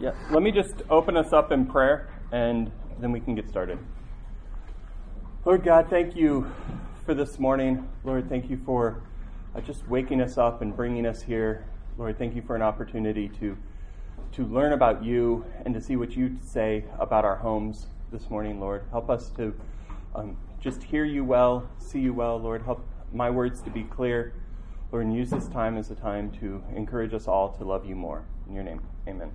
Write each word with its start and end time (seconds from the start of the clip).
Yeah, 0.00 0.12
let 0.30 0.44
me 0.44 0.52
just 0.52 0.82
open 0.90 1.16
us 1.16 1.32
up 1.32 1.50
in 1.50 1.66
prayer 1.66 2.08
and 2.30 2.70
then 3.00 3.10
we 3.10 3.18
can 3.18 3.34
get 3.34 3.48
started. 3.48 3.80
Lord 5.44 5.64
God, 5.64 5.88
thank 5.90 6.14
you 6.14 6.52
for 7.04 7.14
this 7.14 7.40
morning. 7.40 7.88
Lord, 8.04 8.28
thank 8.28 8.48
you 8.48 8.60
for 8.64 9.02
uh, 9.56 9.60
just 9.60 9.88
waking 9.88 10.20
us 10.20 10.38
up 10.38 10.62
and 10.62 10.76
bringing 10.76 11.04
us 11.04 11.22
here. 11.22 11.64
Lord, 11.96 12.16
thank 12.16 12.36
you 12.36 12.42
for 12.42 12.54
an 12.54 12.62
opportunity 12.62 13.28
to 13.40 13.56
to 14.30 14.44
learn 14.44 14.72
about 14.72 15.02
you 15.02 15.44
and 15.64 15.74
to 15.74 15.80
see 15.80 15.96
what 15.96 16.14
you 16.14 16.36
say 16.44 16.84
about 17.00 17.24
our 17.24 17.36
homes 17.36 17.86
this 18.12 18.30
morning, 18.30 18.60
Lord. 18.60 18.84
Help 18.90 19.10
us 19.10 19.30
to 19.30 19.52
um, 20.14 20.36
just 20.60 20.82
hear 20.82 21.04
you 21.04 21.24
well, 21.24 21.68
see 21.78 21.98
you 21.98 22.12
well, 22.12 22.38
Lord. 22.38 22.62
Help 22.62 22.86
my 23.12 23.30
words 23.30 23.62
to 23.62 23.70
be 23.70 23.82
clear, 23.82 24.34
Lord, 24.92 25.06
and 25.06 25.16
use 25.16 25.30
this 25.30 25.48
time 25.48 25.76
as 25.76 25.90
a 25.90 25.96
time 25.96 26.30
to 26.40 26.62
encourage 26.76 27.14
us 27.14 27.26
all 27.26 27.48
to 27.54 27.64
love 27.64 27.84
you 27.84 27.96
more. 27.96 28.22
In 28.46 28.54
your 28.54 28.64
name, 28.64 28.80
amen. 29.08 29.32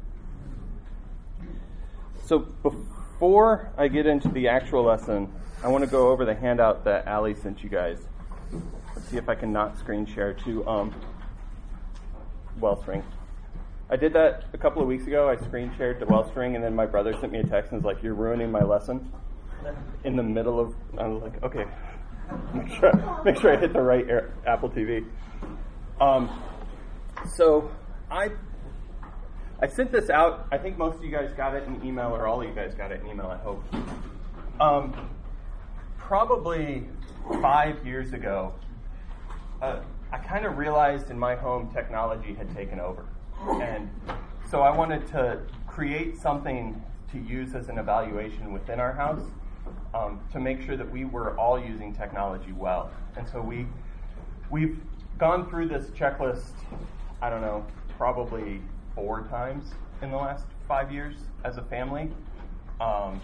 So 2.25 2.39
before 2.39 3.71
I 3.77 3.89
get 3.89 4.05
into 4.05 4.29
the 4.29 4.47
actual 4.47 4.83
lesson, 4.83 5.31
I 5.61 5.67
want 5.67 5.83
to 5.83 5.89
go 5.89 6.09
over 6.09 6.23
the 6.23 6.33
handout 6.33 6.85
that 6.85 7.05
Ali 7.07 7.35
sent 7.35 7.63
you 7.63 7.69
guys. 7.69 7.99
Let's 8.95 9.09
see 9.09 9.17
if 9.17 9.27
I 9.27 9.35
can 9.35 9.51
not 9.51 9.77
screen 9.77 10.05
share 10.05 10.33
to 10.45 10.65
um, 10.65 10.95
Wellspring. 12.59 13.03
I 13.89 13.97
did 13.97 14.13
that 14.13 14.45
a 14.53 14.57
couple 14.57 14.81
of 14.81 14.87
weeks 14.87 15.05
ago. 15.05 15.29
I 15.29 15.35
screen 15.35 15.71
shared 15.77 15.99
to 15.99 16.05
Wellspring, 16.05 16.55
and 16.55 16.63
then 16.63 16.73
my 16.73 16.85
brother 16.85 17.13
sent 17.19 17.33
me 17.33 17.39
a 17.39 17.43
text 17.43 17.73
and 17.73 17.83
was 17.83 17.85
like, 17.85 18.01
"You're 18.01 18.13
ruining 18.13 18.51
my 18.51 18.63
lesson." 18.63 19.11
In 20.03 20.15
the 20.15 20.23
middle 20.23 20.59
of, 20.59 20.73
I 20.97 21.07
was 21.07 21.23
like, 21.23 21.43
"Okay, 21.43 21.65
make 22.53 22.71
sure, 22.71 23.21
make 23.25 23.37
sure 23.37 23.55
I 23.55 23.59
hit 23.59 23.73
the 23.73 23.81
right 23.81 24.05
Apple 24.47 24.69
TV." 24.69 25.05
Um, 25.99 26.41
so 27.35 27.69
I 28.09 28.29
I 29.63 29.67
sent 29.67 29.93
this 29.93 30.09
out. 30.09 30.45
I 30.51 30.57
think 30.57 30.77
most 30.77 30.97
of 30.97 31.05
you 31.05 31.09
guys 31.09 31.31
got 31.31 31.55
it 31.55 31.65
in 31.65 31.85
email, 31.85 32.13
or 32.13 32.27
all 32.27 32.41
of 32.41 32.49
you 32.49 32.53
guys 32.53 32.75
got 32.75 32.91
it 32.91 32.99
in 32.99 33.07
email. 33.07 33.27
I 33.27 33.37
hope. 33.37 33.63
Um, 34.59 35.09
probably 35.97 36.83
five 37.41 37.87
years 37.87 38.11
ago, 38.11 38.53
uh, 39.61 39.79
I 40.11 40.17
kind 40.17 40.45
of 40.45 40.57
realized 40.57 41.11
in 41.11 41.17
my 41.17 41.35
home 41.35 41.71
technology 41.73 42.33
had 42.33 42.53
taken 42.53 42.81
over, 42.81 43.05
and 43.61 43.89
so 44.51 44.63
I 44.63 44.75
wanted 44.75 45.07
to 45.11 45.39
create 45.65 46.17
something 46.17 46.83
to 47.13 47.17
use 47.17 47.55
as 47.55 47.69
an 47.69 47.77
evaluation 47.77 48.51
within 48.51 48.81
our 48.81 48.91
house 48.91 49.23
um, 49.93 50.19
to 50.33 50.41
make 50.41 50.61
sure 50.61 50.75
that 50.75 50.91
we 50.91 51.05
were 51.05 51.39
all 51.39 51.57
using 51.57 51.95
technology 51.95 52.51
well. 52.51 52.91
And 53.15 53.25
so 53.29 53.41
we 53.41 53.67
we've 54.49 54.77
gone 55.17 55.49
through 55.49 55.69
this 55.69 55.85
checklist. 55.91 56.51
I 57.21 57.29
don't 57.29 57.39
know, 57.39 57.65
probably 57.97 58.59
four 58.95 59.23
times 59.27 59.73
in 60.01 60.11
the 60.11 60.17
last 60.17 60.45
five 60.67 60.91
years 60.91 61.15
as 61.43 61.57
a 61.57 61.63
family. 61.63 62.09
Um, 62.79 63.21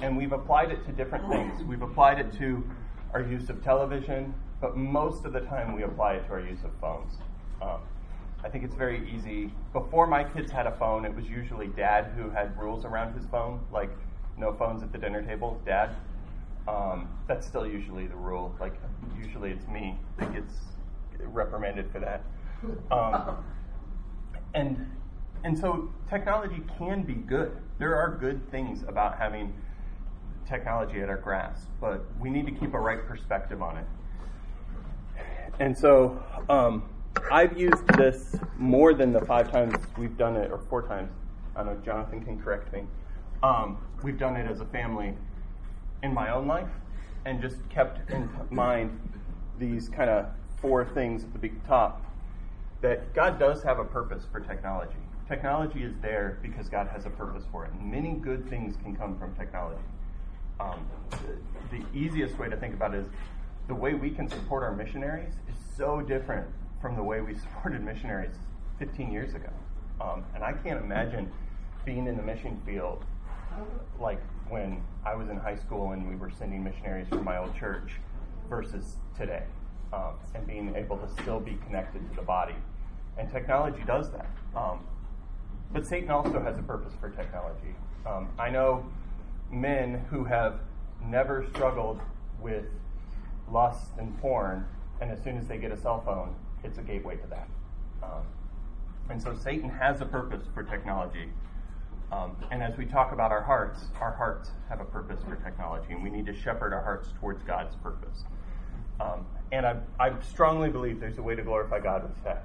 and 0.00 0.16
we've 0.16 0.32
applied 0.32 0.70
it 0.70 0.84
to 0.86 0.92
different 0.92 1.28
things. 1.30 1.62
We've 1.62 1.82
applied 1.82 2.18
it 2.18 2.32
to 2.38 2.68
our 3.12 3.22
use 3.22 3.48
of 3.48 3.62
television, 3.62 4.34
but 4.60 4.76
most 4.76 5.24
of 5.24 5.32
the 5.32 5.40
time 5.40 5.74
we 5.74 5.82
apply 5.82 6.14
it 6.14 6.26
to 6.26 6.32
our 6.32 6.40
use 6.40 6.64
of 6.64 6.70
phones. 6.80 7.14
Um, 7.62 7.80
I 8.44 8.48
think 8.48 8.64
it's 8.64 8.74
very 8.74 9.10
easy. 9.10 9.50
Before 9.72 10.06
my 10.06 10.22
kids 10.22 10.50
had 10.52 10.66
a 10.66 10.72
phone, 10.72 11.04
it 11.04 11.14
was 11.14 11.28
usually 11.28 11.68
dad 11.68 12.12
who 12.16 12.30
had 12.30 12.56
rules 12.58 12.84
around 12.84 13.14
his 13.14 13.26
phone, 13.26 13.60
like 13.72 13.90
no 14.36 14.52
phones 14.52 14.82
at 14.82 14.92
the 14.92 14.98
dinner 14.98 15.22
table, 15.22 15.60
dad. 15.64 15.96
Um, 16.68 17.08
that's 17.26 17.46
still 17.46 17.66
usually 17.66 18.06
the 18.06 18.16
rule. 18.16 18.54
Like, 18.60 18.74
usually 19.18 19.50
it's 19.50 19.66
me 19.68 19.98
that 20.18 20.32
gets 20.32 20.52
reprimanded 21.18 21.90
for 21.90 22.00
that. 22.00 22.22
Um, 22.90 23.44
and 24.54 24.90
and 25.44 25.56
so 25.56 25.90
technology 26.08 26.62
can 26.78 27.02
be 27.02 27.14
good. 27.14 27.56
There 27.78 27.94
are 27.94 28.16
good 28.16 28.50
things 28.50 28.82
about 28.88 29.18
having 29.18 29.54
technology 30.48 31.00
at 31.00 31.08
our 31.08 31.18
grasp, 31.18 31.68
but 31.80 32.04
we 32.18 32.30
need 32.30 32.46
to 32.46 32.52
keep 32.52 32.74
a 32.74 32.80
right 32.80 33.06
perspective 33.06 33.62
on 33.62 33.76
it. 33.76 33.86
And 35.60 35.76
so 35.76 36.22
um, 36.48 36.88
I've 37.30 37.56
used 37.56 37.86
this 37.96 38.36
more 38.56 38.94
than 38.94 39.12
the 39.12 39.24
five 39.24 39.50
times 39.50 39.76
we've 39.96 40.16
done 40.16 40.36
it, 40.36 40.50
or 40.50 40.58
four 40.58 40.82
times. 40.82 41.12
I 41.54 41.62
know, 41.62 41.76
Jonathan 41.84 42.24
can 42.24 42.40
correct 42.40 42.72
me. 42.72 42.82
Um, 43.42 43.78
we've 44.02 44.18
done 44.18 44.36
it 44.36 44.50
as 44.50 44.60
a 44.60 44.66
family 44.66 45.14
in 46.02 46.12
my 46.12 46.30
own 46.30 46.46
life 46.46 46.68
and 47.24 47.40
just 47.40 47.56
kept 47.68 48.10
in 48.10 48.28
mind 48.50 48.98
these 49.58 49.88
kind 49.88 50.10
of 50.10 50.26
four 50.60 50.84
things 50.84 51.24
at 51.24 51.32
the 51.32 51.38
big 51.38 51.64
top 51.66 52.05
that 52.82 53.14
God 53.14 53.38
does 53.38 53.62
have 53.62 53.78
a 53.78 53.84
purpose 53.84 54.24
for 54.30 54.40
technology. 54.40 54.96
Technology 55.28 55.82
is 55.82 55.94
there 56.02 56.38
because 56.42 56.68
God 56.68 56.88
has 56.88 57.06
a 57.06 57.10
purpose 57.10 57.44
for 57.50 57.64
it. 57.64 57.72
Many 57.80 58.12
good 58.12 58.48
things 58.48 58.76
can 58.82 58.94
come 58.94 59.18
from 59.18 59.34
technology. 59.34 59.82
Um, 60.60 60.86
the, 61.10 61.78
the 61.78 61.84
easiest 61.94 62.38
way 62.38 62.48
to 62.48 62.56
think 62.56 62.74
about 62.74 62.94
it 62.94 62.98
is 62.98 63.06
the 63.68 63.74
way 63.74 63.94
we 63.94 64.10
can 64.10 64.28
support 64.28 64.62
our 64.62 64.74
missionaries 64.74 65.32
is 65.48 65.56
so 65.76 66.00
different 66.00 66.46
from 66.80 66.94
the 66.96 67.02
way 67.02 67.20
we 67.20 67.34
supported 67.34 67.82
missionaries 67.82 68.36
15 68.78 69.10
years 69.10 69.34
ago. 69.34 69.50
Um, 70.00 70.24
and 70.34 70.44
I 70.44 70.52
can't 70.52 70.82
imagine 70.82 71.30
being 71.84 72.06
in 72.06 72.16
the 72.16 72.22
mission 72.22 72.60
field 72.64 73.04
like 73.98 74.20
when 74.48 74.82
I 75.04 75.14
was 75.14 75.28
in 75.28 75.38
high 75.38 75.56
school 75.56 75.92
and 75.92 76.08
we 76.08 76.14
were 76.14 76.30
sending 76.30 76.62
missionaries 76.62 77.08
from 77.08 77.24
my 77.24 77.38
old 77.38 77.56
church 77.56 77.92
versus 78.48 78.96
today 79.16 79.44
um, 79.92 80.14
and 80.34 80.46
being 80.46 80.74
able 80.76 80.96
to 80.98 81.08
still 81.22 81.40
be 81.40 81.58
connected 81.66 82.08
to 82.10 82.16
the 82.16 82.22
body. 82.22 82.54
And 83.18 83.30
technology 83.30 83.82
does 83.86 84.10
that. 84.10 84.28
Um, 84.54 84.80
but 85.72 85.86
Satan 85.86 86.10
also 86.10 86.40
has 86.40 86.58
a 86.58 86.62
purpose 86.62 86.92
for 87.00 87.10
technology. 87.10 87.74
Um, 88.06 88.28
I 88.38 88.50
know 88.50 88.86
men 89.50 90.04
who 90.10 90.24
have 90.24 90.60
never 91.04 91.46
struggled 91.52 92.00
with 92.40 92.66
lust 93.50 93.90
and 93.98 94.18
porn, 94.20 94.66
and 95.00 95.10
as 95.10 95.22
soon 95.22 95.36
as 95.36 95.46
they 95.46 95.58
get 95.58 95.72
a 95.72 95.76
cell 95.76 96.02
phone, 96.04 96.34
it's 96.64 96.78
a 96.78 96.82
gateway 96.82 97.16
to 97.16 97.26
that. 97.28 97.48
Um, 98.02 98.22
and 99.08 99.22
so 99.22 99.34
Satan 99.34 99.70
has 99.70 100.00
a 100.00 100.06
purpose 100.06 100.44
for 100.54 100.62
technology. 100.62 101.28
Um, 102.12 102.36
and 102.50 102.62
as 102.62 102.76
we 102.76 102.86
talk 102.86 103.12
about 103.12 103.32
our 103.32 103.42
hearts, 103.42 103.86
our 104.00 104.12
hearts 104.12 104.50
have 104.68 104.80
a 104.80 104.84
purpose 104.84 105.20
for 105.28 105.36
technology, 105.36 105.92
and 105.92 106.02
we 106.02 106.10
need 106.10 106.26
to 106.26 106.34
shepherd 106.34 106.72
our 106.72 106.82
hearts 106.82 107.08
towards 107.20 107.42
God's 107.42 107.74
purpose. 107.76 108.24
Um, 109.00 109.26
and 109.52 109.66
I, 109.66 109.76
I, 109.98 110.12
strongly 110.22 110.68
believe 110.68 111.00
there's 111.00 111.18
a 111.18 111.22
way 111.22 111.34
to 111.34 111.42
glorify 111.42 111.80
God 111.80 112.02
with 112.02 112.24
tech. 112.24 112.44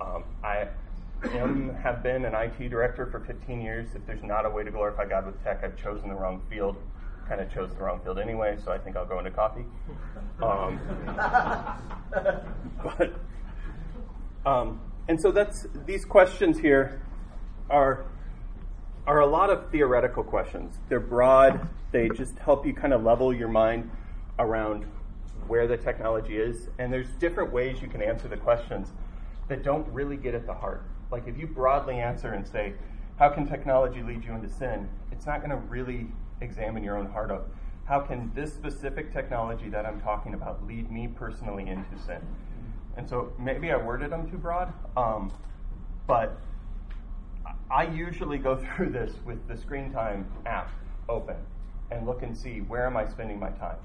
Um, 0.00 0.24
I 0.44 0.68
am, 1.32 1.74
have 1.74 2.02
been 2.02 2.24
an 2.24 2.34
IT 2.34 2.68
director 2.68 3.06
for 3.06 3.20
15 3.20 3.60
years. 3.60 3.88
If 3.94 4.06
there's 4.06 4.22
not 4.22 4.46
a 4.46 4.50
way 4.50 4.64
to 4.64 4.70
glorify 4.70 5.06
God 5.06 5.26
with 5.26 5.42
tech, 5.42 5.62
I've 5.64 5.76
chosen 5.76 6.08
the 6.08 6.14
wrong 6.14 6.42
field. 6.50 6.76
Kind 7.28 7.40
of 7.40 7.52
chose 7.52 7.70
the 7.74 7.82
wrong 7.82 8.00
field 8.02 8.18
anyway, 8.18 8.58
so 8.64 8.72
I 8.72 8.78
think 8.78 8.96
I'll 8.96 9.06
go 9.06 9.18
into 9.18 9.30
coffee. 9.30 9.64
Um, 10.42 10.80
but, 12.82 13.14
um, 14.44 14.80
and 15.08 15.20
so 15.20 15.30
that's 15.30 15.66
these 15.86 16.04
questions 16.04 16.58
here 16.58 17.02
are 17.68 18.04
are 19.06 19.20
a 19.20 19.26
lot 19.26 19.50
of 19.50 19.70
theoretical 19.70 20.22
questions. 20.22 20.78
They're 20.88 21.00
broad. 21.00 21.68
They 21.92 22.08
just 22.10 22.38
help 22.38 22.66
you 22.66 22.74
kind 22.74 22.92
of 22.92 23.02
level 23.02 23.34
your 23.34 23.48
mind 23.48 23.90
around 24.38 24.86
where 25.50 25.66
the 25.66 25.76
technology 25.76 26.36
is. 26.36 26.68
And 26.78 26.92
there's 26.92 27.08
different 27.18 27.52
ways 27.52 27.82
you 27.82 27.88
can 27.88 28.00
answer 28.00 28.28
the 28.28 28.36
questions 28.36 28.92
that 29.48 29.64
don't 29.64 29.86
really 29.88 30.16
get 30.16 30.32
at 30.32 30.46
the 30.46 30.54
heart. 30.54 30.84
Like 31.10 31.26
if 31.26 31.36
you 31.36 31.48
broadly 31.48 31.96
answer 31.96 32.34
and 32.34 32.46
say, 32.46 32.74
how 33.18 33.30
can 33.30 33.48
technology 33.48 34.00
lead 34.00 34.24
you 34.24 34.32
into 34.32 34.48
sin? 34.48 34.88
It's 35.10 35.26
not 35.26 35.40
going 35.40 35.50
to 35.50 35.56
really 35.56 36.06
examine 36.40 36.84
your 36.84 36.96
own 36.96 37.10
heart 37.10 37.32
of 37.32 37.42
how 37.84 37.98
can 37.98 38.30
this 38.32 38.54
specific 38.54 39.12
technology 39.12 39.68
that 39.68 39.84
I'm 39.84 40.00
talking 40.00 40.34
about 40.34 40.64
lead 40.64 40.88
me 40.92 41.08
personally 41.08 41.66
into 41.66 41.98
sin? 41.98 42.20
And 42.96 43.08
so 43.08 43.32
maybe 43.36 43.72
I 43.72 43.76
worded 43.76 44.12
them 44.12 44.30
too 44.30 44.36
broad, 44.38 44.72
um, 44.96 45.32
but 46.06 46.40
I 47.68 47.88
usually 47.88 48.38
go 48.38 48.56
through 48.76 48.90
this 48.90 49.14
with 49.24 49.48
the 49.48 49.56
screen 49.56 49.92
time 49.92 50.30
app 50.46 50.70
open 51.08 51.34
and 51.90 52.06
look 52.06 52.22
and 52.22 52.36
see 52.36 52.60
where 52.60 52.86
am 52.86 52.96
I 52.96 53.08
spending 53.08 53.40
my 53.40 53.50
time. 53.50 53.78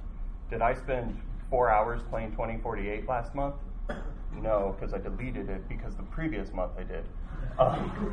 Did 0.51 0.62
I 0.62 0.75
spend 0.75 1.19
four 1.50 1.69
hours 1.69 2.01
playing 2.09 2.31
2048 2.31 3.07
last 3.07 3.33
month? 3.36 3.56
No, 4.42 4.75
because 4.77 4.94
I 4.94 4.97
deleted 4.97 5.50
it 5.50 5.68
because 5.69 5.95
the 5.95 6.03
previous 6.03 6.51
month 6.51 6.71
I 6.77 6.83
did. 6.83 7.06
Um, 7.57 8.12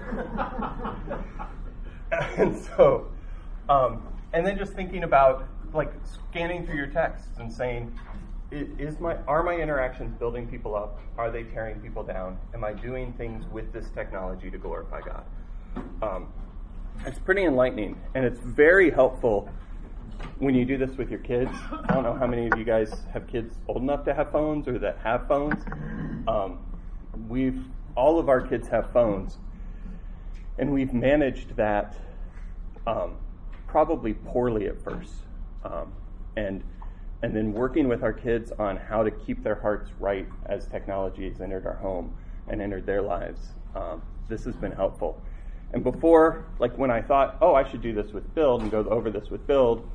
and 2.38 2.56
so, 2.56 3.08
um, 3.68 4.06
and 4.32 4.46
then 4.46 4.56
just 4.56 4.72
thinking 4.74 5.04
about 5.04 5.48
like 5.72 5.92
scanning 6.04 6.66
through 6.66 6.76
your 6.76 6.86
texts 6.86 7.38
and 7.38 7.52
saying, 7.52 7.98
is 8.52 9.00
my 9.00 9.16
are 9.26 9.42
my 9.42 9.54
interactions 9.54 10.14
building 10.18 10.46
people 10.46 10.74
up? 10.76 10.98
Are 11.16 11.30
they 11.30 11.42
tearing 11.44 11.80
people 11.80 12.02
down? 12.02 12.38
Am 12.54 12.64
I 12.64 12.74
doing 12.74 13.12
things 13.14 13.46
with 13.50 13.72
this 13.72 13.88
technology 13.90 14.50
to 14.50 14.58
glorify 14.58 15.00
God? 15.00 15.24
Um, 16.02 16.28
it's 17.06 17.18
pretty 17.18 17.44
enlightening, 17.44 17.98
and 18.14 18.24
it's 18.24 18.40
very 18.40 18.90
helpful 18.90 19.48
when 20.38 20.54
you 20.54 20.64
do 20.64 20.76
this 20.76 20.96
with 20.96 21.10
your 21.10 21.20
kids. 21.20 21.50
I 21.70 21.94
don't 21.94 22.02
know 22.02 22.14
how 22.14 22.26
many 22.26 22.48
of 22.48 22.58
you 22.58 22.64
guys 22.64 23.04
have 23.12 23.26
kids 23.26 23.54
old 23.68 23.82
enough 23.82 24.04
to 24.04 24.14
have 24.14 24.32
phones 24.32 24.68
or 24.68 24.78
that 24.78 24.98
have 25.02 25.28
phones. 25.28 25.62
Um, 26.26 26.58
we've 27.28 27.64
all 27.94 28.18
of 28.18 28.28
our 28.28 28.40
kids 28.40 28.68
have 28.68 28.90
phones, 28.92 29.38
And 30.58 30.72
we've 30.72 30.92
managed 30.92 31.56
that 31.56 31.96
um, 32.86 33.16
probably 33.66 34.14
poorly 34.14 34.66
at 34.66 34.82
first. 34.82 35.14
Um, 35.64 35.92
and, 36.36 36.62
and 37.22 37.34
then 37.34 37.52
working 37.52 37.88
with 37.88 38.02
our 38.02 38.12
kids 38.12 38.52
on 38.58 38.76
how 38.76 39.02
to 39.02 39.10
keep 39.10 39.42
their 39.42 39.54
hearts 39.54 39.90
right 40.00 40.26
as 40.46 40.66
technology 40.66 41.28
has 41.28 41.40
entered 41.40 41.66
our 41.66 41.76
home 41.76 42.14
and 42.48 42.60
entered 42.60 42.86
their 42.86 43.02
lives. 43.02 43.48
Um, 43.74 44.02
this 44.28 44.44
has 44.44 44.56
been 44.56 44.72
helpful. 44.72 45.20
And 45.72 45.82
before, 45.82 46.46
like 46.58 46.76
when 46.76 46.90
I 46.90 47.00
thought, 47.00 47.38
oh, 47.40 47.54
I 47.54 47.68
should 47.68 47.82
do 47.82 47.92
this 47.92 48.12
with 48.12 48.34
Build 48.34 48.62
and 48.62 48.70
go 48.70 48.80
over 48.84 49.10
this 49.10 49.30
with 49.30 49.46
Build, 49.46 49.88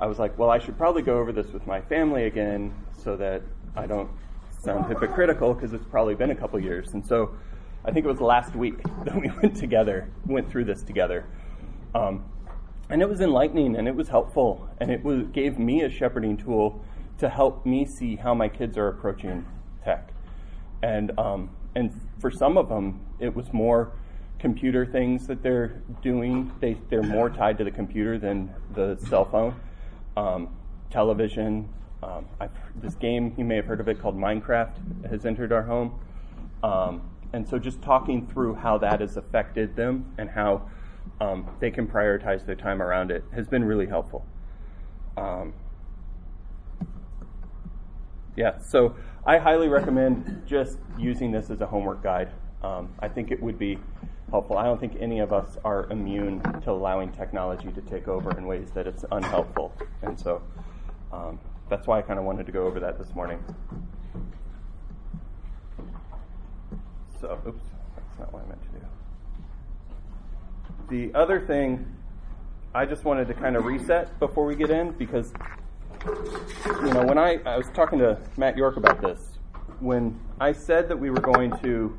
I 0.00 0.06
was 0.06 0.18
like, 0.18 0.38
well, 0.38 0.50
I 0.50 0.58
should 0.58 0.78
probably 0.78 1.02
go 1.02 1.18
over 1.18 1.32
this 1.32 1.48
with 1.52 1.66
my 1.66 1.80
family 1.80 2.24
again 2.24 2.72
so 3.02 3.16
that 3.16 3.42
I 3.76 3.86
don't 3.86 4.10
sound 4.62 4.86
hypocritical 4.86 5.54
because 5.54 5.72
it's 5.72 5.86
probably 5.86 6.14
been 6.14 6.30
a 6.30 6.34
couple 6.34 6.58
years. 6.60 6.94
And 6.94 7.04
so 7.04 7.34
I 7.84 7.90
think 7.90 8.06
it 8.06 8.08
was 8.08 8.20
last 8.20 8.54
week 8.54 8.80
that 9.04 9.20
we 9.20 9.30
went 9.42 9.56
together, 9.56 10.08
went 10.26 10.50
through 10.50 10.64
this 10.64 10.82
together. 10.82 11.26
Um, 11.94 12.24
and 12.90 13.02
it 13.02 13.08
was 13.08 13.20
enlightening 13.20 13.76
and 13.76 13.88
it 13.88 13.94
was 13.94 14.08
helpful 14.08 14.68
and 14.78 14.90
it 14.90 15.02
was, 15.02 15.26
gave 15.32 15.58
me 15.58 15.82
a 15.82 15.90
shepherding 15.90 16.36
tool 16.36 16.82
to 17.18 17.28
help 17.28 17.66
me 17.66 17.84
see 17.84 18.16
how 18.16 18.34
my 18.34 18.48
kids 18.48 18.78
are 18.78 18.88
approaching 18.88 19.44
tech. 19.84 20.10
And, 20.82 21.18
um, 21.18 21.50
and 21.74 21.92
for 22.20 22.30
some 22.30 22.56
of 22.56 22.68
them, 22.68 23.00
it 23.18 23.34
was 23.34 23.52
more 23.52 23.92
computer 24.38 24.86
things 24.86 25.26
that 25.26 25.42
they're 25.42 25.82
doing. 26.02 26.52
They, 26.60 26.76
they're 26.88 27.02
more 27.02 27.28
tied 27.28 27.58
to 27.58 27.64
the 27.64 27.72
computer 27.72 28.18
than 28.18 28.54
the 28.74 28.96
cell 29.08 29.24
phone. 29.24 29.58
Um, 30.18 30.48
television. 30.90 31.68
Um, 32.02 32.26
this 32.74 32.96
game, 32.96 33.34
you 33.36 33.44
may 33.44 33.54
have 33.54 33.66
heard 33.66 33.78
of 33.78 33.86
it, 33.88 34.00
called 34.00 34.16
Minecraft, 34.16 35.08
has 35.08 35.24
entered 35.24 35.52
our 35.52 35.62
home. 35.62 36.00
Um, 36.64 37.08
and 37.32 37.46
so 37.46 37.56
just 37.56 37.80
talking 37.82 38.26
through 38.26 38.54
how 38.54 38.78
that 38.78 39.00
has 39.00 39.16
affected 39.16 39.76
them 39.76 40.12
and 40.18 40.28
how 40.28 40.68
um, 41.20 41.48
they 41.60 41.70
can 41.70 41.86
prioritize 41.86 42.44
their 42.44 42.56
time 42.56 42.82
around 42.82 43.12
it 43.12 43.22
has 43.32 43.46
been 43.46 43.62
really 43.62 43.86
helpful. 43.86 44.26
Um, 45.16 45.54
yeah, 48.34 48.58
so 48.58 48.96
I 49.24 49.38
highly 49.38 49.68
recommend 49.68 50.42
just 50.46 50.78
using 50.98 51.30
this 51.30 51.48
as 51.48 51.60
a 51.60 51.66
homework 51.66 52.02
guide. 52.02 52.32
I 53.00 53.08
think 53.08 53.30
it 53.30 53.40
would 53.40 53.56
be 53.56 53.78
helpful. 54.30 54.58
I 54.58 54.64
don't 54.64 54.80
think 54.80 54.96
any 55.00 55.20
of 55.20 55.32
us 55.32 55.56
are 55.64 55.86
immune 55.90 56.42
to 56.62 56.70
allowing 56.70 57.12
technology 57.12 57.70
to 57.72 57.80
take 57.82 58.08
over 58.08 58.36
in 58.36 58.46
ways 58.46 58.70
that 58.74 58.86
it's 58.86 59.04
unhelpful. 59.10 59.72
And 60.02 60.18
so 60.18 60.42
um, 61.12 61.38
that's 61.68 61.86
why 61.86 61.98
I 61.98 62.02
kind 62.02 62.18
of 62.18 62.24
wanted 62.24 62.46
to 62.46 62.52
go 62.52 62.66
over 62.66 62.80
that 62.80 62.98
this 62.98 63.14
morning. 63.14 63.42
So, 67.20 67.38
oops, 67.46 67.62
that's 67.96 68.18
not 68.18 68.32
what 68.32 68.44
I 68.44 68.48
meant 68.48 68.62
to 68.62 68.68
do. 68.78 68.86
The 70.88 71.18
other 71.18 71.40
thing, 71.40 71.86
I 72.74 72.86
just 72.86 73.04
wanted 73.04 73.28
to 73.28 73.34
kind 73.34 73.56
of 73.56 73.64
reset 73.64 74.18
before 74.20 74.46
we 74.46 74.54
get 74.54 74.70
in 74.70 74.92
because, 74.92 75.32
you 76.04 76.92
know, 76.92 77.04
when 77.04 77.18
I, 77.18 77.40
I 77.44 77.56
was 77.56 77.68
talking 77.74 77.98
to 77.98 78.18
Matt 78.36 78.56
York 78.56 78.76
about 78.76 79.00
this, 79.00 79.38
when 79.80 80.18
I 80.40 80.52
said 80.52 80.88
that 80.88 80.98
we 80.98 81.10
were 81.10 81.20
going 81.20 81.56
to 81.58 81.98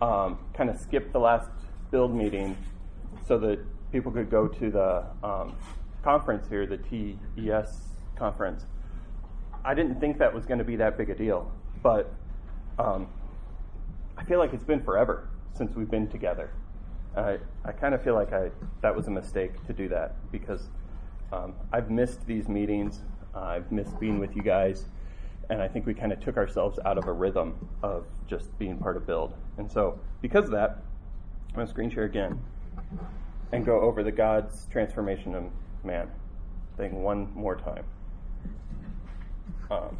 um, 0.00 0.38
kind 0.54 0.70
of 0.70 0.78
skip 0.78 1.12
the 1.12 1.18
last 1.18 1.50
build 1.90 2.14
meeting 2.14 2.56
so 3.26 3.38
that 3.38 3.58
people 3.92 4.12
could 4.12 4.30
go 4.30 4.46
to 4.46 4.70
the 4.70 5.04
um, 5.26 5.54
conference 6.02 6.48
here, 6.48 6.66
the 6.66 6.78
TES 6.78 7.88
conference, 8.16 8.64
I 9.64 9.74
didn't 9.74 10.00
think 10.00 10.18
that 10.18 10.32
was 10.32 10.46
going 10.46 10.58
to 10.58 10.64
be 10.64 10.76
that 10.76 10.96
big 10.96 11.10
a 11.10 11.14
deal. 11.14 11.50
But 11.82 12.12
um, 12.78 13.08
I 14.16 14.24
feel 14.24 14.38
like 14.38 14.52
it's 14.52 14.64
been 14.64 14.82
forever 14.82 15.28
since 15.52 15.74
we've 15.74 15.90
been 15.90 16.08
together. 16.08 16.50
I, 17.16 17.38
I 17.64 17.72
kind 17.72 17.94
of 17.94 18.02
feel 18.02 18.14
like 18.14 18.32
I, 18.32 18.50
that 18.82 18.94
was 18.94 19.08
a 19.08 19.10
mistake 19.10 19.66
to 19.66 19.72
do 19.72 19.88
that 19.88 20.14
because 20.30 20.68
um, 21.32 21.54
I've 21.72 21.90
missed 21.90 22.26
these 22.26 22.48
meetings. 22.48 23.02
Uh, 23.34 23.40
I've 23.40 23.72
missed 23.72 23.98
being 23.98 24.18
with 24.18 24.36
you 24.36 24.42
guys. 24.42 24.86
And 25.50 25.62
I 25.62 25.68
think 25.68 25.86
we 25.86 25.94
kind 25.94 26.12
of 26.12 26.20
took 26.20 26.36
ourselves 26.36 26.78
out 26.84 26.98
of 26.98 27.06
a 27.06 27.12
rhythm 27.12 27.68
of 27.82 28.04
just 28.26 28.56
being 28.58 28.76
part 28.76 28.96
of 28.96 29.06
Build. 29.06 29.34
And 29.58 29.70
so, 29.70 29.98
because 30.22 30.44
of 30.44 30.52
that, 30.52 30.78
I'm 31.48 31.54
going 31.56 31.66
to 31.66 31.70
screen 31.70 31.90
share 31.90 32.04
again 32.04 32.40
and 33.52 33.66
go 33.66 33.80
over 33.80 34.02
the 34.02 34.12
God's 34.12 34.66
transformation 34.70 35.34
of 35.34 35.44
man 35.84 36.08
thing 36.76 37.02
one 37.02 37.32
more 37.34 37.56
time. 37.56 37.84
Um, 39.70 39.98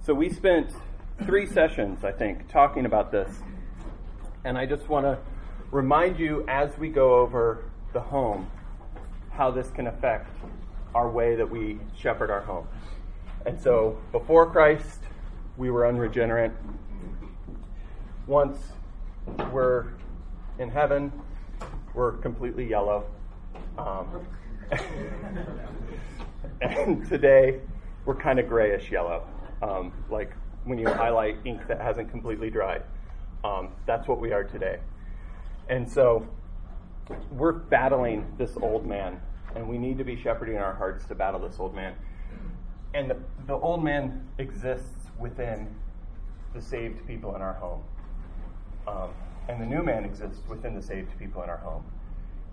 so, 0.00 0.14
we 0.14 0.30
spent 0.30 0.72
three 1.24 1.46
sessions, 1.46 2.04
I 2.04 2.12
think, 2.12 2.48
talking 2.48 2.86
about 2.86 3.10
this. 3.10 3.28
And 4.44 4.56
I 4.56 4.64
just 4.64 4.88
want 4.88 5.04
to 5.04 5.18
remind 5.72 6.18
you 6.18 6.44
as 6.48 6.78
we 6.78 6.88
go 6.88 7.18
over 7.18 7.64
the 7.92 8.00
home 8.00 8.48
how 9.30 9.50
this 9.50 9.70
can 9.70 9.88
affect 9.88 10.36
our 10.94 11.10
way 11.10 11.34
that 11.34 11.50
we 11.50 11.78
shepherd 11.96 12.30
our 12.30 12.40
home. 12.40 12.66
And 13.48 13.58
so 13.58 13.96
before 14.12 14.44
Christ, 14.50 15.00
we 15.56 15.70
were 15.70 15.86
unregenerate. 15.86 16.52
Once 18.26 18.58
we're 19.50 19.86
in 20.58 20.68
heaven, 20.68 21.10
we're 21.94 22.12
completely 22.18 22.68
yellow. 22.68 23.06
Um, 23.78 24.26
and 26.60 27.08
today, 27.08 27.60
we're 28.04 28.16
kind 28.16 28.38
of 28.38 28.50
grayish 28.50 28.90
yellow. 28.90 29.26
Um, 29.62 29.94
like 30.10 30.34
when 30.64 30.76
you 30.76 30.86
highlight 30.86 31.38
ink 31.46 31.66
that 31.68 31.80
hasn't 31.80 32.10
completely 32.10 32.50
dried. 32.50 32.82
Um, 33.44 33.70
that's 33.86 34.06
what 34.06 34.20
we 34.20 34.30
are 34.30 34.44
today. 34.44 34.78
And 35.70 35.90
so 35.90 36.28
we're 37.30 37.52
battling 37.52 38.30
this 38.36 38.58
old 38.60 38.86
man, 38.86 39.18
and 39.56 39.66
we 39.66 39.78
need 39.78 39.96
to 39.96 40.04
be 40.04 40.20
shepherding 40.20 40.58
our 40.58 40.74
hearts 40.74 41.06
to 41.06 41.14
battle 41.14 41.40
this 41.40 41.58
old 41.58 41.74
man. 41.74 41.94
And 42.94 43.12
the, 43.46 43.54
old 43.54 43.84
man 43.84 44.26
exists 44.38 45.10
within 45.18 45.68
the 46.54 46.62
saved 46.62 47.06
people 47.06 47.34
in 47.36 47.42
our 47.42 47.54
home. 47.54 47.82
Um, 48.86 49.10
and 49.48 49.60
the 49.60 49.66
new 49.66 49.82
man 49.82 50.04
exists 50.04 50.42
within 50.48 50.74
the 50.74 50.82
saved 50.82 51.18
people 51.18 51.42
in 51.42 51.50
our 51.50 51.58
home. 51.58 51.84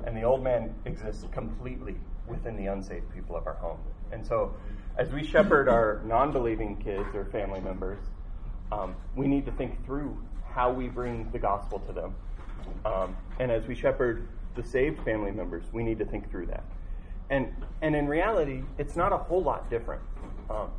And 0.05 0.15
the 0.15 0.23
old 0.23 0.43
man 0.43 0.73
exists 0.85 1.25
completely 1.31 1.95
within 2.27 2.57
the 2.57 2.65
unsaved 2.65 3.13
people 3.13 3.35
of 3.35 3.47
our 3.47 3.53
home. 3.53 3.79
And 4.11 4.25
so, 4.25 4.53
as 4.97 5.09
we 5.11 5.25
shepherd 5.25 5.69
our 5.69 6.01
non 6.05 6.31
believing 6.31 6.77
kids 6.77 7.15
or 7.15 7.25
family 7.25 7.61
members, 7.61 7.99
um, 8.71 8.95
we 9.15 9.27
need 9.27 9.45
to 9.45 9.51
think 9.53 9.85
through 9.85 10.17
how 10.49 10.71
we 10.71 10.87
bring 10.87 11.29
the 11.31 11.39
gospel 11.39 11.79
to 11.79 11.93
them. 11.93 12.15
Um, 12.85 13.15
and 13.39 13.51
as 13.51 13.67
we 13.67 13.75
shepherd 13.75 14.27
the 14.55 14.63
saved 14.63 15.03
family 15.03 15.31
members, 15.31 15.63
we 15.71 15.83
need 15.83 15.99
to 15.99 16.05
think 16.05 16.29
through 16.29 16.47
that. 16.47 16.63
And, 17.29 17.53
and 17.81 17.95
in 17.95 18.07
reality, 18.07 18.63
it's 18.77 18.95
not 18.95 19.11
a 19.11 19.17
whole 19.17 19.43
lot 19.43 19.69
different 19.69 20.01
um, 20.49 20.69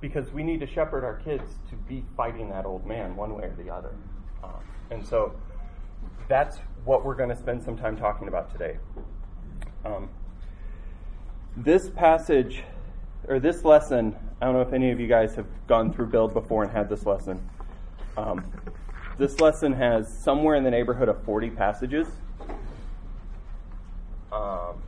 because 0.00 0.30
we 0.32 0.42
need 0.42 0.60
to 0.60 0.66
shepherd 0.66 1.04
our 1.04 1.16
kids 1.16 1.56
to 1.70 1.76
be 1.76 2.04
fighting 2.16 2.48
that 2.50 2.64
old 2.64 2.86
man 2.86 3.16
one 3.16 3.34
way 3.34 3.44
or 3.44 3.54
the 3.56 3.70
other. 3.70 3.92
Um, 4.42 4.50
and 4.90 5.06
so 5.06 5.34
that's 6.28 6.58
what 6.84 7.04
we're 7.04 7.14
going 7.14 7.30
to 7.30 7.36
spend 7.36 7.62
some 7.62 7.76
time 7.76 7.96
talking 7.96 8.28
about 8.28 8.52
today. 8.52 8.76
Um, 9.84 10.08
this 11.56 11.90
passage, 11.90 12.62
or 13.26 13.40
this 13.40 13.64
lesson, 13.64 14.14
I 14.40 14.44
don't 14.44 14.54
know 14.54 14.62
if 14.62 14.72
any 14.72 14.90
of 14.90 15.00
you 15.00 15.08
guys 15.08 15.34
have 15.34 15.46
gone 15.66 15.92
through 15.92 16.06
Build 16.06 16.32
before 16.32 16.62
and 16.62 16.72
had 16.72 16.88
this 16.88 17.04
lesson. 17.04 17.48
Um, 18.16 18.44
this 19.18 19.40
lesson 19.40 19.72
has 19.72 20.12
somewhere 20.12 20.54
in 20.54 20.62
the 20.62 20.70
neighborhood 20.70 21.08
of 21.08 21.22
40 21.24 21.50
passages. 21.50 22.06
Um, 24.30 24.80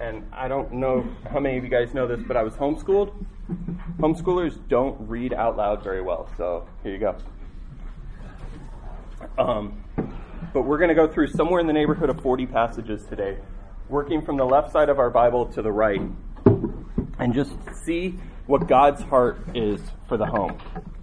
and 0.00 0.26
I 0.32 0.48
don't 0.48 0.72
know 0.72 1.06
how 1.30 1.38
many 1.38 1.58
of 1.58 1.64
you 1.64 1.70
guys 1.70 1.94
know 1.94 2.06
this, 2.06 2.20
but 2.26 2.36
I 2.36 2.42
was 2.42 2.54
homeschooled. 2.54 3.12
Homeschoolers 3.98 4.58
don't 4.68 5.08
read 5.08 5.32
out 5.32 5.56
loud 5.56 5.82
very 5.82 6.02
well, 6.02 6.28
so 6.36 6.68
here 6.82 6.92
you 6.92 6.98
go. 6.98 7.16
Um, 9.38 9.82
but 10.52 10.62
we're 10.62 10.78
going 10.78 10.88
to 10.88 10.94
go 10.94 11.08
through 11.08 11.28
somewhere 11.28 11.60
in 11.60 11.66
the 11.66 11.72
neighborhood 11.72 12.10
of 12.10 12.20
40 12.20 12.46
passages 12.46 13.04
today, 13.06 13.38
working 13.88 14.22
from 14.22 14.36
the 14.36 14.44
left 14.44 14.72
side 14.72 14.88
of 14.88 14.98
our 14.98 15.10
Bible 15.10 15.46
to 15.46 15.62
the 15.62 15.72
right, 15.72 16.02
and 17.18 17.34
just 17.34 17.52
see 17.84 18.18
what 18.46 18.68
God's 18.68 19.02
heart 19.02 19.38
is 19.54 19.80
for 20.08 20.16
the 20.16 20.26
home. 20.26 20.58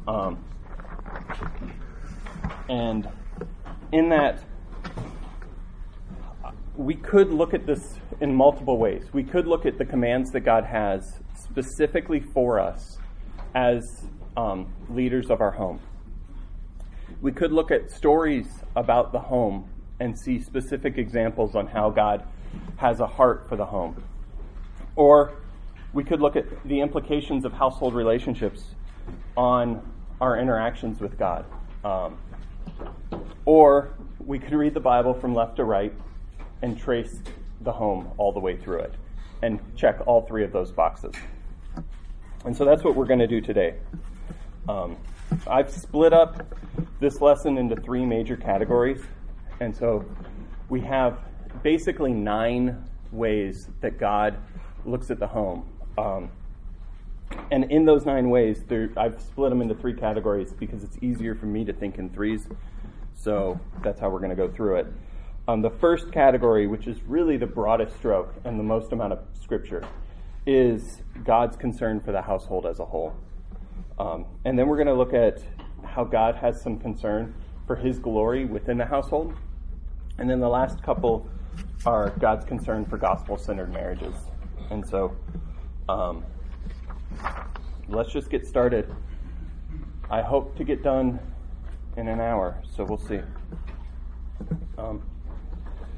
Um, 0.07 0.43
and 2.69 3.07
in 3.91 4.09
that, 4.09 4.43
we 6.77 6.95
could 6.95 7.31
look 7.31 7.53
at 7.53 7.65
this 7.65 7.99
in 8.19 8.33
multiple 8.33 8.77
ways. 8.77 9.05
We 9.13 9.23
could 9.23 9.47
look 9.47 9.65
at 9.65 9.77
the 9.77 9.85
commands 9.85 10.31
that 10.31 10.41
God 10.41 10.65
has 10.65 11.19
specifically 11.35 12.19
for 12.19 12.59
us 12.59 12.97
as 13.53 14.05
um, 14.35 14.73
leaders 14.89 15.29
of 15.29 15.41
our 15.41 15.51
home. 15.51 15.79
We 17.21 17.31
could 17.31 17.51
look 17.51 17.71
at 17.71 17.91
stories 17.91 18.47
about 18.75 19.13
the 19.13 19.19
home 19.19 19.69
and 19.99 20.17
see 20.19 20.41
specific 20.41 20.97
examples 20.97 21.55
on 21.55 21.67
how 21.67 21.89
God 21.89 22.27
has 22.77 22.99
a 22.99 23.07
heart 23.07 23.47
for 23.47 23.55
the 23.55 23.65
home. 23.65 24.03
Or 24.95 25.33
we 25.93 26.03
could 26.03 26.19
look 26.19 26.35
at 26.35 26.45
the 26.67 26.81
implications 26.81 27.45
of 27.45 27.53
household 27.53 27.93
relationships 27.93 28.75
on 29.37 29.81
our 30.19 30.37
interactions 30.37 30.99
with 30.99 31.17
God. 31.17 31.45
Um, 31.85 32.17
or 33.45 33.93
we 34.19 34.39
could 34.39 34.53
read 34.53 34.73
the 34.73 34.79
Bible 34.81 35.13
from 35.13 35.33
left 35.33 35.55
to 35.57 35.63
right 35.63 35.93
and 36.61 36.77
trace 36.77 37.21
the 37.61 37.71
home 37.71 38.11
all 38.17 38.31
the 38.31 38.39
way 38.39 38.55
through 38.55 38.79
it 38.79 38.93
and 39.41 39.59
check 39.75 39.99
all 40.05 40.21
three 40.21 40.43
of 40.43 40.51
those 40.51 40.71
boxes. 40.71 41.13
And 42.45 42.55
so 42.55 42.63
that's 42.65 42.83
what 42.83 42.95
we're 42.95 43.05
going 43.05 43.19
to 43.19 43.27
do 43.27 43.41
today. 43.41 43.75
Um, 44.69 44.97
I've 45.47 45.69
split 45.69 46.13
up 46.13 46.45
this 46.99 47.21
lesson 47.21 47.57
into 47.57 47.75
three 47.75 48.05
major 48.05 48.37
categories. 48.37 49.01
And 49.59 49.75
so 49.75 50.05
we 50.69 50.81
have 50.81 51.19
basically 51.63 52.13
nine 52.13 52.85
ways 53.11 53.69
that 53.81 53.99
God 53.99 54.37
looks 54.85 55.09
at 55.09 55.19
the 55.19 55.27
home. 55.27 55.67
Um, 55.97 56.29
and 57.51 57.71
in 57.71 57.85
those 57.85 58.05
nine 58.05 58.29
ways, 58.29 58.63
I've 58.97 59.19
split 59.21 59.49
them 59.49 59.61
into 59.61 59.75
three 59.75 59.93
categories 59.93 60.53
because 60.53 60.83
it's 60.83 60.97
easier 61.01 61.35
for 61.35 61.45
me 61.47 61.65
to 61.65 61.73
think 61.73 61.97
in 61.97 62.09
threes. 62.09 62.47
So 63.15 63.59
that's 63.83 63.99
how 63.99 64.09
we're 64.09 64.19
going 64.19 64.29
to 64.29 64.35
go 64.35 64.47
through 64.47 64.77
it. 64.77 64.87
Um, 65.47 65.61
the 65.61 65.69
first 65.69 66.11
category, 66.11 66.65
which 66.65 66.87
is 66.87 67.03
really 67.03 67.37
the 67.37 67.45
broadest 67.45 67.95
stroke 67.97 68.33
and 68.45 68.59
the 68.59 68.63
most 68.63 68.91
amount 68.91 69.13
of 69.13 69.19
scripture, 69.39 69.87
is 70.47 71.03
God's 71.23 71.55
concern 71.55 71.99
for 71.99 72.11
the 72.11 72.21
household 72.21 72.65
as 72.65 72.79
a 72.79 72.85
whole. 72.85 73.15
Um, 73.99 74.25
and 74.43 74.57
then 74.57 74.67
we're 74.67 74.75
going 74.75 74.87
to 74.87 74.93
look 74.93 75.13
at 75.13 75.41
how 75.83 76.03
God 76.03 76.35
has 76.35 76.59
some 76.59 76.79
concern 76.79 77.33
for 77.67 77.75
his 77.75 77.99
glory 77.99 78.45
within 78.45 78.77
the 78.77 78.85
household. 78.85 79.35
And 80.17 80.29
then 80.29 80.39
the 80.39 80.49
last 80.49 80.81
couple 80.81 81.29
are 81.85 82.09
God's 82.19 82.45
concern 82.45 82.85
for 82.85 82.97
gospel 82.97 83.37
centered 83.37 83.71
marriages. 83.71 84.15
And 84.71 84.87
so 84.87 85.15
um, 85.87 86.25
let's 87.87 88.11
just 88.11 88.31
get 88.31 88.47
started. 88.47 88.93
I 90.09 90.21
hope 90.21 90.55
to 90.57 90.63
get 90.63 90.83
done 90.83 91.19
in 91.97 92.07
an 92.07 92.19
hour, 92.19 92.61
so 92.75 92.83
we'll 92.83 92.97
see. 92.97 93.19
Um, 94.77 95.01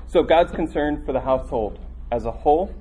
so, 0.09 0.23
God's 0.23 0.53
concern 0.53 1.03
for 1.05 1.11
the 1.11 1.19
household 1.19 1.79
as 2.13 2.23
a 2.23 2.31
whole. 2.31 2.73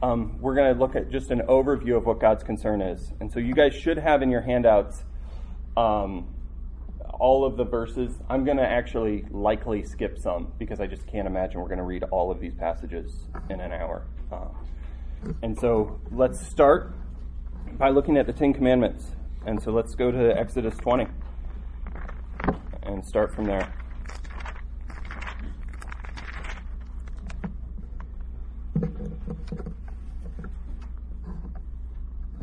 Um, 0.00 0.40
we're 0.40 0.54
going 0.54 0.72
to 0.72 0.78
look 0.78 0.94
at 0.94 1.10
just 1.10 1.32
an 1.32 1.40
overview 1.48 1.96
of 1.96 2.06
what 2.06 2.20
God's 2.20 2.44
concern 2.44 2.80
is. 2.80 3.12
And 3.18 3.32
so, 3.32 3.40
you 3.40 3.52
guys 3.52 3.74
should 3.74 3.98
have 3.98 4.22
in 4.22 4.30
your 4.30 4.42
handouts 4.42 5.02
um, 5.76 6.28
all 7.14 7.44
of 7.44 7.56
the 7.56 7.64
verses. 7.64 8.12
I'm 8.30 8.44
going 8.44 8.58
to 8.58 8.66
actually 8.66 9.24
likely 9.32 9.82
skip 9.82 10.20
some 10.20 10.52
because 10.56 10.78
I 10.78 10.86
just 10.86 11.04
can't 11.08 11.26
imagine 11.26 11.60
we're 11.60 11.66
going 11.66 11.78
to 11.78 11.84
read 11.84 12.04
all 12.04 12.30
of 12.30 12.38
these 12.38 12.54
passages 12.54 13.12
in 13.50 13.60
an 13.60 13.72
hour. 13.72 14.06
Uh, 14.30 14.46
and 15.42 15.58
so, 15.58 16.00
let's 16.12 16.46
start 16.46 16.94
by 17.72 17.90
looking 17.90 18.16
at 18.16 18.26
the 18.26 18.32
Ten 18.32 18.52
Commandments. 18.52 19.16
And 19.46 19.60
so, 19.60 19.72
let's 19.72 19.96
go 19.96 20.12
to 20.12 20.38
Exodus 20.38 20.76
20 20.76 21.08
and 22.84 23.04
start 23.04 23.34
from 23.34 23.46
there. 23.46 23.72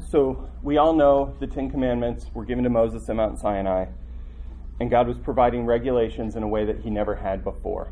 So, 0.10 0.50
we 0.64 0.78
all 0.78 0.94
know 0.94 1.36
the 1.40 1.46
Ten 1.46 1.70
Commandments 1.70 2.32
were 2.34 2.44
given 2.44 2.64
to 2.64 2.70
Moses 2.72 3.08
at 3.08 3.16
Mount 3.16 3.38
Sinai, 3.38 3.86
and 4.80 4.90
God 4.90 5.08
was 5.08 5.20
providing 5.20 5.68
regulations 5.68 6.36
in 6.36 6.42
a 6.42 6.48
way 6.48 6.66
that 6.66 6.80
He 6.80 6.90
never 6.90 7.14
had 7.14 7.44
before. 7.44 7.90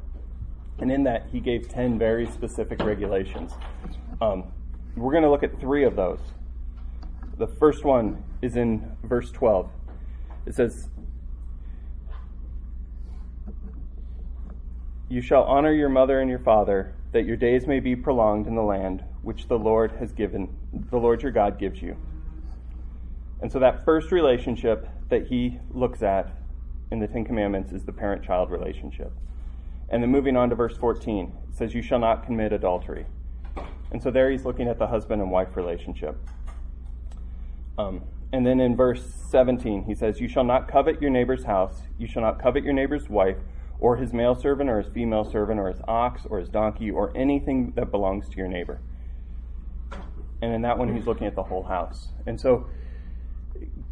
And 0.80 0.92
in 0.92 1.04
that, 1.04 1.28
He 1.32 1.40
gave 1.40 1.70
10 1.70 2.00
very 2.00 2.26
specific 2.26 2.84
regulations. 2.84 3.52
Um, 4.20 4.46
we're 4.96 5.12
going 5.12 5.26
to 5.26 5.30
look 5.30 5.44
at 5.44 5.60
three 5.60 5.84
of 5.84 5.96
those. 5.96 6.20
The 7.38 7.46
first 7.46 7.84
one 7.84 8.24
is 8.42 8.56
in 8.56 8.98
verse 9.04 9.30
12. 9.30 9.70
It 10.48 10.56
says, 10.56 10.90
You 15.08 15.22
shall 15.22 15.44
honor 15.44 15.72
your 15.72 15.90
mother 15.90 16.20
and 16.20 16.32
your 16.32 16.40
father, 16.40 16.96
that 17.12 17.26
your 17.26 17.38
days 17.38 17.68
may 17.68 17.80
be 17.80 17.96
prolonged 17.96 18.48
in 18.48 18.56
the 18.56 18.64
land 18.64 19.04
which 19.22 19.48
the 19.48 19.60
Lord 19.60 19.92
has 20.00 20.14
given, 20.14 20.50
the 20.90 20.98
Lord 20.98 21.22
your 21.22 21.32
God 21.32 21.60
gives 21.60 21.80
you. 21.82 21.96
And 23.42 23.52
so 23.52 23.60
that 23.60 23.86
first 23.86 24.12
relationship 24.12 24.88
that 25.10 25.28
he 25.28 25.60
looks 25.70 26.02
at 26.02 26.32
in 26.92 27.00
the 27.00 27.08
Ten 27.08 27.26
Commandments 27.26 27.72
is 27.72 27.84
the 27.84 27.92
parent 27.92 28.24
child 28.24 28.50
relationship. 28.50 29.12
And 29.90 30.02
then 30.04 30.10
moving 30.10 30.36
on 30.36 30.50
to 30.50 30.56
verse 30.56 30.76
14, 30.78 31.34
it 31.50 31.56
says, 31.56 31.74
You 31.74 31.82
shall 31.82 32.00
not 32.00 32.26
commit 32.26 32.52
adultery. 32.52 33.06
And 33.92 34.02
so 34.02 34.12
there 34.12 34.30
he's 34.30 34.44
looking 34.44 34.68
at 34.68 34.80
the 34.80 34.88
husband 34.88 35.22
and 35.22 35.32
wife 35.32 35.56
relationship. 35.56 36.18
Um, 37.78 38.04
and 38.34 38.46
then 38.46 38.60
in 38.60 38.76
verse 38.76 39.14
17, 39.30 39.84
he 39.86 39.96
says, 39.96 40.20
You 40.20 40.28
shall 40.28 40.44
not 40.44 40.68
covet 40.68 41.02
your 41.02 41.12
neighbor's 41.12 41.46
house, 41.46 41.84
you 41.98 42.08
shall 42.08 42.24
not 42.24 42.42
covet 42.42 42.64
your 42.64 42.74
neighbor's 42.74 43.10
wife 43.10 43.38
or 43.80 43.98
his 43.98 44.14
male 44.14 44.36
servant, 44.36 44.70
or 44.70 44.82
his 44.82 44.92
female 44.92 45.24
servant, 45.24 45.60
or 45.60 45.68
his 45.68 45.82
ox, 45.88 46.26
or 46.30 46.40
his 46.40 46.50
donkey, 46.50 46.90
or 46.90 47.16
anything 47.16 47.72
that 47.76 47.92
belongs 47.92 48.28
to 48.30 48.38
your 48.38 48.48
neighbor. 48.48 48.80
And 50.42 50.54
in 50.54 50.62
that 50.64 50.78
one, 50.78 50.96
he's 50.96 51.06
looking 51.06 51.28
at 51.28 51.36
the 51.36 51.44
whole 51.44 51.64
house. 51.64 52.10
And 52.26 52.40
so, 52.40 52.68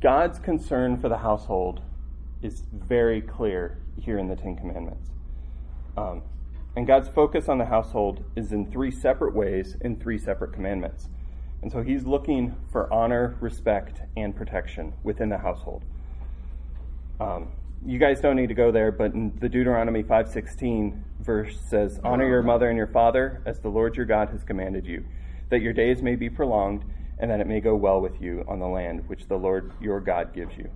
God's 0.05 0.38
concern 0.38 0.97
for 0.97 1.09
the 1.09 1.17
household 1.17 1.81
is 2.43 2.62
very 2.71 3.21
clear 3.21 3.79
here 4.00 4.19
in 4.19 4.27
the 4.27 4.35
Ten 4.35 4.55
Commandments. 4.55 5.09
Um, 5.97 6.21
and 6.75 6.85
God's 6.85 7.09
focus 7.09 7.50
on 7.50 7.57
the 7.57 7.65
household 7.65 8.24
is 8.35 8.51
in 8.51 8.69
three 8.71 8.91
separate 8.91 9.33
ways 9.33 9.75
in 9.81 9.95
three 9.95 10.19
separate 10.19 10.53
commandments. 10.53 11.09
And 11.63 11.71
so 11.71 11.81
he's 11.81 12.05
looking 12.05 12.55
for 12.71 12.88
honor, 12.93 13.35
respect, 13.41 14.03
and 14.15 14.35
protection 14.35 14.93
within 15.01 15.29
the 15.29 15.39
household. 15.39 15.81
Um, 17.19 17.47
you 17.83 17.97
guys 17.97 18.21
don't 18.21 18.35
need 18.35 18.50
to 18.50 18.53
go 18.53 18.71
there, 18.71 18.91
but 18.91 19.15
in 19.15 19.35
the 19.39 19.50
Deuteronomy 19.50 20.03
5:16 20.03 21.03
verse 21.19 21.59
says, 21.59 22.00
"Honor 22.03 22.27
your 22.27 22.43
mother 22.43 22.69
and 22.69 22.77
your 22.77 22.85
father 22.85 23.41
as 23.43 23.59
the 23.59 23.69
Lord 23.69 23.97
your 23.97 24.05
God 24.05 24.29
has 24.29 24.43
commanded 24.43 24.85
you, 24.85 25.03
that 25.50 25.62
your 25.62 25.74
days 25.74 26.03
may 26.03 26.15
be 26.15 26.29
prolonged 26.29 26.85
and 27.19 27.31
that 27.31 27.39
it 27.39 27.48
may 27.48 27.60
go 27.60 27.75
well 27.75 28.01
with 28.01 28.22
you 28.22 28.43
on 28.48 28.60
the 28.60 28.67
land 28.67 29.07
which 29.07 29.27
the 29.27 29.38
Lord 29.38 29.72
your 29.79 30.00
God 30.00 30.34
gives 30.34 30.57
you." 30.57 30.69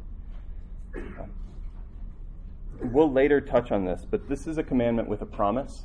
We'll 2.82 3.12
later 3.12 3.42
touch 3.42 3.72
on 3.72 3.86
this, 3.86 4.06
but 4.10 4.30
this 4.30 4.48
is 4.48 4.58
a 4.58 4.64
commandment 4.64 5.10
with 5.10 5.22
a 5.22 5.26
promise. 5.26 5.84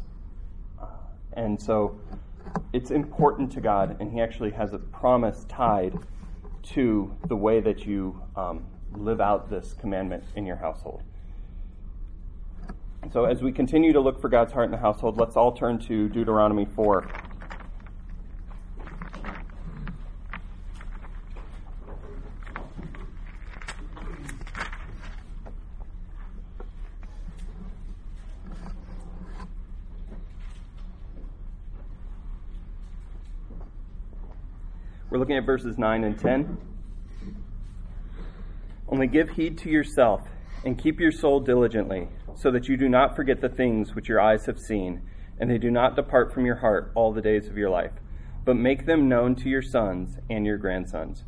And 1.33 1.61
so 1.61 1.99
it's 2.73 2.91
important 2.91 3.51
to 3.53 3.61
God, 3.61 3.97
and 4.01 4.13
He 4.13 4.21
actually 4.21 4.51
has 4.53 4.73
a 4.73 4.79
promise 4.79 5.45
tied 5.49 5.99
to 6.63 7.15
the 7.27 7.37
way 7.37 7.61
that 7.61 7.85
you 7.85 8.21
um, 8.37 8.65
live 8.93 9.21
out 9.21 9.51
this 9.51 9.75
commandment 9.75 10.25
in 10.37 10.47
your 10.47 10.57
household. 10.57 11.03
So, 13.13 13.27
as 13.27 13.43
we 13.43 13.53
continue 13.53 13.93
to 13.93 14.01
look 14.01 14.19
for 14.19 14.31
God's 14.31 14.53
heart 14.53 14.65
in 14.65 14.71
the 14.71 14.79
household, 14.79 15.19
let's 15.19 15.37
all 15.37 15.53
turn 15.53 15.79
to 15.81 16.09
Deuteronomy 16.09 16.65
4. 16.65 17.07
We're 35.15 35.21
looking 35.21 35.37
at 35.37 35.47
verses 35.47 35.79
9 35.79 36.03
and 36.03 36.19
10. 36.19 36.59
Only 38.89 39.07
give 39.07 39.31
heed 39.31 39.57
to 39.59 39.71
yourself 39.71 40.23
and 40.65 40.77
keep 40.77 40.99
your 40.99 41.13
soul 41.13 41.39
diligently, 41.39 42.09
so 42.35 42.51
that 42.51 42.67
you 42.67 42.77
do 42.77 42.89
not 42.89 43.15
forget 43.15 43.41
the 43.41 43.49
things 43.49 43.95
which 43.95 44.09
your 44.09 44.21
eyes 44.21 44.47
have 44.47 44.59
seen, 44.59 45.03
and 45.39 45.49
they 45.49 45.59
do 45.59 45.71
not 45.71 45.95
depart 45.95 46.35
from 46.35 46.45
your 46.45 46.57
heart 46.57 46.91
all 46.97 47.13
the 47.13 47.21
days 47.21 47.47
of 47.47 47.57
your 47.57 47.71
life, 47.71 47.93
but 48.45 48.57
make 48.57 48.87
them 48.87 49.09
known 49.09 49.37
to 49.37 49.49
your 49.49 49.63
sons 49.63 50.19
and 50.29 50.45
your 50.45 50.59
grandsons. 50.59 51.23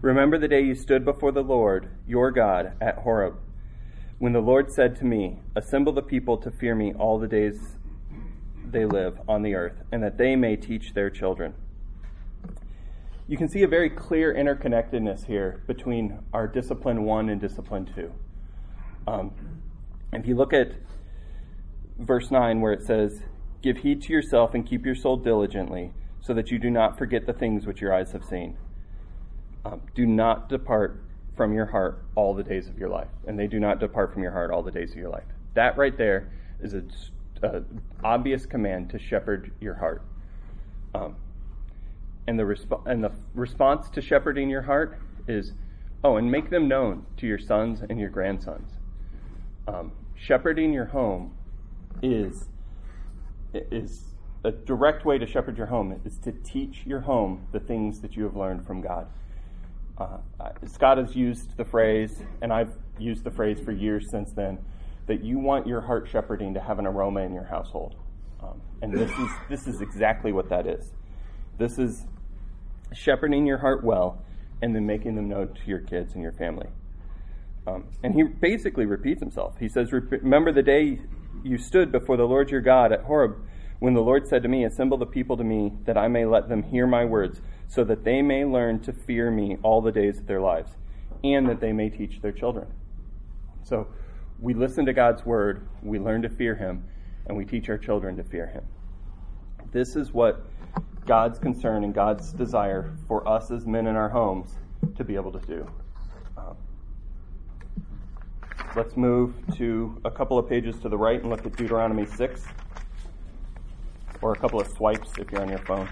Remember 0.00 0.38
the 0.38 0.48
day 0.48 0.62
you 0.62 0.74
stood 0.74 1.04
before 1.04 1.30
the 1.30 1.42
Lord, 1.42 1.90
your 2.06 2.30
God, 2.30 2.72
at 2.80 3.00
Horeb, 3.00 3.36
when 4.18 4.32
the 4.32 4.40
Lord 4.40 4.72
said 4.72 4.96
to 4.96 5.04
me, 5.04 5.40
Assemble 5.54 5.92
the 5.92 6.00
people 6.00 6.38
to 6.38 6.50
fear 6.50 6.74
me 6.74 6.94
all 6.94 7.18
the 7.18 7.28
days 7.28 7.76
they 8.64 8.86
live 8.86 9.20
on 9.28 9.42
the 9.42 9.56
earth, 9.56 9.82
and 9.92 10.02
that 10.02 10.16
they 10.16 10.36
may 10.36 10.56
teach 10.56 10.94
their 10.94 11.10
children 11.10 11.52
you 13.30 13.36
can 13.36 13.48
see 13.48 13.62
a 13.62 13.68
very 13.68 13.88
clear 13.88 14.34
interconnectedness 14.34 15.24
here 15.24 15.62
between 15.68 16.18
our 16.32 16.48
discipline 16.48 17.04
one 17.04 17.28
and 17.28 17.40
discipline 17.40 17.88
two. 17.94 18.12
Um, 19.06 19.30
if 20.12 20.26
you 20.26 20.34
look 20.34 20.52
at 20.52 20.72
verse 21.96 22.32
9, 22.32 22.60
where 22.60 22.72
it 22.72 22.82
says, 22.82 23.22
Give 23.62 23.76
heed 23.76 24.02
to 24.02 24.12
yourself 24.12 24.52
and 24.52 24.66
keep 24.66 24.84
your 24.84 24.96
soul 24.96 25.16
diligently, 25.16 25.92
so 26.20 26.34
that 26.34 26.50
you 26.50 26.58
do 26.58 26.70
not 26.70 26.98
forget 26.98 27.24
the 27.24 27.32
things 27.32 27.66
which 27.66 27.80
your 27.80 27.94
eyes 27.94 28.10
have 28.10 28.24
seen. 28.24 28.58
Um, 29.64 29.82
do 29.94 30.06
not 30.06 30.48
depart 30.48 31.00
from 31.36 31.52
your 31.52 31.66
heart 31.66 32.02
all 32.16 32.34
the 32.34 32.42
days 32.42 32.66
of 32.66 32.78
your 32.78 32.88
life, 32.88 33.10
and 33.28 33.38
they 33.38 33.46
do 33.46 33.60
not 33.60 33.78
depart 33.78 34.12
from 34.12 34.24
your 34.24 34.32
heart 34.32 34.50
all 34.50 34.64
the 34.64 34.72
days 34.72 34.90
of 34.90 34.96
your 34.96 35.08
life. 35.08 35.26
That 35.54 35.78
right 35.78 35.96
there 35.96 36.32
is 36.60 36.74
an 36.74 36.90
obvious 38.02 38.44
command 38.44 38.90
to 38.90 38.98
shepherd 38.98 39.52
your 39.60 39.74
heart. 39.74 40.02
Um, 40.96 41.14
and 42.26 42.38
the, 42.38 42.44
resp- 42.44 42.86
and 42.86 43.02
the 43.02 43.12
response 43.34 43.90
to 43.90 44.00
shepherding 44.00 44.48
your 44.48 44.62
heart 44.62 44.98
is, 45.26 45.52
oh, 46.04 46.16
and 46.16 46.30
make 46.30 46.50
them 46.50 46.68
known 46.68 47.06
to 47.16 47.26
your 47.26 47.38
sons 47.38 47.82
and 47.88 47.98
your 47.98 48.10
grandsons. 48.10 48.72
Um, 49.66 49.92
shepherding 50.14 50.72
your 50.72 50.86
home 50.86 51.34
is 52.02 52.48
is 53.52 54.04
a 54.44 54.50
direct 54.50 55.04
way 55.04 55.18
to 55.18 55.26
shepherd 55.26 55.58
your 55.58 55.66
home 55.66 56.00
is 56.04 56.16
to 56.18 56.32
teach 56.32 56.82
your 56.86 57.00
home 57.00 57.46
the 57.52 57.60
things 57.60 58.00
that 58.00 58.16
you 58.16 58.24
have 58.24 58.36
learned 58.36 58.64
from 58.64 58.80
God. 58.80 59.06
Uh, 59.98 60.18
Scott 60.66 60.96
has 60.96 61.14
used 61.14 61.56
the 61.58 61.64
phrase, 61.64 62.22
and 62.40 62.52
I've 62.52 62.72
used 62.98 63.22
the 63.22 63.30
phrase 63.30 63.60
for 63.60 63.72
years 63.72 64.08
since 64.08 64.32
then, 64.32 64.58
that 65.06 65.22
you 65.22 65.38
want 65.38 65.66
your 65.66 65.82
heart 65.82 66.08
shepherding 66.08 66.54
to 66.54 66.60
have 66.60 66.78
an 66.78 66.86
aroma 66.86 67.20
in 67.20 67.34
your 67.34 67.44
household. 67.44 67.96
Um, 68.42 68.62
and 68.80 68.94
this 68.94 69.10
is, 69.10 69.28
this 69.50 69.66
is 69.66 69.82
exactly 69.82 70.32
what 70.32 70.48
that 70.48 70.66
is. 70.66 70.92
This 71.60 71.78
is 71.78 72.06
shepherding 72.94 73.46
your 73.46 73.58
heart 73.58 73.84
well 73.84 74.24
and 74.62 74.74
then 74.74 74.86
making 74.86 75.14
them 75.14 75.28
known 75.28 75.48
to 75.48 75.60
your 75.66 75.80
kids 75.80 76.14
and 76.14 76.22
your 76.22 76.32
family. 76.32 76.68
Um, 77.66 77.84
and 78.02 78.14
he 78.14 78.22
basically 78.22 78.86
repeats 78.86 79.20
himself. 79.20 79.58
He 79.60 79.68
says, 79.68 79.92
Remember 79.92 80.52
the 80.52 80.62
day 80.62 81.00
you 81.44 81.58
stood 81.58 81.92
before 81.92 82.16
the 82.16 82.24
Lord 82.24 82.50
your 82.50 82.62
God 82.62 82.92
at 82.92 83.02
Horeb 83.02 83.36
when 83.78 83.92
the 83.92 84.00
Lord 84.00 84.26
said 84.26 84.42
to 84.42 84.48
me, 84.48 84.64
Assemble 84.64 84.96
the 84.96 85.04
people 85.04 85.36
to 85.36 85.44
me, 85.44 85.74
that 85.84 85.98
I 85.98 86.08
may 86.08 86.24
let 86.24 86.48
them 86.48 86.62
hear 86.62 86.86
my 86.86 87.04
words, 87.04 87.42
so 87.68 87.84
that 87.84 88.04
they 88.04 88.22
may 88.22 88.46
learn 88.46 88.80
to 88.80 88.94
fear 88.94 89.30
me 89.30 89.58
all 89.62 89.82
the 89.82 89.92
days 89.92 90.18
of 90.18 90.26
their 90.26 90.40
lives, 90.40 90.72
and 91.22 91.46
that 91.50 91.60
they 91.60 91.72
may 91.72 91.90
teach 91.90 92.22
their 92.22 92.32
children. 92.32 92.68
So 93.64 93.86
we 94.38 94.54
listen 94.54 94.86
to 94.86 94.94
God's 94.94 95.26
word, 95.26 95.68
we 95.82 95.98
learn 95.98 96.22
to 96.22 96.30
fear 96.30 96.54
him, 96.54 96.84
and 97.26 97.36
we 97.36 97.44
teach 97.44 97.68
our 97.68 97.78
children 97.78 98.16
to 98.16 98.24
fear 98.24 98.46
him. 98.46 98.64
This 99.72 99.94
is 99.94 100.10
what 100.10 100.46
God's 101.06 101.38
concern 101.38 101.84
and 101.84 101.94
God's 101.94 102.32
desire 102.32 102.92
for 103.08 103.26
us 103.26 103.50
as 103.50 103.66
men 103.66 103.86
in 103.86 103.96
our 103.96 104.08
homes 104.08 104.54
to 104.96 105.04
be 105.04 105.14
able 105.14 105.32
to 105.32 105.46
do. 105.46 105.70
Um, 106.36 106.56
let's 108.76 108.96
move 108.96 109.34
to 109.56 110.00
a 110.04 110.10
couple 110.10 110.38
of 110.38 110.48
pages 110.48 110.78
to 110.80 110.88
the 110.88 110.98
right 110.98 111.20
and 111.20 111.30
look 111.30 111.46
at 111.46 111.56
Deuteronomy 111.56 112.06
6 112.06 112.44
or 114.22 114.32
a 114.32 114.36
couple 114.36 114.60
of 114.60 114.68
swipes 114.68 115.10
if 115.18 115.30
you're 115.32 115.42
on 115.42 115.48
your 115.48 115.58
phone. 115.58 115.88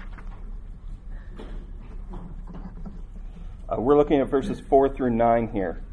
Uh, 3.69 3.79
we're 3.79 3.97
looking 3.97 4.19
at 4.19 4.27
verses 4.27 4.59
4 4.59 4.89
through 4.89 5.11
9 5.11 5.49
here. 5.49 5.83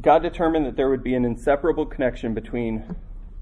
God 0.00 0.22
determined 0.22 0.66
that 0.66 0.76
there 0.76 0.90
would 0.90 1.02
be 1.02 1.14
an 1.14 1.24
inseparable 1.24 1.86
connection 1.86 2.34
between 2.34 2.96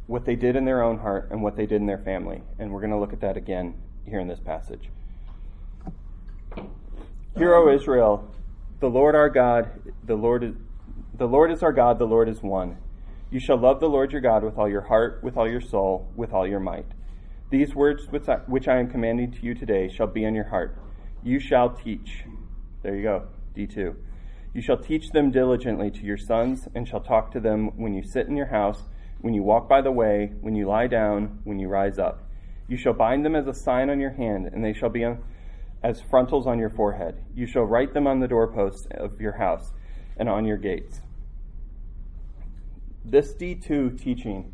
what 0.07 0.25
they 0.25 0.35
did 0.35 0.57
in 0.57 0.65
their 0.65 0.83
own 0.83 0.99
heart 0.99 1.29
and 1.31 1.43
what 1.43 1.57
they 1.57 1.67
did 1.67 1.81
in 1.81 1.87
their 1.87 1.99
family. 1.99 2.43
And 2.59 2.73
we're 2.73 2.81
going 2.81 2.93
to 2.93 2.99
look 2.99 3.13
at 3.13 3.21
that 3.21 3.37
again 3.37 3.75
here 4.05 4.21
in 4.21 4.29
this 4.29 4.41
passage. 4.41 4.91
Hear, 7.37 7.55
O 7.55 7.75
Israel, 7.75 8.31
the 8.81 8.89
Lord 8.89 9.15
our 9.15 9.31
God, 9.31 9.71
the 10.05 10.17
Lord 10.17 10.45
is, 10.45 10.55
the 11.17 11.27
Lord 11.27 11.51
is 11.51 11.63
our 11.63 11.73
God, 11.73 11.99
the 11.99 12.07
Lord 12.07 12.29
is 12.29 12.43
one. 12.43 12.77
You 13.31 13.41
shall 13.41 13.57
love 13.57 13.81
the 13.81 13.89
Lord 13.89 14.13
your 14.13 14.21
God 14.21 14.45
with 14.45 14.59
all 14.59 14.69
your 14.69 14.83
heart, 14.83 15.21
with 15.23 15.39
all 15.39 15.49
your 15.49 15.61
soul, 15.63 16.11
with 16.15 16.33
all 16.33 16.47
your 16.47 16.61
might. 16.61 16.85
These 17.49 17.75
words 17.75 18.07
which 18.11 18.29
I, 18.29 18.37
which 18.47 18.69
I 18.69 18.79
am 18.79 18.91
commanding 18.91 19.33
to 19.33 19.43
you 19.43 19.55
today 19.55 19.89
shall 19.89 20.07
be 20.07 20.25
in 20.25 20.35
your 20.35 20.49
heart. 20.49 20.77
You 21.23 21.39
shall 21.39 21.71
teach. 21.71 22.25
There 22.83 22.95
you 22.95 23.03
go, 23.03 23.29
D2. 23.57 23.95
You 24.55 24.61
shall 24.61 24.77
teach 24.77 25.11
them 25.11 25.31
diligently 25.31 25.91
to 25.91 26.01
your 26.05 26.19
sons, 26.19 26.69
and 26.75 26.87
shall 26.87 27.01
talk 27.01 27.31
to 27.33 27.41
them 27.41 27.79
when 27.79 27.95
you 27.95 28.03
sit 28.03 28.27
in 28.27 28.37
your 28.37 28.49
house, 28.49 28.83
when 29.23 29.35
you 29.35 29.43
walk 29.43 29.69
by 29.69 29.81
the 29.81 29.91
way, 29.91 30.33
when 30.41 30.55
you 30.55 30.69
lie 30.69 30.89
down, 30.89 31.41
when 31.45 31.59
you 31.59 31.69
rise 31.69 31.99
up. 31.99 32.29
You 32.69 32.77
shall 32.77 32.93
bind 32.93 33.25
them 33.25 33.35
as 33.35 33.47
a 33.47 33.55
sign 33.55 33.89
on 33.89 34.01
your 34.01 34.11
hand, 34.11 34.47
and 34.47 34.65
they 34.65 34.73
shall 34.73 34.89
be 34.89 35.07
as 35.83 36.01
frontals 36.01 36.47
on 36.47 36.59
your 36.59 36.71
forehead. 36.71 37.25
You 37.35 37.47
shall 37.47 37.65
write 37.65 37.95
them 37.95 38.07
on 38.07 38.21
the 38.21 38.29
doorposts 38.29 38.87
of 38.91 39.21
your 39.21 39.33
house 39.33 39.73
and 40.17 40.29
on 40.29 40.45
your 40.45 40.57
gates. 40.57 41.01
This 43.05 43.35
D2 43.35 44.01
teaching 44.01 44.53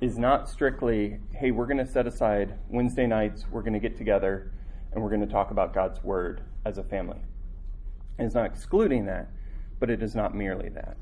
is 0.00 0.18
not 0.18 0.48
strictly, 0.48 1.18
hey, 1.32 1.50
we're 1.50 1.66
going 1.66 1.78
to 1.78 1.86
set 1.86 2.06
aside 2.06 2.54
Wednesday 2.68 3.06
nights, 3.06 3.46
we're 3.50 3.62
going 3.62 3.72
to 3.72 3.78
get 3.78 3.96
together, 3.96 4.52
and 4.92 5.02
we're 5.02 5.08
going 5.08 5.26
to 5.26 5.32
talk 5.32 5.50
about 5.50 5.74
God's 5.74 6.02
Word 6.02 6.42
as 6.64 6.78
a 6.78 6.82
family. 6.82 7.20
it's 8.18 8.34
not 8.34 8.46
excluding 8.46 9.06
that, 9.06 9.28
but 9.80 9.90
it 9.90 10.02
is 10.02 10.14
not 10.14 10.34
merely 10.34 10.68
that. 10.70 10.96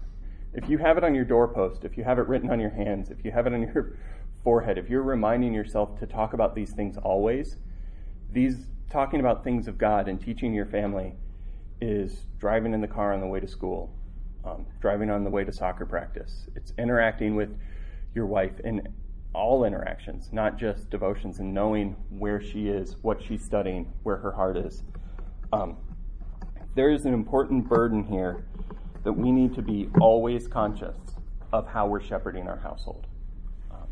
If 0.55 0.69
you 0.69 0.79
have 0.79 0.97
it 0.97 1.05
on 1.05 1.15
your 1.15 1.25
doorpost, 1.25 1.85
if 1.85 1.97
you 1.99 2.05
have 2.05 2.19
it 2.19 2.29
written 2.29 2.51
on 2.51 2.61
your 2.61 2.71
hands, 2.71 3.11
if 3.11 3.25
you 3.25 3.31
have 3.31 3.47
it 3.47 3.53
on 3.53 3.63
your 3.63 3.99
forehead, 4.45 4.79
if 4.79 4.89
you're 4.89 5.03
reminding 5.03 5.53
yourself 5.53 5.99
to 6.01 6.07
talk 6.07 6.33
about 6.33 6.55
these 6.55 6.73
things 6.73 6.97
always, 6.97 7.57
these 8.33 8.67
talking 8.91 9.21
about 9.21 9.45
things 9.45 9.69
of 9.69 9.79
God 9.79 10.09
and 10.09 10.21
teaching 10.21 10.55
your 10.55 10.67
family 10.67 11.15
is 11.81 12.27
driving 12.39 12.73
in 12.73 12.81
the 12.81 12.89
car 12.89 13.13
on 13.13 13.21
the 13.21 13.27
way 13.27 13.41
to 13.41 13.49
school, 13.49 13.93
um, 14.45 14.67
driving 14.81 15.11
on 15.11 15.25
the 15.25 15.31
way 15.31 15.45
to 15.45 15.53
soccer 15.53 15.85
practice. 15.85 16.47
It's 16.55 16.73
interacting 16.79 17.37
with 17.37 17.51
your 18.15 18.27
wife 18.27 18.59
in 18.65 18.89
all 19.35 19.65
interactions, 19.65 20.31
not 20.33 20.59
just 20.59 20.89
devotions, 20.89 21.41
and 21.41 21.53
knowing 21.53 21.97
where 22.09 22.41
she 22.41 22.69
is, 22.69 22.97
what 23.03 23.23
she's 23.23 23.45
studying, 23.45 23.93
where 24.03 24.17
her 24.17 24.33
heart 24.33 24.57
is. 24.57 24.83
Um, 25.53 25.77
there 26.75 26.91
is 26.91 27.05
an 27.05 27.13
important 27.13 27.69
burden 27.69 28.05
here 28.05 28.47
that 29.07 29.13
we 29.13 29.31
need 29.31 29.55
to 29.55 29.63
be 29.63 29.89
always 30.01 30.49
conscious 30.49 30.97
of 31.53 31.69
how 31.69 31.87
we're 31.87 32.01
shepherding 32.01 32.49
our 32.49 32.57
household. 32.57 33.07
Um, 33.71 33.87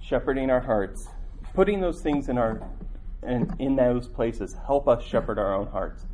shepherding 0.00 0.50
our 0.50 0.60
hearts, 0.60 1.06
putting 1.54 1.80
those 1.80 2.02
things 2.02 2.28
in 2.28 2.36
our 2.36 2.68
and 3.22 3.54
in 3.60 3.76
those 3.76 4.08
places 4.08 4.56
help 4.66 4.88
us 4.88 5.04
shepherd 5.04 5.38
our 5.38 5.54
own 5.54 5.68
hearts. 5.68 6.06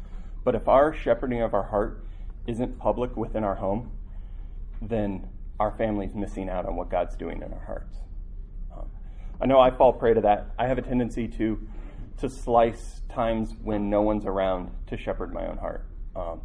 But 0.45 0.55
if 0.55 0.69
our 0.69 0.93
shepherding 0.93 1.41
of 1.41 1.55
our 1.55 1.63
heart 1.63 2.05
isn't 2.47 2.79
public 2.79 3.17
within 3.17 3.45
our 3.45 3.55
home, 3.55 3.91
then 4.83 5.27
our 5.59 5.71
family's 5.79 6.15
missing 6.15 6.51
out 6.51 6.67
on 6.67 6.77
what 6.77 6.91
God's 6.91 7.17
doing 7.17 7.39
in 7.39 7.51
our 7.51 7.65
hearts. 7.65 7.97
Um, 8.77 8.91
I 9.41 9.47
know 9.47 9.59
I 9.59 9.71
fall 9.71 9.95
prey 9.95 10.13
to 10.13 10.21
that. 10.21 10.51
I 10.59 10.67
have 10.67 10.77
a 10.77 10.83
tendency 10.83 11.29
to 11.29 11.67
to 12.19 12.29
slice 12.29 13.01
times 13.09 13.55
when 13.63 13.89
no 13.89 14.03
one's 14.03 14.27
around 14.27 14.71
to 14.89 14.99
shepherd 14.99 15.33
my 15.33 15.47
own 15.47 15.57
heart. 15.57 15.87
Um, 16.15 16.43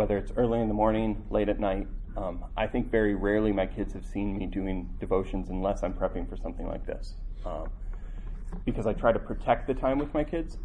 whether 0.00 0.16
it's 0.16 0.32
early 0.38 0.58
in 0.60 0.66
the 0.66 0.72
morning, 0.72 1.22
late 1.28 1.50
at 1.50 1.60
night. 1.60 1.86
Um, 2.16 2.42
I 2.56 2.66
think 2.66 2.90
very 2.90 3.14
rarely 3.14 3.52
my 3.52 3.66
kids 3.66 3.92
have 3.92 4.06
seen 4.06 4.38
me 4.38 4.46
doing 4.46 4.88
devotions 4.98 5.50
unless 5.50 5.82
I'm 5.82 5.92
prepping 5.92 6.26
for 6.26 6.38
something 6.38 6.66
like 6.66 6.86
this. 6.86 7.16
Um, 7.44 7.68
because 8.64 8.86
I 8.86 8.94
try 8.94 9.12
to 9.12 9.18
protect 9.18 9.66
the 9.66 9.74
time 9.74 9.98
with 9.98 10.14
my 10.14 10.24
kids. 10.24 10.56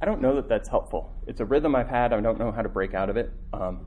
I 0.00 0.04
don't 0.04 0.20
know 0.20 0.36
that 0.36 0.48
that's 0.48 0.68
helpful. 0.68 1.12
It's 1.26 1.40
a 1.40 1.44
rhythm 1.44 1.74
I've 1.74 1.88
had. 1.88 2.12
I 2.12 2.20
don't 2.20 2.38
know 2.38 2.52
how 2.52 2.62
to 2.62 2.68
break 2.68 2.94
out 2.94 3.10
of 3.10 3.16
it. 3.16 3.32
Um, 3.52 3.86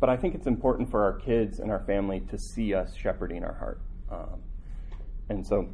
but 0.00 0.10
I 0.10 0.18
think 0.18 0.34
it's 0.34 0.46
important 0.46 0.90
for 0.90 1.02
our 1.02 1.14
kids 1.14 1.58
and 1.58 1.70
our 1.70 1.80
family 1.86 2.20
to 2.28 2.36
see 2.36 2.74
us 2.74 2.94
shepherding 2.94 3.42
our 3.42 3.54
heart. 3.54 3.80
Um, 4.10 4.42
and 5.30 5.46
so 5.46 5.66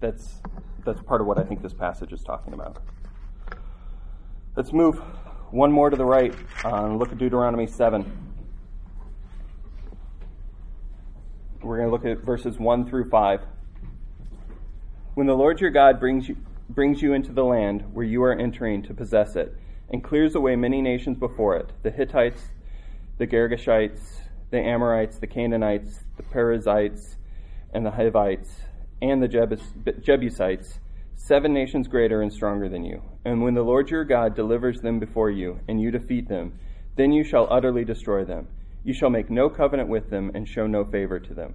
that's, 0.00 0.40
that's 0.86 1.02
part 1.02 1.20
of 1.20 1.26
what 1.26 1.38
I 1.38 1.42
think 1.42 1.60
this 1.60 1.74
passage 1.74 2.14
is 2.14 2.22
talking 2.22 2.54
about. 2.54 2.78
Let's 4.56 4.72
move 4.72 5.02
one 5.50 5.72
more 5.72 5.90
to 5.90 5.96
the 5.96 6.04
right. 6.04 6.34
Uh, 6.64 6.94
look 6.94 7.10
at 7.10 7.18
Deuteronomy 7.18 7.66
7. 7.66 8.04
We're 11.62 11.76
going 11.76 11.88
to 11.88 11.92
look 11.92 12.04
at 12.04 12.24
verses 12.24 12.58
1 12.58 12.88
through 12.88 13.10
5. 13.10 13.40
When 15.14 15.26
the 15.26 15.34
Lord 15.34 15.60
your 15.60 15.70
God 15.70 15.98
brings 16.00 16.28
you, 16.28 16.36
brings 16.68 17.02
you 17.02 17.12
into 17.12 17.32
the 17.32 17.44
land 17.44 17.84
where 17.92 18.04
you 18.04 18.22
are 18.22 18.32
entering 18.32 18.82
to 18.84 18.94
possess 18.94 19.34
it, 19.34 19.56
and 19.90 20.04
clears 20.04 20.36
away 20.36 20.54
many 20.54 20.80
nations 20.80 21.18
before 21.18 21.56
it 21.56 21.72
the 21.82 21.90
Hittites, 21.90 22.42
the 23.18 23.26
Girgashites, 23.26 24.20
the 24.50 24.58
Amorites, 24.58 25.18
the 25.18 25.26
Canaanites, 25.26 26.04
the 26.16 26.22
Perizzites, 26.22 27.16
and 27.74 27.84
the 27.84 27.90
Hivites, 27.90 28.60
and 29.02 29.22
the 29.22 29.28
Jebusites, 30.00 30.78
seven 31.16 31.52
nations 31.52 31.88
greater 31.88 32.22
and 32.22 32.32
stronger 32.32 32.68
than 32.68 32.84
you. 32.84 33.02
And 33.24 33.42
when 33.42 33.54
the 33.54 33.62
Lord 33.62 33.90
your 33.90 34.04
God 34.04 34.34
delivers 34.34 34.80
them 34.80 34.98
before 34.98 35.30
you, 35.30 35.60
and 35.68 35.80
you 35.80 35.90
defeat 35.90 36.28
them, 36.28 36.58
then 36.96 37.12
you 37.12 37.22
shall 37.22 37.46
utterly 37.50 37.84
destroy 37.84 38.24
them. 38.24 38.48
You 38.82 38.94
shall 38.94 39.10
make 39.10 39.30
no 39.30 39.50
covenant 39.50 39.88
with 39.88 40.10
them, 40.10 40.30
and 40.34 40.48
show 40.48 40.66
no 40.66 40.84
favor 40.84 41.20
to 41.20 41.34
them. 41.34 41.54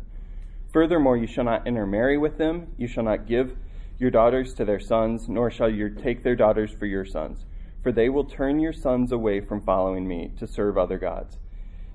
Furthermore, 0.71 1.17
you 1.17 1.25
shall 1.25 1.45
not 1.45 1.65
intermarry 1.65 2.17
with 2.17 2.37
them, 2.37 2.67
you 2.77 2.87
shall 2.87 3.03
not 3.03 3.27
give 3.27 3.55
your 3.97 4.11
daughters 4.11 4.53
to 4.53 4.65
their 4.65 4.79
sons, 4.79 5.29
nor 5.29 5.49
shall 5.49 5.69
you 5.69 5.89
take 5.89 6.21
their 6.21 6.35
daughters 6.35 6.71
for 6.71 6.85
your 6.85 7.05
sons, 7.05 7.45
for 7.81 7.91
they 7.91 8.09
will 8.09 8.25
turn 8.25 8.59
your 8.59 8.73
sons 8.73 9.11
away 9.11 9.39
from 9.39 9.61
following 9.61 10.07
me 10.07 10.33
to 10.37 10.45
serve 10.45 10.77
other 10.77 10.97
gods. 10.97 11.37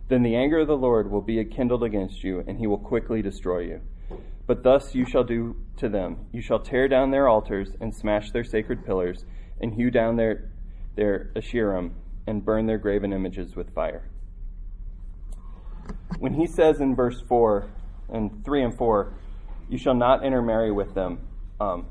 Then 0.09 0.23
the 0.23 0.35
anger 0.35 0.61
of 0.61 0.67
the 0.67 0.77
Lord 0.77 1.11
will 1.11 1.21
be 1.21 1.45
kindled 1.45 1.85
against 1.85 2.25
you, 2.25 2.43
and 2.47 2.59
he 2.59 2.67
will 2.67 2.79
quickly 2.79 3.23
destroy 3.23 3.61
you. 3.61 3.81
But 4.47 4.65
thus 4.65 4.95
you 4.95 5.05
shall 5.05 5.23
do 5.23 5.57
to 5.77 5.89
them. 5.89 6.27
You 6.33 6.41
shall 6.41 6.59
tear 6.59 6.89
down 6.89 7.11
their 7.11 7.29
altars, 7.29 7.77
and 7.81 7.95
smash 7.95 8.33
their 8.33 8.43
sacred 8.43 8.85
pillars, 8.85 9.25
and 9.61 9.75
hew 9.75 9.91
down 9.91 10.17
their, 10.17 10.51
their 10.97 11.31
Asherim, 11.35 11.93
and 12.27 12.45
burn 12.45 12.67
their 12.67 12.79
graven 12.79 13.13
images 13.13 13.57
with 13.57 13.75
fire. 13.75 14.09
When 16.19 16.35
he 16.35 16.47
says 16.47 16.81
in 16.81 16.95
verse 16.95 17.21
4 17.21 17.69
and 18.13 18.45
3 18.45 18.63
and 18.63 18.77
4, 18.77 19.13
you 19.69 19.79
shall 19.79 19.95
not 19.95 20.25
intermarry 20.25 20.73
with 20.73 20.95
them, 20.95 21.21
um, 21.61 21.87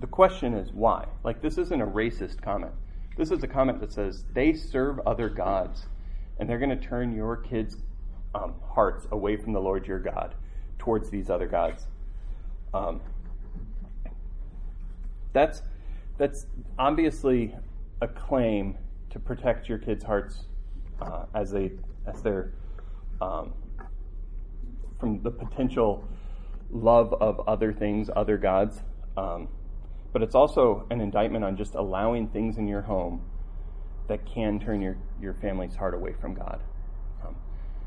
the 0.00 0.06
question 0.06 0.54
is 0.54 0.72
why? 0.72 1.06
Like, 1.22 1.40
this 1.40 1.58
isn't 1.58 1.80
a 1.80 1.86
racist 1.86 2.42
comment. 2.42 2.72
This 3.16 3.30
is 3.30 3.42
a 3.42 3.46
comment 3.46 3.80
that 3.80 3.92
says 3.92 4.24
they 4.32 4.52
serve 4.52 4.98
other 5.06 5.28
gods 5.28 5.86
and 6.38 6.48
they're 6.48 6.58
going 6.58 6.76
to 6.76 6.84
turn 6.84 7.14
your 7.14 7.36
kids' 7.36 7.76
um, 8.34 8.54
hearts 8.74 9.06
away 9.12 9.36
from 9.36 9.52
the 9.52 9.60
Lord 9.60 9.86
your 9.86 10.00
God 10.00 10.34
towards 10.78 11.10
these 11.10 11.30
other 11.30 11.46
gods. 11.46 11.86
Um, 12.72 13.00
that's 15.32 15.62
that's 16.18 16.46
obviously 16.78 17.54
a 18.00 18.08
claim 18.08 18.76
to 19.10 19.18
protect 19.18 19.68
your 19.68 19.78
kids' 19.78 20.04
hearts 20.04 20.46
uh, 21.00 21.24
as 21.34 21.50
they 21.50 21.72
as 22.06 22.22
they're 22.22 22.52
um, 23.20 23.52
from 24.98 25.22
the 25.22 25.30
potential 25.30 26.06
love 26.70 27.14
of 27.14 27.40
other 27.48 27.72
things, 27.72 28.10
other 28.14 28.36
gods. 28.36 28.82
Um, 29.16 29.48
but 30.12 30.22
it's 30.22 30.34
also 30.34 30.86
an 30.90 31.00
indictment 31.00 31.44
on 31.44 31.56
just 31.56 31.74
allowing 31.74 32.28
things 32.28 32.58
in 32.58 32.68
your 32.68 32.82
home 32.82 33.22
that 34.08 34.24
can 34.26 34.60
turn 34.60 34.80
your, 34.80 34.96
your 35.20 35.34
family's 35.34 35.74
heart 35.74 35.94
away 35.94 36.14
from 36.20 36.34
God. 36.34 36.60
Um, 37.26 37.34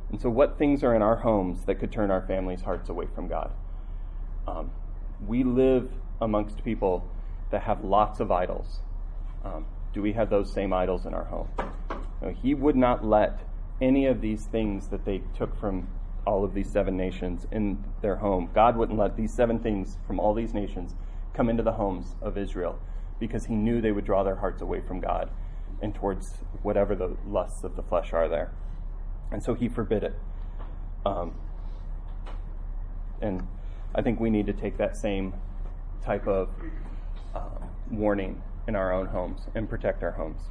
and 0.09 0.19
so, 0.19 0.29
what 0.29 0.57
things 0.57 0.83
are 0.83 0.95
in 0.95 1.01
our 1.01 1.15
homes 1.15 1.65
that 1.65 1.75
could 1.75 1.91
turn 1.91 2.11
our 2.11 2.21
family's 2.21 2.61
hearts 2.61 2.89
away 2.89 3.07
from 3.13 3.27
God? 3.27 3.51
Um, 4.47 4.71
we 5.25 5.43
live 5.43 5.89
amongst 6.21 6.63
people 6.63 7.09
that 7.51 7.63
have 7.63 7.83
lots 7.83 8.19
of 8.19 8.31
idols. 8.31 8.79
Um, 9.43 9.65
do 9.93 10.01
we 10.01 10.13
have 10.13 10.29
those 10.29 10.51
same 10.51 10.73
idols 10.73 11.05
in 11.05 11.13
our 11.13 11.25
home? 11.25 11.49
No, 12.21 12.29
he 12.29 12.53
would 12.53 12.75
not 12.75 13.05
let 13.05 13.39
any 13.81 14.05
of 14.05 14.21
these 14.21 14.45
things 14.45 14.87
that 14.89 15.05
they 15.05 15.21
took 15.35 15.57
from 15.59 15.87
all 16.25 16.43
of 16.43 16.53
these 16.53 16.69
seven 16.69 16.97
nations 16.97 17.47
in 17.51 17.83
their 18.01 18.17
home. 18.17 18.49
God 18.53 18.75
wouldn't 18.75 18.97
let 18.97 19.15
these 19.15 19.33
seven 19.33 19.59
things 19.59 19.97
from 20.05 20.19
all 20.19 20.33
these 20.33 20.53
nations 20.53 20.93
come 21.33 21.49
into 21.49 21.63
the 21.63 21.73
homes 21.73 22.15
of 22.21 22.37
Israel 22.37 22.79
because 23.19 23.45
he 23.45 23.55
knew 23.55 23.79
they 23.79 23.91
would 23.91 24.05
draw 24.05 24.23
their 24.23 24.35
hearts 24.35 24.61
away 24.61 24.81
from 24.81 24.99
God 24.99 25.29
and 25.81 25.93
towards 25.93 26.33
whatever 26.63 26.95
the 26.95 27.15
lusts 27.27 27.63
of 27.63 27.75
the 27.75 27.83
flesh 27.83 28.11
are 28.13 28.27
there. 28.27 28.51
And 29.31 29.41
so 29.43 29.53
he 29.53 29.69
forbid 29.69 30.03
it. 30.03 30.15
Um, 31.05 31.33
and 33.21 33.47
I 33.95 34.01
think 34.01 34.19
we 34.19 34.29
need 34.29 34.47
to 34.47 34.53
take 34.53 34.77
that 34.77 34.97
same 34.97 35.33
type 36.03 36.27
of 36.27 36.49
warning 37.89 38.41
in 38.67 38.75
our 38.75 38.91
own 38.91 39.07
homes 39.07 39.41
and 39.55 39.69
protect 39.69 40.03
our 40.03 40.11
homes. 40.11 40.41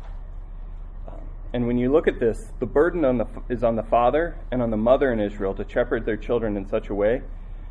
And 1.52 1.66
when 1.66 1.78
you 1.78 1.90
look 1.90 2.08
at 2.08 2.18
this, 2.18 2.52
the 2.58 2.66
burden 2.66 3.04
on 3.04 3.18
the, 3.18 3.26
is 3.48 3.62
on 3.62 3.76
the 3.76 3.82
father 3.82 4.36
and 4.50 4.60
on 4.60 4.70
the 4.70 4.76
mother 4.76 5.12
in 5.12 5.20
Israel 5.20 5.54
to 5.54 5.66
shepherd 5.66 6.04
their 6.04 6.16
children 6.16 6.56
in 6.56 6.68
such 6.68 6.90
a 6.90 6.94
way 6.94 7.22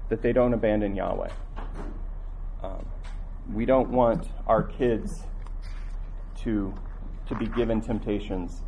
that 0.09 0.21
they 0.21 0.33
don't 0.33 0.53
abandon 0.53 0.95
Yahweh. 0.95 1.29
Um, 2.63 2.85
we 3.53 3.65
don't 3.65 3.89
want 3.89 4.27
our 4.47 4.63
kids 4.63 5.23
to, 6.37 6.73
to 7.27 7.35
be 7.35 7.47
given 7.47 7.81
temptations 7.81 8.61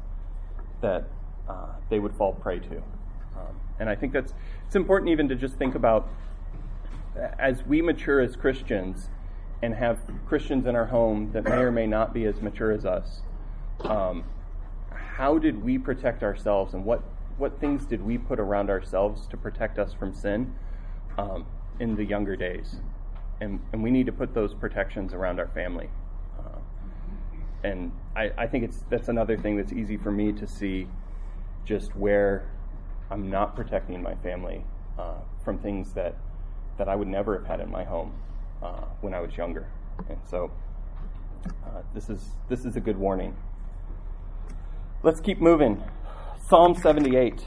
that 0.82 1.08
uh, 1.50 1.70
they 1.90 2.00
would 2.00 2.14
fall 2.16 2.34
prey 2.34 2.60
to. 2.60 2.78
Um, 2.78 3.60
and 3.80 3.90
I 3.90 3.96
think 3.96 4.14
that's 4.14 4.34
it's 4.66 4.76
important 4.76 5.10
even 5.10 5.30
to 5.30 5.36
just 5.36 5.56
think 5.56 5.76
about 5.76 6.10
as 7.40 7.64
we 7.66 7.82
mature 7.82 8.20
as 8.20 8.36
Christians 8.36 9.10
and 9.62 9.74
have 9.74 10.00
Christians 10.28 10.66
in 10.68 10.76
our 10.76 10.86
home 10.86 11.32
that 11.32 11.44
may 11.44 11.58
or 11.58 11.72
may 11.72 11.88
not 11.88 12.14
be 12.14 12.26
as 12.26 12.42
mature 12.42 12.72
as 12.72 12.86
us. 12.86 13.22
Um, 13.82 14.24
how 14.92 15.38
did 15.38 15.64
we 15.64 15.78
protect 15.78 16.24
ourselves 16.24 16.74
and 16.74 16.86
what, 16.86 17.02
what 17.38 17.60
things 17.60 17.86
did 17.86 18.02
we 18.02 18.18
put 18.18 18.40
around 18.40 18.70
ourselves 18.70 19.26
to 19.28 19.38
protect 19.38 19.80
us 19.80 19.94
from 19.94 20.14
sin 20.14 20.54
um, 21.18 21.46
in 21.80 21.96
the 21.96 22.04
younger 22.04 22.36
days? 22.36 22.76
And, 23.42 23.60
and 23.74 23.82
we 23.82 23.90
need 23.90 24.06
to 24.06 24.12
put 24.12 24.34
those 24.34 24.54
protections 24.54 25.14
around 25.14 25.40
our 25.40 25.48
family. 25.48 25.90
Uh, 26.38 26.60
and 27.64 27.92
I, 28.16 28.32
I 28.38 28.48
think 28.48 28.64
it's 28.64 28.84
that's 28.90 29.10
another 29.10 29.38
thing 29.38 29.58
that's 29.58 29.74
easy 29.74 29.98
for 29.98 30.12
me 30.12 30.32
to 30.34 30.48
see 30.48 30.88
just 31.66 31.96
where 31.96 32.50
I'm 33.10 33.30
not 33.30 33.56
protecting 33.56 34.02
my 34.02 34.16
family 34.16 34.64
uh, 35.00 35.20
from 35.44 35.58
things 35.60 35.94
that, 35.94 36.16
that 36.78 36.88
I 36.88 36.96
would 36.96 37.08
never 37.08 37.38
have 37.38 37.48
had 37.48 37.60
in 37.60 37.72
my 37.72 37.84
home 37.84 38.14
uh, 38.62 38.86
when 39.02 39.14
I 39.14 39.20
was 39.20 39.36
younger. 39.38 39.68
And 40.10 40.18
so 40.30 40.52
uh, 41.66 41.82
this 41.94 42.10
is 42.10 42.22
this 42.50 42.66
is 42.66 42.76
a 42.76 42.80
good 42.80 42.98
warning. 42.98 43.36
Let's 45.04 45.20
keep 45.20 45.40
moving. 45.40 45.84
Psalm 46.50 46.76
78. 46.76 47.46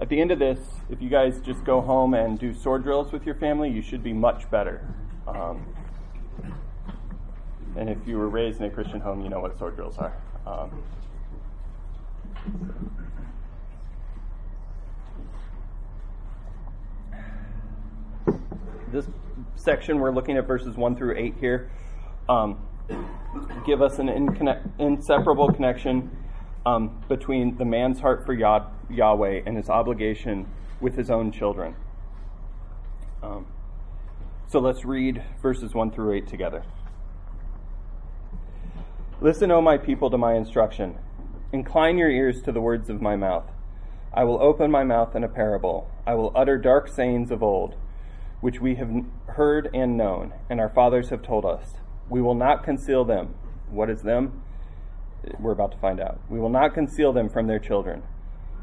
At 0.00 0.08
the 0.08 0.20
end 0.20 0.32
of 0.32 0.38
this, 0.38 0.58
if 0.90 1.00
you 1.00 1.08
guys 1.08 1.40
just 1.40 1.64
go 1.64 1.80
home 1.80 2.12
and 2.12 2.38
do 2.38 2.52
sword 2.52 2.82
drills 2.82 3.12
with 3.12 3.24
your 3.24 3.36
family, 3.36 3.70
you 3.70 3.80
should 3.80 4.02
be 4.02 4.12
much 4.12 4.50
better. 4.50 4.86
Um, 5.26 5.64
and 7.76 7.88
if 7.88 7.98
you 8.06 8.18
were 8.18 8.28
raised 8.28 8.58
in 8.58 8.64
a 8.64 8.70
Christian 8.70 9.00
home, 9.00 9.22
you 9.22 9.28
know 9.28 9.40
what 9.40 9.56
sword 9.56 9.76
drills 9.76 9.96
are. 9.98 10.12
Um, 10.46 10.82
this 18.92 19.06
section, 19.56 19.98
we're 19.98 20.12
looking 20.12 20.36
at 20.36 20.46
verses 20.46 20.76
1 20.76 20.96
through 20.96 21.16
8 21.16 21.34
here, 21.40 21.70
um, 22.28 22.58
give 23.66 23.80
us 23.80 23.98
an 23.98 24.08
inseparable 24.78 25.50
connection 25.52 26.10
um, 26.66 27.02
between 27.08 27.56
the 27.56 27.64
man's 27.64 28.00
heart 28.00 28.24
for 28.26 28.34
Yah- 28.34 28.66
Yahweh 28.90 29.42
and 29.46 29.56
his 29.56 29.68
obligation 29.68 30.46
with 30.80 30.94
his 30.94 31.10
own 31.10 31.32
children. 31.32 31.74
Um, 33.22 33.46
so 34.48 34.58
let's 34.58 34.84
read 34.84 35.22
verses 35.40 35.74
1 35.74 35.90
through 35.92 36.12
8 36.12 36.28
together. 36.28 36.62
Listen, 39.20 39.50
O 39.50 39.60
my 39.60 39.78
people, 39.78 40.10
to 40.10 40.18
my 40.18 40.34
instruction. 40.34 40.96
Incline 41.52 41.98
your 41.98 42.10
ears 42.10 42.42
to 42.42 42.52
the 42.52 42.60
words 42.60 42.88
of 42.88 43.02
my 43.02 43.16
mouth. 43.16 43.50
I 44.12 44.24
will 44.24 44.42
open 44.42 44.70
my 44.70 44.84
mouth 44.84 45.14
in 45.14 45.24
a 45.24 45.28
parable. 45.28 45.90
I 46.06 46.14
will 46.14 46.32
utter 46.34 46.58
dark 46.58 46.88
sayings 46.88 47.30
of 47.30 47.42
old 47.42 47.76
which 48.42 48.60
we 48.60 48.74
have 48.74 48.90
heard 49.28 49.70
and 49.72 49.96
known, 49.96 50.34
and 50.50 50.60
our 50.60 50.68
fathers 50.68 51.10
have 51.10 51.22
told 51.22 51.46
us. 51.46 51.74
We 52.10 52.20
will 52.20 52.34
not 52.34 52.64
conceal 52.64 53.04
them. 53.04 53.36
What 53.70 53.88
is 53.88 54.02
them? 54.02 54.42
We're 55.38 55.52
about 55.52 55.70
to 55.72 55.78
find 55.78 56.00
out. 56.00 56.18
We 56.28 56.40
will 56.40 56.50
not 56.50 56.74
conceal 56.74 57.12
them 57.12 57.28
from 57.28 57.46
their 57.46 57.60
children, 57.60 58.02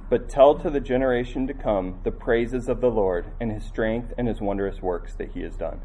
but 0.10 0.30
tell 0.30 0.60
to 0.60 0.69
the 0.69 0.82
generation 0.82 1.47
to 1.47 1.54
come 1.54 2.02
the 2.04 2.12
praises 2.12 2.67
of 2.67 2.82
the 2.82 2.91
Lord 2.91 3.28
and 3.39 3.54
his 3.54 3.63
strength 3.63 4.13
and 4.17 4.28
his 4.28 4.41
wondrous 4.41 4.82
works 4.82 5.15
that 5.15 5.32
he 5.32 5.43
has 5.43 5.56
done. 5.56 5.80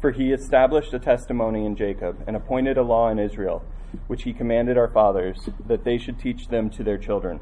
For 0.00 0.12
he 0.12 0.32
established 0.32 0.94
a 0.94 0.98
testimony 0.98 1.66
in 1.66 1.76
Jacob 1.76 2.24
and 2.26 2.36
appointed 2.36 2.78
a 2.78 2.82
law 2.82 3.10
in 3.10 3.18
Israel, 3.18 3.62
which 4.06 4.22
he 4.24 4.32
commanded 4.32 4.76
our 4.76 4.88
fathers, 4.88 5.48
that 5.66 5.84
they 5.84 5.98
should 5.98 6.18
teach 6.18 6.48
them 6.48 6.70
to 6.70 6.82
their 6.82 6.98
children, 6.98 7.40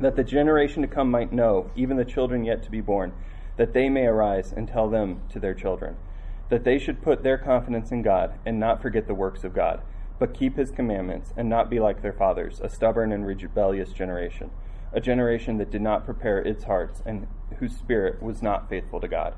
that 0.00 0.16
the 0.16 0.24
generation 0.24 0.82
to 0.82 0.88
come 0.88 1.10
might 1.10 1.32
know, 1.32 1.70
even 1.76 1.96
the 1.96 2.04
children 2.04 2.44
yet 2.44 2.62
to 2.62 2.70
be 2.70 2.80
born 2.80 3.12
that 3.56 3.72
they 3.72 3.88
may 3.88 4.06
arise 4.06 4.52
and 4.52 4.68
tell 4.68 4.88
them 4.88 5.22
to 5.30 5.40
their 5.40 5.54
children, 5.54 5.96
that 6.48 6.64
they 6.64 6.78
should 6.78 7.02
put 7.02 7.22
their 7.22 7.38
confidence 7.38 7.90
in 7.90 8.02
God 8.02 8.38
and 8.44 8.60
not 8.60 8.80
forget 8.80 9.06
the 9.06 9.14
works 9.14 9.44
of 9.44 9.54
God, 9.54 9.80
but 10.18 10.34
keep 10.34 10.56
his 10.56 10.70
commandments 10.70 11.32
and 11.36 11.48
not 11.48 11.70
be 11.70 11.80
like 11.80 12.02
their 12.02 12.12
fathers, 12.12 12.60
a 12.62 12.68
stubborn 12.68 13.12
and 13.12 13.26
rebellious 13.26 13.92
generation, 13.92 14.50
a 14.92 15.00
generation 15.00 15.58
that 15.58 15.70
did 15.70 15.82
not 15.82 16.04
prepare 16.04 16.38
its 16.38 16.64
hearts 16.64 17.02
and 17.04 17.26
whose 17.58 17.76
spirit 17.76 18.22
was 18.22 18.42
not 18.42 18.68
faithful 18.68 19.00
to 19.00 19.08
God. 19.08 19.34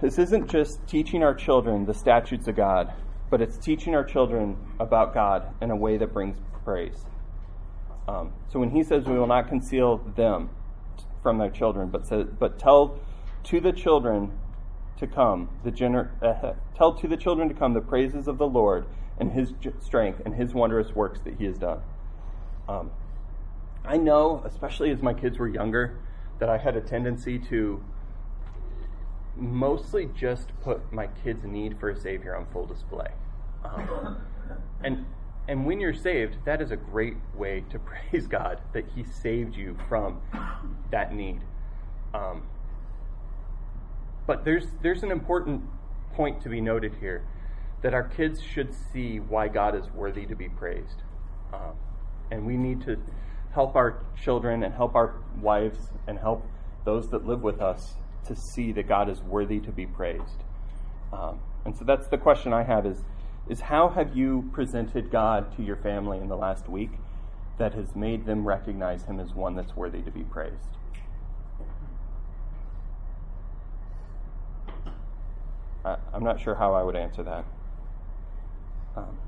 This 0.00 0.18
isn't 0.18 0.50
just 0.50 0.86
teaching 0.86 1.22
our 1.22 1.34
children 1.34 1.86
the 1.86 1.94
statutes 1.94 2.48
of 2.48 2.56
God, 2.56 2.92
but 3.30 3.40
it's 3.40 3.56
teaching 3.56 3.94
our 3.94 4.04
children 4.04 4.56
about 4.78 5.14
God 5.14 5.54
in 5.60 5.70
a 5.70 5.76
way 5.76 5.96
that 5.96 6.12
brings 6.12 6.38
praise. 6.64 7.04
Um, 8.08 8.32
so 8.52 8.60
when 8.60 8.70
he 8.70 8.82
says 8.82 9.04
we 9.04 9.18
will 9.18 9.26
not 9.26 9.48
conceal 9.48 9.98
them, 9.98 10.50
from 11.26 11.38
their 11.38 11.50
children, 11.50 11.88
but 11.88 12.06
says, 12.06 12.28
but 12.38 12.56
tell 12.56 13.00
to 13.42 13.58
the 13.58 13.72
children 13.72 14.30
to 14.96 15.08
come 15.08 15.48
the 15.64 15.72
gener- 15.72 16.10
uh, 16.22 16.52
tell 16.76 16.94
to 16.94 17.08
the 17.08 17.16
children 17.16 17.48
to 17.48 17.54
come 17.54 17.74
the 17.74 17.80
praises 17.80 18.28
of 18.28 18.38
the 18.38 18.46
Lord 18.46 18.86
and 19.18 19.32
His 19.32 19.52
strength 19.80 20.22
and 20.24 20.36
His 20.36 20.54
wondrous 20.54 20.94
works 20.94 21.18
that 21.22 21.34
He 21.34 21.46
has 21.46 21.58
done. 21.58 21.80
Um, 22.68 22.92
I 23.84 23.96
know, 23.96 24.40
especially 24.44 24.92
as 24.92 25.02
my 25.02 25.14
kids 25.14 25.36
were 25.36 25.48
younger, 25.48 25.98
that 26.38 26.48
I 26.48 26.58
had 26.58 26.76
a 26.76 26.80
tendency 26.80 27.40
to 27.40 27.82
mostly 29.36 30.08
just 30.14 30.48
put 30.62 30.92
my 30.92 31.08
kids' 31.22 31.44
need 31.44 31.78
for 31.78 31.90
a 31.90 31.96
savior 31.96 32.36
on 32.36 32.46
full 32.52 32.66
display. 32.66 33.08
Um, 33.64 34.16
and 34.82 35.06
and 35.48 35.64
when 35.64 35.78
you're 35.78 35.94
saved, 35.94 36.38
that 36.44 36.60
is 36.60 36.72
a 36.72 36.76
great 36.76 37.16
way 37.34 37.64
to 37.70 37.78
praise 38.10 38.26
God 38.26 38.60
that 38.72 38.84
He 38.94 39.04
saved 39.04 39.56
you 39.56 39.76
from 39.88 40.20
that 40.90 41.14
need. 41.14 41.40
Um, 42.14 42.42
but 44.26 44.44
there's 44.44 44.66
there's 44.82 45.02
an 45.02 45.10
important 45.10 45.62
point 46.14 46.40
to 46.42 46.48
be 46.48 46.60
noted 46.60 46.94
here 47.00 47.24
that 47.82 47.94
our 47.94 48.02
kids 48.02 48.42
should 48.42 48.74
see 48.74 49.20
why 49.20 49.48
God 49.48 49.76
is 49.76 49.88
worthy 49.90 50.26
to 50.26 50.34
be 50.34 50.48
praised, 50.48 51.02
um, 51.52 51.74
and 52.30 52.46
we 52.46 52.56
need 52.56 52.80
to 52.82 52.98
help 53.52 53.76
our 53.76 54.02
children 54.20 54.62
and 54.62 54.74
help 54.74 54.94
our 54.94 55.14
wives 55.40 55.90
and 56.06 56.18
help 56.18 56.44
those 56.84 57.08
that 57.10 57.26
live 57.26 57.42
with 57.42 57.60
us 57.60 57.94
to 58.26 58.36
see 58.36 58.72
that 58.72 58.88
God 58.88 59.08
is 59.08 59.20
worthy 59.22 59.60
to 59.60 59.72
be 59.72 59.86
praised. 59.86 60.42
Um, 61.12 61.40
And 61.66 61.76
so 61.76 61.84
that's 61.84 62.06
the 62.06 62.18
question 62.18 62.52
I 62.52 62.62
have 62.62 62.86
is, 62.86 63.02
is 63.48 63.60
how 63.60 63.88
have 63.88 64.16
you 64.16 64.48
presented 64.52 65.10
God 65.10 65.54
to 65.56 65.62
your 65.62 65.76
family 65.76 66.18
in 66.18 66.28
the 66.28 66.36
last 66.36 66.68
week 66.68 66.90
that 67.58 67.74
has 67.74 67.96
made 67.96 68.24
them 68.24 68.46
recognize 68.46 69.04
him 69.04 69.18
as 69.18 69.34
one 69.34 69.56
that's 69.56 69.74
worthy 69.74 70.00
to 70.02 70.10
be 70.12 70.22
praised? 70.22 70.76
I, 75.84 75.96
I'm 76.12 76.22
not 76.22 76.40
sure 76.40 76.54
how 76.54 76.72
I 76.74 76.82
would 76.84 76.96
answer 76.96 77.24
that. 77.24 77.44
Um, 78.96 79.18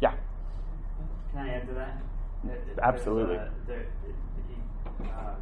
yeah. 0.00 0.14
Can 1.30 1.40
I 1.40 1.48
add 1.48 1.66
to 1.68 1.74
that? 1.74 2.02
Absolutely. 2.82 3.36
Uh, 3.36 3.48
there, 3.66 3.86
uh, 5.02 5.34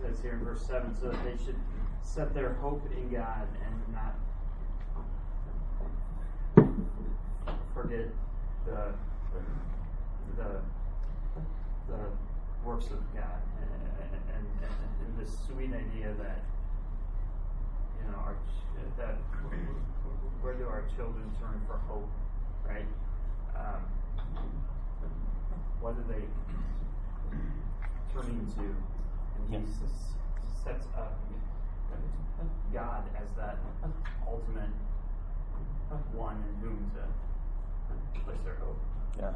says 0.00 0.20
here 0.22 0.32
in 0.32 0.44
verse 0.44 0.64
7 0.66 0.94
so 1.00 1.08
that 1.10 1.24
they 1.24 1.36
should 1.44 1.56
set 2.02 2.34
their 2.34 2.54
hope 2.54 2.82
in 2.96 3.10
God 3.10 3.48
and 3.64 3.94
not 3.94 4.14
forget 7.74 8.06
the, 8.66 8.92
the, 10.36 10.60
the 11.88 11.98
works 12.64 12.86
of 12.86 13.00
God 13.14 13.42
and, 13.60 14.12
and, 14.34 14.46
and, 14.74 15.18
this 15.18 15.36
sweet 15.48 15.72
idea 15.74 16.14
that 16.18 16.44
you 17.98 18.10
know 18.10 18.18
our 18.18 18.36
that 18.96 19.16
where 20.40 20.54
do 20.54 20.64
our 20.64 20.84
children 20.96 21.24
turn 21.40 21.60
for 21.66 21.78
hope, 21.88 22.08
right? 22.66 22.86
Um, 23.56 23.82
what 25.80 25.96
do 25.96 26.04
they 26.12 26.22
turn 28.14 28.30
into? 28.30 28.74
And 29.52 29.64
he 29.64 29.72
sets 30.64 30.86
up 30.96 31.18
God 32.72 33.02
as 33.16 33.28
that 33.36 33.58
ultimate 34.26 34.70
one 36.12 36.36
in 36.36 36.68
whom 36.68 36.90
to 36.94 38.20
place 38.20 38.38
their 38.44 38.56
hope. 38.56 38.78
Yeah. 39.18 39.32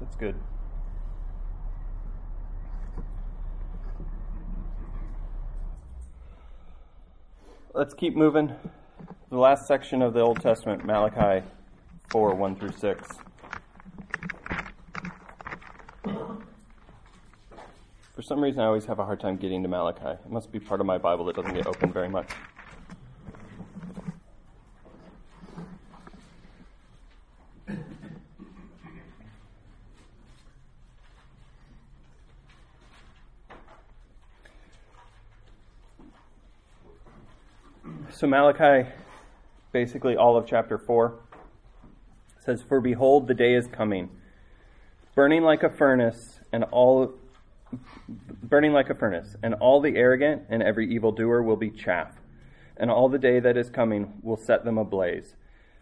That's 0.00 0.16
good. 0.16 0.34
Let's 7.74 7.94
keep 7.94 8.16
moving. 8.16 8.52
The 9.30 9.36
last 9.36 9.68
section 9.68 10.02
of 10.02 10.14
the 10.14 10.20
Old 10.20 10.40
Testament, 10.40 10.84
Malachi 10.84 11.46
4 12.10 12.34
1 12.34 12.56
through 12.56 12.72
6. 12.72 13.27
For 18.18 18.22
some 18.22 18.40
reason, 18.40 18.60
I 18.60 18.64
always 18.64 18.86
have 18.86 18.98
a 18.98 19.04
hard 19.04 19.20
time 19.20 19.36
getting 19.36 19.62
to 19.62 19.68
Malachi. 19.68 20.20
It 20.24 20.28
must 20.28 20.50
be 20.50 20.58
part 20.58 20.80
of 20.80 20.86
my 20.88 20.98
Bible 20.98 21.24
that 21.26 21.36
doesn't 21.36 21.54
get 21.54 21.68
open 21.68 21.92
very 21.92 22.08
much. 22.08 22.28
So 38.10 38.26
Malachi, 38.26 38.90
basically 39.70 40.16
all 40.16 40.36
of 40.36 40.44
chapter 40.44 40.76
4, 40.76 41.14
says, 42.44 42.62
For 42.62 42.80
behold, 42.80 43.28
the 43.28 43.34
day 43.34 43.54
is 43.54 43.68
coming, 43.68 44.10
burning 45.14 45.42
like 45.42 45.62
a 45.62 45.70
furnace, 45.70 46.40
and 46.52 46.64
all 46.72 47.14
burning 48.42 48.72
like 48.72 48.90
a 48.90 48.94
furnace, 48.94 49.36
and 49.42 49.54
all 49.54 49.80
the 49.80 49.96
arrogant 49.96 50.42
and 50.48 50.62
every 50.62 50.92
evildoer 50.92 51.42
will 51.42 51.56
be 51.56 51.70
chaff, 51.70 52.20
and 52.76 52.90
all 52.90 53.08
the 53.08 53.18
day 53.18 53.40
that 53.40 53.56
is 53.56 53.70
coming 53.70 54.14
will 54.22 54.36
set 54.36 54.64
them 54.64 54.78
ablaze, 54.78 55.36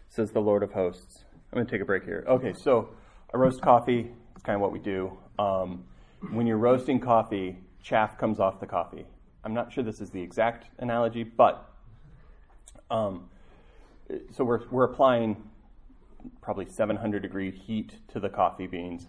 says 0.09 0.31
the 0.31 0.41
Lord 0.41 0.63
of 0.63 0.73
hosts. 0.73 1.25
I'm 1.51 1.57
going 1.57 1.65
to 1.65 1.71
take 1.71 1.81
a 1.81 1.85
break 1.85 2.03
here. 2.03 2.25
Okay, 2.27 2.53
so 2.53 2.89
I 3.33 3.37
roast 3.37 3.61
coffee. 3.61 4.11
It's 4.35 4.43
kind 4.43 4.55
of 4.55 4.61
what 4.61 4.71
we 4.71 4.79
do. 4.79 5.17
Um, 5.39 5.85
when 6.31 6.45
you're 6.47 6.57
roasting 6.57 6.99
coffee, 6.99 7.57
chaff 7.81 8.17
comes 8.17 8.39
off 8.39 8.59
the 8.59 8.65
coffee. 8.65 9.05
I'm 9.43 9.53
not 9.53 9.71
sure 9.71 9.83
this 9.83 10.01
is 10.01 10.09
the 10.09 10.21
exact 10.21 10.67
analogy, 10.79 11.23
but 11.23 11.71
um, 12.91 13.29
so 14.31 14.43
we're, 14.43 14.67
we're 14.69 14.85
applying 14.85 15.49
probably 16.41 16.65
700 16.65 17.21
degree 17.21 17.51
heat 17.51 17.93
to 18.09 18.19
the 18.19 18.29
coffee 18.29 18.67
beans, 18.67 19.07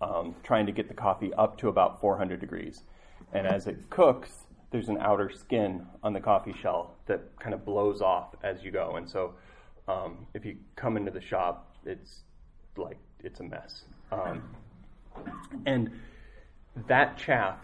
um, 0.00 0.34
trying 0.42 0.66
to 0.66 0.72
get 0.72 0.88
the 0.88 0.94
coffee 0.94 1.32
up 1.34 1.58
to 1.58 1.68
about 1.68 2.00
400 2.00 2.40
degrees. 2.40 2.82
And 3.32 3.46
as 3.46 3.66
it 3.66 3.90
cooks, 3.90 4.44
there's 4.70 4.88
an 4.88 4.98
outer 4.98 5.30
skin 5.30 5.86
on 6.02 6.12
the 6.12 6.20
coffee 6.20 6.54
shell 6.60 6.94
that 7.06 7.20
kind 7.38 7.54
of 7.54 7.64
blows 7.64 8.00
off 8.00 8.34
as 8.42 8.62
you 8.62 8.70
go. 8.70 8.96
And 8.96 9.08
so 9.08 9.34
um, 9.88 10.26
if 10.34 10.44
you 10.44 10.56
come 10.74 10.96
into 10.96 11.10
the 11.10 11.20
shop, 11.20 11.76
it's 11.84 12.22
like 12.76 12.98
it's 13.22 13.40
a 13.40 13.44
mess. 13.44 13.84
Um, 14.12 14.42
and 15.64 15.90
that 16.86 17.16
chaff 17.16 17.58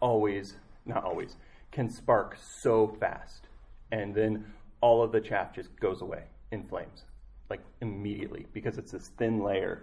always, 0.00 0.54
not 0.86 1.04
always, 1.04 1.36
can 1.72 1.90
spark 1.90 2.36
so 2.40 2.96
fast. 3.00 3.48
And 3.90 4.14
then 4.14 4.44
all 4.80 5.02
of 5.02 5.12
the 5.12 5.20
chaff 5.20 5.54
just 5.54 5.74
goes 5.80 6.02
away 6.02 6.24
in 6.52 6.62
flames, 6.64 7.04
like 7.50 7.60
immediately, 7.80 8.46
because 8.52 8.78
it's 8.78 8.92
this 8.92 9.08
thin 9.18 9.42
layer 9.42 9.82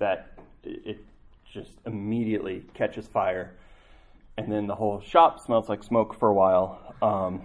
that 0.00 0.32
it 0.64 0.98
just 1.50 1.70
immediately 1.86 2.64
catches 2.74 3.06
fire. 3.06 3.52
And 4.36 4.50
then 4.50 4.66
the 4.66 4.74
whole 4.74 5.00
shop 5.00 5.38
smells 5.38 5.68
like 5.68 5.82
smoke 5.82 6.18
for 6.18 6.28
a 6.28 6.34
while. 6.34 6.94
Um, 7.00 7.42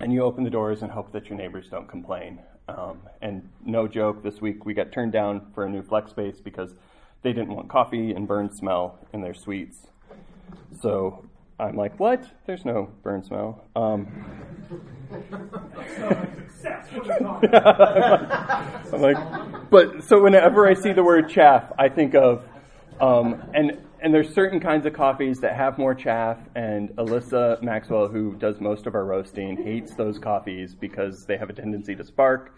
and 0.00 0.12
you 0.12 0.22
open 0.22 0.44
the 0.44 0.50
doors 0.50 0.82
and 0.82 0.92
hope 0.92 1.12
that 1.12 1.28
your 1.28 1.38
neighbors 1.38 1.68
don't 1.70 1.88
complain. 1.88 2.38
Um, 2.68 2.98
and 3.22 3.48
no 3.64 3.88
joke, 3.88 4.22
this 4.22 4.40
week 4.40 4.66
we 4.66 4.74
got 4.74 4.92
turned 4.92 5.12
down 5.12 5.46
for 5.54 5.64
a 5.64 5.70
new 5.70 5.82
flex 5.82 6.10
space 6.10 6.40
because 6.42 6.74
they 7.22 7.32
didn't 7.32 7.54
want 7.54 7.68
coffee 7.68 8.12
and 8.12 8.28
burn 8.28 8.52
smell 8.52 8.98
in 9.12 9.22
their 9.22 9.34
suites. 9.34 9.86
So 10.80 11.24
I'm 11.58 11.76
like, 11.76 11.98
what? 11.98 12.24
There's 12.46 12.64
no 12.64 12.90
burn 13.02 13.22
smell. 13.22 13.64
Um, 13.74 14.08
I'm 18.92 19.00
like, 19.00 19.16
but 19.70 20.04
so 20.04 20.22
whenever 20.22 20.66
I 20.66 20.74
see 20.74 20.92
the 20.92 21.04
word 21.04 21.28
chaff, 21.28 21.72
I 21.78 21.88
think 21.88 22.14
of, 22.14 22.44
um, 23.00 23.42
and 23.54 23.78
and 24.00 24.14
there's 24.14 24.32
certain 24.34 24.60
kinds 24.60 24.86
of 24.86 24.92
coffees 24.92 25.40
that 25.40 25.56
have 25.56 25.78
more 25.78 25.94
chaff. 25.94 26.38
And 26.54 26.90
Alyssa 26.90 27.60
Maxwell, 27.62 28.08
who 28.08 28.36
does 28.36 28.60
most 28.60 28.86
of 28.86 28.94
our 28.94 29.04
roasting, 29.04 29.56
hates 29.56 29.94
those 29.94 30.18
coffees 30.18 30.74
because 30.74 31.24
they 31.24 31.36
have 31.36 31.50
a 31.50 31.52
tendency 31.52 31.96
to 31.96 32.04
spark. 32.04 32.54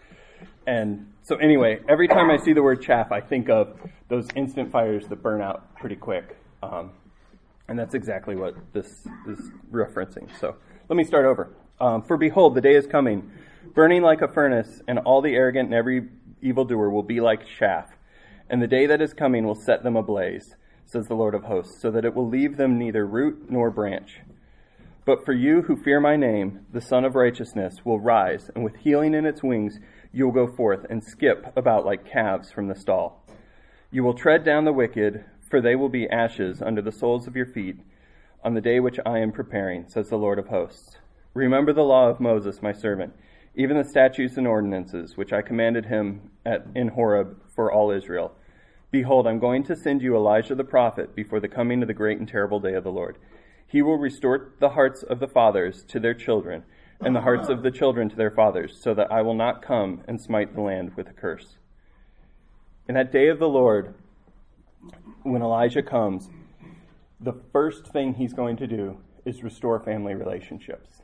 And 0.67 1.07
so 1.23 1.37
anyway, 1.37 1.79
every 1.89 2.07
time 2.07 2.29
I 2.29 2.37
see 2.37 2.53
the 2.53 2.61
word 2.61 2.81
chaff, 2.81 3.11
I 3.11 3.21
think 3.21 3.49
of 3.49 3.79
those 4.09 4.27
instant 4.35 4.71
fires 4.71 5.07
that 5.07 5.23
burn 5.23 5.41
out 5.41 5.75
pretty 5.75 5.95
quick. 5.95 6.37
Um, 6.61 6.91
and 7.67 7.79
that's 7.79 7.93
exactly 7.93 8.35
what 8.35 8.55
this 8.73 9.07
is 9.27 9.51
referencing. 9.71 10.29
So 10.39 10.55
let 10.89 10.97
me 10.97 11.03
start 11.03 11.25
over. 11.25 11.55
Um, 11.79 12.03
For 12.03 12.17
behold, 12.17 12.55
the 12.55 12.61
day 12.61 12.75
is 12.75 12.85
coming, 12.85 13.31
burning 13.73 14.01
like 14.01 14.21
a 14.21 14.27
furnace, 14.27 14.81
and 14.87 14.99
all 14.99 15.21
the 15.21 15.33
arrogant 15.33 15.67
and 15.67 15.73
every 15.73 16.09
evildoer 16.41 16.89
will 16.89 17.03
be 17.03 17.19
like 17.19 17.45
chaff. 17.45 17.89
And 18.49 18.61
the 18.61 18.67
day 18.67 18.85
that 18.85 19.01
is 19.01 19.13
coming 19.13 19.45
will 19.45 19.55
set 19.55 19.83
them 19.83 19.95
ablaze, 19.95 20.55
says 20.85 21.07
the 21.07 21.15
Lord 21.15 21.35
of 21.35 21.43
hosts, 21.43 21.81
so 21.81 21.91
that 21.91 22.05
it 22.05 22.15
will 22.15 22.27
leave 22.27 22.57
them 22.57 22.77
neither 22.77 23.05
root 23.05 23.49
nor 23.49 23.69
branch. 23.69 24.21
But 25.05 25.25
for 25.25 25.33
you 25.33 25.63
who 25.63 25.75
fear 25.75 25.99
my 25.99 26.15
name, 26.15 26.65
the 26.71 26.81
Sun 26.81 27.05
of 27.05 27.15
Righteousness 27.15 27.83
will 27.83 27.99
rise, 27.99 28.49
and 28.53 28.63
with 28.63 28.75
healing 28.77 29.13
in 29.13 29.25
its 29.25 29.41
wings, 29.41 29.79
you 30.11 30.25
will 30.25 30.33
go 30.33 30.47
forth 30.47 30.85
and 30.89 31.03
skip 31.03 31.51
about 31.55 31.85
like 31.85 32.09
calves 32.09 32.51
from 32.51 32.67
the 32.67 32.75
stall. 32.75 33.23
You 33.91 34.03
will 34.03 34.13
tread 34.13 34.43
down 34.43 34.65
the 34.65 34.73
wicked, 34.73 35.25
for 35.49 35.61
they 35.61 35.75
will 35.75 35.89
be 35.89 36.09
ashes 36.09 36.61
under 36.61 36.81
the 36.81 36.91
soles 36.91 37.27
of 37.27 37.35
your 37.35 37.47
feet 37.47 37.77
on 38.43 38.53
the 38.53 38.61
day 38.61 38.79
which 38.79 38.99
I 39.05 39.19
am 39.19 39.31
preparing, 39.31 39.87
says 39.87 40.09
the 40.09 40.17
Lord 40.17 40.39
of 40.39 40.47
hosts. 40.47 40.97
Remember 41.33 41.73
the 41.73 41.83
law 41.83 42.07
of 42.07 42.19
Moses, 42.19 42.61
my 42.61 42.71
servant, 42.71 43.13
even 43.59 43.75
the 43.75 43.83
statutes 43.83 44.37
and 44.37 44.47
ordinances 44.47 45.17
which 45.17 45.33
I 45.33 45.41
commanded 45.41 45.87
him 45.87 46.31
at, 46.45 46.65
in 46.75 46.87
Horeb 46.87 47.41
for 47.53 47.69
all 47.69 47.91
Israel. 47.91 48.31
Behold, 48.89 49.27
I'm 49.27 49.37
going 49.37 49.65
to 49.65 49.75
send 49.75 50.01
you 50.01 50.15
Elijah 50.15 50.55
the 50.55 50.63
prophet 50.63 51.13
before 51.13 51.41
the 51.41 51.49
coming 51.49 51.81
of 51.81 51.89
the 51.89 51.93
great 51.93 52.19
and 52.19 52.27
terrible 52.27 52.61
day 52.61 52.73
of 52.73 52.85
the 52.85 52.91
Lord. 52.91 53.17
He 53.67 53.81
will 53.81 53.97
restore 53.97 54.53
the 54.59 54.69
hearts 54.69 55.03
of 55.03 55.19
the 55.19 55.27
fathers 55.27 55.83
to 55.89 55.99
their 55.99 56.13
children, 56.13 56.63
and 57.01 57.13
the 57.13 57.21
hearts 57.21 57.49
of 57.49 57.61
the 57.61 57.69
children 57.69 58.07
to 58.07 58.15
their 58.15 58.31
fathers, 58.31 58.79
so 58.79 58.93
that 58.93 59.11
I 59.11 59.21
will 59.21 59.33
not 59.33 59.61
come 59.61 60.03
and 60.07 60.21
smite 60.21 60.55
the 60.55 60.61
land 60.61 60.95
with 60.95 61.09
a 61.09 61.13
curse. 61.13 61.57
In 62.87 62.95
that 62.95 63.11
day 63.11 63.27
of 63.27 63.39
the 63.39 63.49
Lord, 63.49 63.93
when 65.23 65.41
Elijah 65.41 65.83
comes, 65.83 66.29
the 67.19 67.35
first 67.51 67.87
thing 67.87 68.13
he's 68.13 68.33
going 68.33 68.55
to 68.55 68.67
do 68.67 68.99
is 69.25 69.43
restore 69.43 69.81
family 69.81 70.15
relationships. 70.15 70.98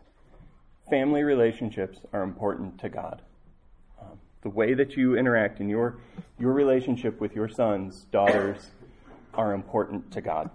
Family 0.89 1.23
relationships 1.23 1.99
are 2.13 2.21
important 2.21 2.79
to 2.79 2.89
God. 2.89 3.21
Um, 3.99 4.19
the 4.43 4.49
way 4.49 4.75
that 4.75 4.95
you 4.95 5.17
interact 5.17 5.59
in 5.59 5.67
your, 5.67 5.97
your 6.39 6.53
relationship 6.53 7.19
with 7.19 7.35
your 7.35 7.49
sons, 7.49 8.05
daughters, 8.11 8.71
are 9.33 9.53
important 9.53 10.11
to 10.11 10.21
God. 10.21 10.51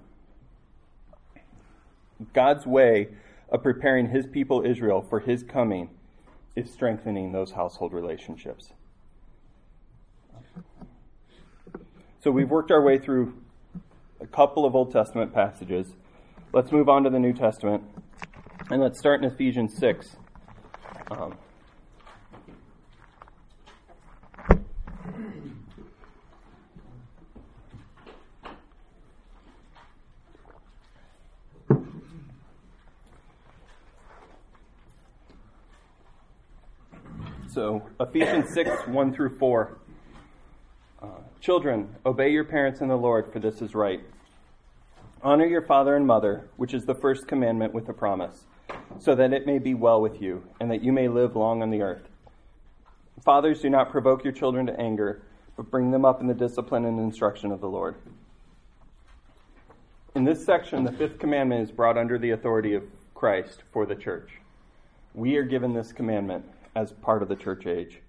God's 2.32 2.64
way 2.64 3.08
of 3.50 3.62
preparing 3.62 4.10
his 4.10 4.26
people 4.26 4.62
Israel 4.64 5.02
for 5.02 5.20
his 5.20 5.42
coming 5.42 5.90
is 6.54 6.70
strengthening 6.70 7.32
those 7.32 7.52
household 7.52 7.92
relationships. 7.92 8.72
So 12.22 12.30
we've 12.30 12.50
worked 12.50 12.70
our 12.70 12.82
way 12.82 12.98
through 12.98 13.34
a 14.20 14.26
couple 14.26 14.64
of 14.64 14.76
Old 14.76 14.92
Testament 14.92 15.32
passages. 15.32 15.94
Let's 16.52 16.70
move 16.70 16.88
on 16.88 17.02
to 17.04 17.10
the 17.10 17.18
New 17.18 17.32
Testament. 17.32 17.82
And 18.70 18.80
let's 18.80 18.98
start 18.98 19.24
in 19.24 19.30
Ephesians 19.30 19.76
6. 19.78 20.16
Um, 21.10 21.36
So, 37.52 37.82
Ephesians 37.98 38.54
6, 38.54 38.86
1 38.86 39.12
through 39.12 39.36
4. 39.36 39.76
Uh, 41.02 41.06
Children, 41.40 41.96
obey 42.06 42.30
your 42.30 42.44
parents 42.44 42.80
in 42.80 42.86
the 42.86 42.96
Lord, 42.96 43.32
for 43.32 43.40
this 43.40 43.60
is 43.60 43.74
right. 43.74 44.00
Honor 45.20 45.46
your 45.46 45.66
father 45.66 45.96
and 45.96 46.06
mother, 46.06 46.48
which 46.56 46.72
is 46.72 46.84
the 46.84 46.94
first 46.94 47.26
commandment 47.26 47.74
with 47.74 47.88
a 47.88 47.92
promise, 47.92 48.46
so 49.00 49.14
that 49.14 49.32
it 49.32 49.46
may 49.46 49.58
be 49.58 49.74
well 49.74 50.00
with 50.00 50.20
you, 50.20 50.44
and 50.60 50.70
that 50.70 50.84
you 50.84 50.92
may 50.92 51.08
live 51.08 51.34
long 51.34 51.62
on 51.62 51.70
the 51.70 51.80
earth. 51.80 52.02
Fathers, 53.24 53.60
do 53.60 53.70
not 53.70 53.90
provoke 53.90 54.22
your 54.22 54.32
children 54.32 54.66
to 54.66 54.78
anger, 54.78 55.22
but 55.56 55.70
bring 55.70 55.90
them 55.90 56.04
up 56.04 56.20
in 56.20 56.26
the 56.26 56.34
discipline 56.34 56.84
and 56.84 57.00
instruction 57.00 57.50
of 57.50 57.60
the 57.60 57.68
Lord. 57.68 57.96
In 60.14 60.24
this 60.24 60.44
section, 60.44 60.84
the 60.84 60.92
fifth 60.92 61.18
commandment 61.18 61.62
is 61.62 61.70
brought 61.70 61.96
under 61.96 62.18
the 62.18 62.30
authority 62.30 62.74
of 62.74 62.82
Christ 63.14 63.62
for 63.72 63.86
the 63.86 63.94
church. 63.94 64.30
We 65.14 65.36
are 65.36 65.44
given 65.44 65.72
this 65.72 65.92
commandment 65.92 66.44
as 66.76 66.92
part 66.92 67.22
of 67.22 67.28
the 67.28 67.36
church 67.36 67.66
age. 67.66 68.00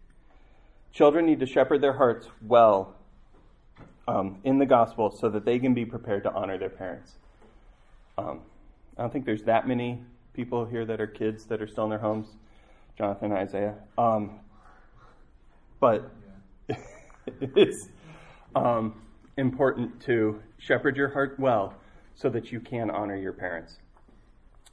Children 0.91 1.25
need 1.25 1.39
to 1.39 1.45
shepherd 1.45 1.81
their 1.81 1.93
hearts 1.93 2.27
well 2.41 2.95
um, 4.07 4.39
in 4.43 4.59
the 4.59 4.65
gospel 4.65 5.09
so 5.09 5.29
that 5.29 5.45
they 5.45 5.57
can 5.57 5.73
be 5.73 5.85
prepared 5.85 6.23
to 6.23 6.33
honor 6.33 6.57
their 6.57 6.69
parents. 6.69 7.13
Um, 8.17 8.41
I 8.97 9.03
don't 9.03 9.13
think 9.13 9.25
there's 9.25 9.43
that 9.43 9.67
many 9.67 10.01
people 10.33 10.65
here 10.65 10.85
that 10.85 11.01
are 11.01 11.07
kids 11.07 11.45
that 11.45 11.61
are 11.61 11.67
still 11.67 11.85
in 11.85 11.89
their 11.89 11.99
homes, 11.99 12.27
Jonathan, 12.97 13.31
Isaiah. 13.31 13.75
Um, 13.97 14.39
but 15.79 16.11
it's 17.41 17.89
um, 18.55 19.01
important 19.37 20.01
to 20.01 20.41
shepherd 20.57 20.95
your 20.95 21.09
heart 21.09 21.39
well 21.39 21.73
so 22.15 22.29
that 22.29 22.51
you 22.51 22.59
can 22.59 22.89
honor 22.89 23.15
your 23.15 23.33
parents. 23.33 23.77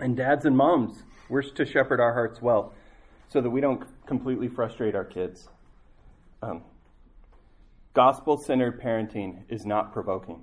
And 0.01 0.17
dads 0.17 0.45
and 0.45 0.57
moms, 0.57 1.03
we're 1.29 1.43
to 1.43 1.67
shepherd 1.67 2.01
our 2.01 2.13
hearts 2.13 2.41
well 2.41 2.73
so 3.29 3.41
that 3.41 3.51
we 3.51 3.61
don't 3.61 3.85
completely 4.07 4.49
frustrate 4.49 4.95
our 4.95 5.05
kids. 5.05 5.49
Um, 6.43 6.63
Gospel 7.95 8.37
centered 8.37 8.81
parenting 8.81 9.43
is 9.49 9.67
not 9.67 9.93
provoking. 9.93 10.43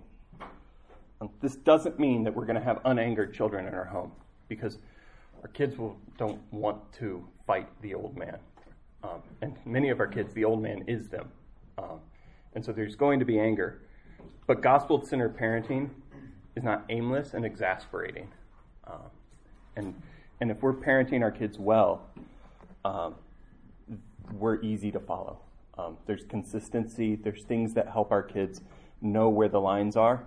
Um, 1.21 1.30
this 1.41 1.56
doesn't 1.56 1.97
mean 1.97 2.23
that 2.23 2.36
we're 2.36 2.45
going 2.45 2.60
to 2.60 2.63
have 2.63 2.84
unangered 2.84 3.34
children 3.34 3.65
in 3.65 3.73
our 3.73 3.86
home 3.86 4.12
because 4.49 4.78
our 5.45 5.49
kids 5.49 5.77
will, 5.77 5.95
don't 6.17 6.41
want 6.51 6.91
to 6.91 7.23
fight 7.45 7.67
the 7.84 7.93
old 7.93 8.17
man. 8.17 8.39
Um, 9.03 9.21
and 9.43 9.55
many 9.63 9.89
of 9.89 9.99
our 9.99 10.08
kids, 10.08 10.34
the 10.34 10.43
old 10.43 10.60
man 10.60 10.84
is 10.88 11.08
them. 11.08 11.29
Um, 11.77 11.99
and 12.55 12.65
so 12.65 12.71
there's 12.71 12.95
going 12.95 13.19
to 13.19 13.25
be 13.25 13.39
anger. 13.39 13.84
But 14.47 14.63
gospel 14.63 15.05
centered 15.05 15.38
parenting 15.38 15.91
is 16.55 16.63
not 16.63 16.84
aimless 16.89 17.36
and 17.36 17.45
exasperating. 17.45 18.27
Um, 18.88 19.12
and, 19.75 20.01
and 20.41 20.49
if 20.49 20.63
we're 20.63 20.73
parenting 20.73 21.21
our 21.21 21.29
kids 21.29 21.60
well, 21.60 22.10
um, 22.84 23.13
we're 24.34 24.60
easy 24.63 24.91
to 24.93 24.99
follow. 24.99 25.38
Um, 25.77 25.97
there's 26.08 26.23
consistency, 26.23 27.13
there's 27.13 27.43
things 27.43 27.75
that 27.75 27.88
help 27.88 28.12
our 28.12 28.23
kids 28.23 28.62
know 28.99 29.29
where 29.29 29.49
the 29.49 29.62
lines 29.62 29.95
are 29.95 30.25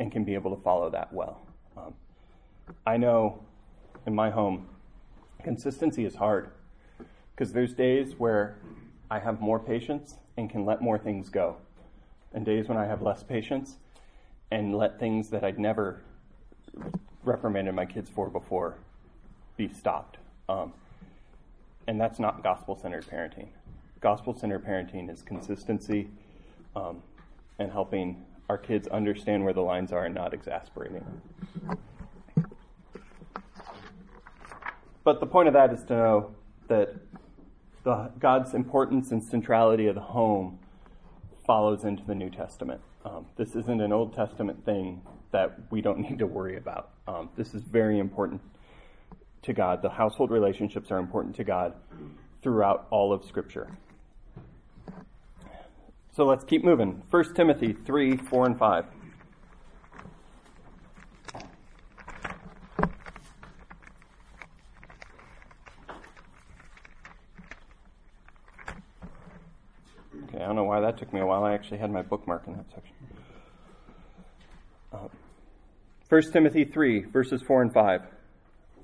and 0.00 0.10
can 0.10 0.24
be 0.24 0.34
able 0.34 0.56
to 0.56 0.60
follow 0.60 0.90
that 0.90 1.12
well. 1.12 1.40
Um, 1.76 1.94
I 2.84 2.96
know 2.96 3.44
in 4.06 4.14
my 4.14 4.30
home, 4.30 4.66
consistency 5.42 6.04
is 6.04 6.14
hard 6.14 6.50
because 7.34 7.52
there's 7.52 7.74
days 7.74 8.14
where 8.18 8.56
I 9.10 9.18
have 9.18 9.40
more 9.40 9.58
patience 9.58 10.14
and 10.36 10.48
can 10.48 10.64
let 10.64 10.80
more 10.80 10.98
things 10.98 11.28
go, 11.28 11.56
and 12.32 12.44
days 12.44 12.68
when 12.68 12.78
I 12.78 12.86
have 12.86 13.02
less 13.02 13.22
patience 13.22 13.76
and 14.50 14.76
let 14.76 14.98
things 14.98 15.30
that 15.30 15.44
I'd 15.44 15.58
never 15.58 16.00
reprimanded 17.24 17.74
my 17.74 17.86
kids 17.86 18.10
for 18.10 18.28
before 18.28 18.76
be 19.56 19.68
stopped. 19.68 20.18
Um, 20.48 20.72
and 21.86 22.00
that's 22.00 22.18
not 22.18 22.42
gospel 22.42 22.76
centered 22.76 23.06
parenting. 23.06 23.48
Gospel 24.00 24.34
centered 24.34 24.64
parenting 24.64 25.12
is 25.12 25.22
consistency 25.22 26.08
um, 26.74 27.02
and 27.58 27.70
helping 27.70 28.24
our 28.48 28.58
kids 28.58 28.88
understand 28.88 29.44
where 29.44 29.52
the 29.52 29.60
lines 29.60 29.92
are 29.92 30.04
and 30.04 30.14
not 30.14 30.34
exasperating. 30.34 31.04
But 35.10 35.18
the 35.18 35.26
point 35.26 35.48
of 35.48 35.54
that 35.54 35.72
is 35.72 35.82
to 35.86 35.94
know 35.94 36.36
that 36.68 36.94
the, 37.82 38.12
God's 38.20 38.54
importance 38.54 39.10
and 39.10 39.20
centrality 39.20 39.88
of 39.88 39.96
the 39.96 40.00
home 40.00 40.60
follows 41.44 41.82
into 41.82 42.04
the 42.04 42.14
New 42.14 42.30
Testament. 42.30 42.80
Um, 43.04 43.26
this 43.36 43.56
isn't 43.56 43.80
an 43.80 43.92
Old 43.92 44.14
Testament 44.14 44.64
thing 44.64 45.02
that 45.32 45.58
we 45.68 45.80
don't 45.80 45.98
need 45.98 46.20
to 46.20 46.28
worry 46.28 46.56
about. 46.56 46.90
Um, 47.08 47.28
this 47.36 47.54
is 47.54 47.62
very 47.64 47.98
important 47.98 48.40
to 49.42 49.52
God. 49.52 49.82
The 49.82 49.90
household 49.90 50.30
relationships 50.30 50.92
are 50.92 50.98
important 50.98 51.34
to 51.34 51.42
God 51.42 51.74
throughout 52.40 52.86
all 52.90 53.12
of 53.12 53.24
Scripture. 53.24 53.66
So 56.12 56.24
let's 56.24 56.44
keep 56.44 56.62
moving. 56.62 57.02
1 57.10 57.34
Timothy 57.34 57.72
3 57.72 58.16
4 58.16 58.46
and 58.46 58.56
5. 58.56 58.84
Okay, 70.32 70.39
I 70.39 70.39
don't 70.50 70.56
know 70.56 70.64
why 70.64 70.80
that 70.80 70.98
took 70.98 71.12
me 71.12 71.20
a 71.20 71.26
while. 71.26 71.44
I 71.44 71.54
actually 71.54 71.78
had 71.78 71.92
my 71.92 72.02
bookmark 72.02 72.42
in 72.48 72.54
that 72.54 72.64
section. 72.74 72.92
Uh, 74.92 75.06
1 76.08 76.22
Timothy 76.32 76.64
3, 76.64 77.02
verses 77.02 77.40
4 77.40 77.62
and 77.62 77.72
5. 77.72 78.02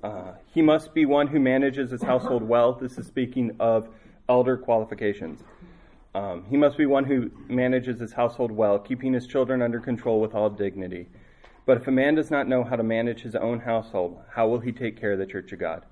Uh, 0.01 0.31
he 0.53 0.61
must 0.61 0.93
be 0.93 1.05
one 1.05 1.27
who 1.27 1.41
manages 1.41 1.91
his 1.91 2.01
household 2.01 2.41
well. 2.41 2.71
This 2.71 2.97
is 2.97 3.05
speaking 3.05 3.57
of 3.59 3.89
elder 4.29 4.55
qualifications. 4.55 5.41
Um, 6.15 6.45
he 6.49 6.55
must 6.55 6.77
be 6.77 6.85
one 6.85 7.03
who 7.03 7.31
manages 7.49 7.99
his 7.99 8.13
household 8.13 8.51
well, 8.51 8.79
keeping 8.79 9.11
his 9.11 9.27
children 9.27 9.61
under 9.61 9.81
control 9.81 10.21
with 10.21 10.33
all 10.33 10.49
dignity. 10.49 11.07
But 11.65 11.75
if 11.75 11.87
a 11.87 11.91
man 11.91 12.15
does 12.15 12.31
not 12.31 12.47
know 12.47 12.63
how 12.63 12.77
to 12.77 12.83
manage 12.83 13.23
his 13.23 13.35
own 13.35 13.59
household, 13.59 14.21
how 14.33 14.47
will 14.47 14.61
he 14.61 14.71
take 14.71 14.97
care 14.97 15.11
of 15.11 15.19
the 15.19 15.25
church 15.25 15.51
of 15.51 15.59
God? 15.59 15.83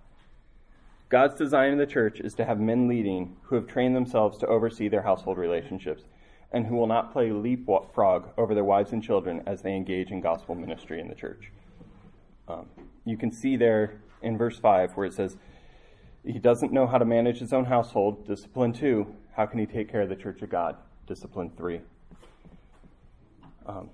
God's 1.15 1.36
design 1.36 1.71
in 1.71 1.78
the 1.78 1.86
church 1.86 2.19
is 2.19 2.34
to 2.34 2.43
have 2.43 2.60
men 2.60 2.89
leading 2.89 3.38
who 3.43 3.56
have 3.56 3.67
trained 3.67 3.95
themselves 3.95 4.38
to 4.39 4.47
oversee 4.47 4.89
their 4.89 5.04
household 5.04 5.38
relationships 5.38 6.04
and 6.51 6.65
who 6.65 6.75
will 6.75 6.88
not 6.88 7.13
play 7.13 7.32
leapfrog 7.32 8.32
over 8.38 8.54
their 8.54 8.65
wives 8.65 8.91
and 8.91 9.01
children 9.01 9.41
as 9.45 9.62
they 9.62 9.73
engage 9.73 10.12
in 10.12 10.19
gospel 10.19 10.56
ministry 10.56 10.99
in 10.99 11.08
the 11.08 11.15
church. 11.15 11.54
Um, 12.49 12.65
you 13.06 13.15
can 13.15 13.32
see 13.32 13.56
there 13.56 14.01
in 14.21 14.38
verse 14.38 14.60
5 14.60 14.97
where 14.97 15.06
it 15.06 15.13
says, 15.13 15.38
He 16.25 16.38
doesn't 16.38 16.73
know 16.73 16.86
how 16.86 16.97
to 16.97 17.06
manage 17.06 17.39
his 17.39 17.54
own 17.54 17.63
household, 17.63 18.28
discipline 18.28 18.73
2. 18.73 19.08
How 19.38 19.45
can 19.45 19.60
he 19.60 19.65
take 19.65 19.89
care 19.89 20.01
of 20.01 20.10
the 20.10 20.17
church 20.17 20.41
of 20.41 20.49
God? 20.49 20.75
Discipline 21.08 21.49
3. 21.56 21.80
Um, 23.66 23.89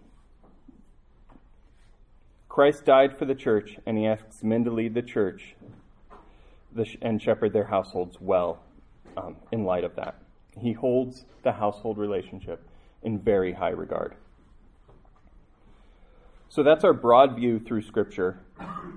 Christ 2.50 2.84
died 2.84 3.16
for 3.16 3.26
the 3.26 3.36
church, 3.36 3.78
and 3.86 3.96
he 3.96 4.08
asks 4.08 4.42
men 4.42 4.64
to 4.64 4.72
lead 4.72 4.96
the 4.96 5.04
church 5.04 5.54
and 7.02 7.22
shepherd 7.22 7.54
their 7.54 7.66
households 7.66 8.20
well 8.20 8.64
um, 9.18 9.36
in 9.52 9.64
light 9.66 9.84
of 9.84 9.96
that. 9.96 10.16
He 10.60 10.74
holds 10.74 11.26
the 11.44 11.52
household 11.52 11.98
relationship 11.98 12.68
in 13.04 13.20
very 13.20 13.54
high 13.54 13.70
regard. 13.70 14.16
So 16.50 16.64
that's 16.64 16.84
our 16.84 16.94
broad 16.94 17.36
view 17.36 17.60
through 17.60 17.84
Scripture. 17.84 18.40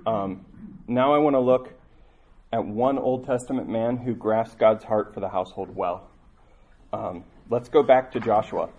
Um, 0.07 0.45
now 0.89 1.14
I 1.14 1.18
want 1.18 1.35
to 1.35 1.41
look 1.41 1.72
at 2.53 2.64
one 2.64 2.99
Old 2.99 3.25
Testament 3.25 3.68
man 3.68 3.97
who 3.97 4.14
grasped 4.14 4.59
God's 4.59 4.85
heart 4.85 5.14
for 5.14 5.20
the 5.20 5.29
household 5.29 5.75
well. 5.75 6.11
Um, 6.93 7.25
let's 7.51 7.68
go 7.68 7.83
back 7.83 8.11
to 8.12 8.20
Joshua. 8.20 8.70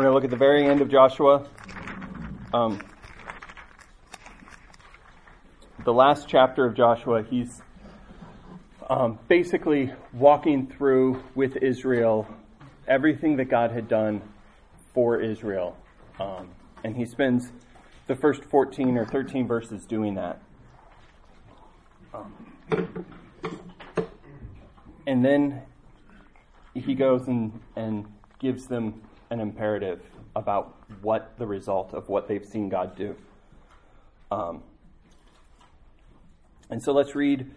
We're 0.00 0.04
going 0.04 0.12
to 0.12 0.16
look 0.16 0.24
at 0.24 0.30
the 0.30 0.42
very 0.42 0.66
end 0.66 0.80
of 0.80 0.88
Joshua. 0.88 1.46
Um, 2.54 2.80
the 5.84 5.92
last 5.92 6.26
chapter 6.26 6.64
of 6.64 6.74
Joshua, 6.74 7.22
he's 7.22 7.60
um, 8.88 9.18
basically 9.28 9.92
walking 10.14 10.66
through 10.68 11.22
with 11.34 11.58
Israel 11.58 12.26
everything 12.88 13.36
that 13.36 13.50
God 13.50 13.72
had 13.72 13.88
done 13.88 14.22
for 14.94 15.20
Israel. 15.20 15.76
Um, 16.18 16.48
and 16.82 16.96
he 16.96 17.04
spends 17.04 17.52
the 18.06 18.16
first 18.16 18.42
14 18.44 18.96
or 18.96 19.04
13 19.04 19.46
verses 19.46 19.84
doing 19.84 20.14
that. 20.14 20.40
Um, 22.14 23.04
and 25.06 25.22
then 25.22 25.60
he 26.72 26.94
goes 26.94 27.28
and, 27.28 27.60
and 27.76 28.06
gives 28.38 28.66
them 28.66 29.02
an 29.30 29.40
imperative 29.40 30.00
about 30.34 30.76
what 31.02 31.32
the 31.38 31.46
result 31.46 31.94
of 31.94 32.08
what 32.08 32.28
they've 32.28 32.44
seen 32.44 32.68
God 32.68 32.96
do. 32.96 33.16
Um, 34.30 34.62
and 36.68 36.82
so 36.82 36.92
let's 36.92 37.14
read 37.14 37.50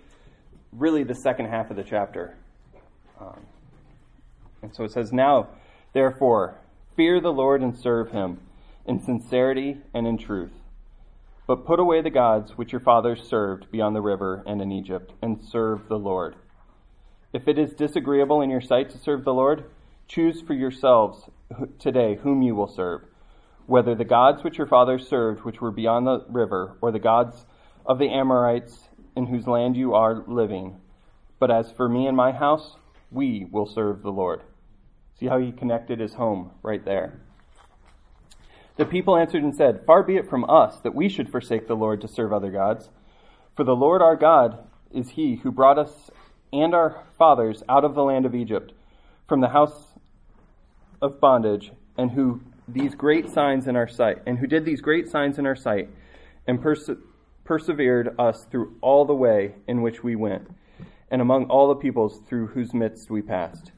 really 0.72 1.04
the 1.04 1.16
second 1.16 1.48
half 1.48 1.70
of 1.70 1.78
the 1.78 1.84
chapter. 1.84 2.36
Um, 3.20 3.42
and 4.62 4.76
so 4.76 4.84
it 4.84 4.92
says, 4.92 5.12
Now, 5.12 5.50
therefore, 5.94 6.56
fear 6.96 7.20
the 7.20 7.34
Lord 7.34 7.62
and 7.62 7.78
serve 7.78 8.12
him 8.12 8.40
in 8.86 9.00
sincerity 9.00 9.78
and 9.94 10.08
in 10.08 10.18
truth. 10.18 10.52
But 11.46 11.66
put 11.66 11.80
away 11.80 12.02
the 12.02 12.10
gods 12.10 12.58
which 12.58 12.72
your 12.72 12.82
fathers 12.82 13.22
served 13.22 13.70
beyond 13.70 13.96
the 13.96 14.02
river 14.02 14.44
and 14.46 14.62
in 14.62 14.72
Egypt, 14.72 15.12
and 15.22 15.44
serve 15.44 15.90
the 15.90 16.00
Lord. 16.00 16.36
If 17.34 17.48
it 17.48 17.60
is 17.60 17.74
disagreeable 17.74 18.42
in 18.42 18.50
your 18.50 18.62
sight 18.62 18.90
to 18.92 18.98
serve 18.98 19.26
the 19.26 19.34
Lord, 19.34 19.66
choose 20.08 20.42
for 20.42 20.54
yourselves 20.54 21.30
today 21.80 22.16
whom 22.16 22.42
you 22.42 22.56
will 22.56 22.68
serve, 22.68 23.02
whether 23.66 23.96
the 23.96 24.06
gods 24.06 24.44
which 24.44 24.58
your 24.58 24.68
fathers 24.68 25.08
served, 25.08 25.44
which 25.44 25.62
were 25.62 25.72
beyond 25.72 26.06
the 26.06 26.26
river, 26.30 26.78
or 26.82 26.92
the 26.92 27.00
gods 27.00 27.46
of 27.86 28.00
the 28.00 28.10
Amorites 28.10 28.90
in 29.16 29.28
whose 29.28 29.48
land 29.48 29.76
you 29.76 29.94
are 29.94 30.24
living. 30.28 30.78
But 31.40 31.52
as 31.52 31.72
for 31.72 31.90
me 31.90 32.08
and 32.08 32.18
my 32.18 32.32
house, 32.32 32.78
we 33.12 33.46
will 33.52 33.66
serve 33.66 34.02
the 34.02 34.12
Lord. 34.12 34.42
See 35.20 35.28
how 35.28 35.40
he 35.40 35.52
connected 35.52 36.00
his 36.00 36.16
home 36.16 36.52
right 36.64 36.84
there. 36.84 37.20
The 38.76 38.86
people 38.86 39.16
answered 39.16 39.44
and 39.44 39.56
said, 39.56 39.86
Far 39.86 40.02
be 40.02 40.16
it 40.16 40.30
from 40.30 40.50
us 40.50 40.80
that 40.80 40.96
we 40.96 41.08
should 41.08 41.30
forsake 41.30 41.68
the 41.68 41.76
Lord 41.76 42.02
to 42.02 42.08
serve 42.08 42.34
other 42.34 42.50
gods. 42.50 42.90
For 43.56 43.64
the 43.64 43.76
Lord 43.76 44.02
our 44.02 44.16
God 44.16 44.68
is 44.92 45.10
he 45.10 45.36
who 45.36 45.52
brought 45.52 45.78
us 45.78 46.10
and 46.52 46.74
our 46.74 47.04
fathers 47.18 47.62
out 47.70 47.86
of 47.86 47.94
the 47.94 48.04
land 48.04 48.26
of 48.26 48.34
Egypt, 48.34 48.74
from 49.28 49.42
the 49.42 49.50
house 49.50 49.93
of 51.04 51.20
bondage, 51.20 51.72
and 51.98 52.12
who 52.12 52.42
these 52.68 52.96
great 52.96 53.30
signs 53.30 53.68
in 53.68 53.76
our 53.76 53.88
sight, 53.88 54.20
and 54.26 54.40
who 54.40 54.48
did 54.48 54.66
these 54.66 54.82
great 54.82 55.10
signs 55.10 55.38
in 55.38 55.46
our 55.46 55.56
sight, 55.56 55.90
and 56.48 56.62
perse- 56.62 56.90
persevered 57.44 58.16
us 58.18 58.46
through 58.46 58.76
all 58.82 59.06
the 59.06 59.14
way 59.14 59.54
in 59.68 59.82
which 59.82 60.02
we 60.02 60.16
went, 60.16 60.48
and 61.12 61.22
among 61.22 61.46
all 61.46 61.68
the 61.68 61.76
peoples 61.76 62.22
through 62.28 62.48
whose 62.48 62.74
midst 62.74 63.12
we 63.12 63.22
passed. 63.22 63.74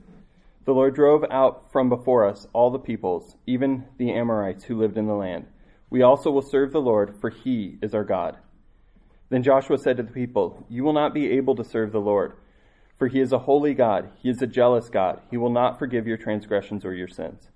The 0.66 0.74
Lord 0.74 0.96
drove 0.96 1.26
out 1.30 1.72
from 1.72 1.90
before 1.90 2.26
us 2.26 2.48
all 2.54 2.70
the 2.70 2.80
peoples, 2.80 3.36
even 3.46 3.86
the 3.98 4.12
Amorites 4.12 4.64
who 4.64 4.78
lived 4.78 4.98
in 4.98 5.08
the 5.08 5.14
land. 5.14 5.48
We 5.90 6.02
also 6.02 6.32
will 6.32 6.42
serve 6.42 6.72
the 6.72 6.82
Lord, 6.82 7.16
for 7.20 7.30
he 7.30 7.78
is 7.82 7.94
our 7.94 8.04
God. 8.04 8.38
Then 9.30 9.44
Joshua 9.44 9.78
said 9.78 9.98
to 9.98 10.04
the 10.04 10.12
people, 10.12 10.66
You 10.70 10.84
will 10.84 10.94
not 10.94 11.14
be 11.14 11.32
able 11.32 11.56
to 11.56 11.64
serve 11.64 11.92
the 11.92 12.00
Lord, 12.00 12.34
for 12.98 13.08
he 13.08 13.20
is 13.20 13.32
a 13.32 13.40
holy 13.40 13.74
God. 13.74 14.10
He 14.18 14.30
is 14.30 14.42
a 14.42 14.48
jealous 14.48 14.90
God. 14.90 15.22
He 15.30 15.38
will 15.38 15.50
not 15.50 15.78
forgive 15.80 16.08
your 16.08 16.18
transgressions 16.18 16.86
or 16.86 16.94
your 16.94 17.08
sins. 17.08 17.50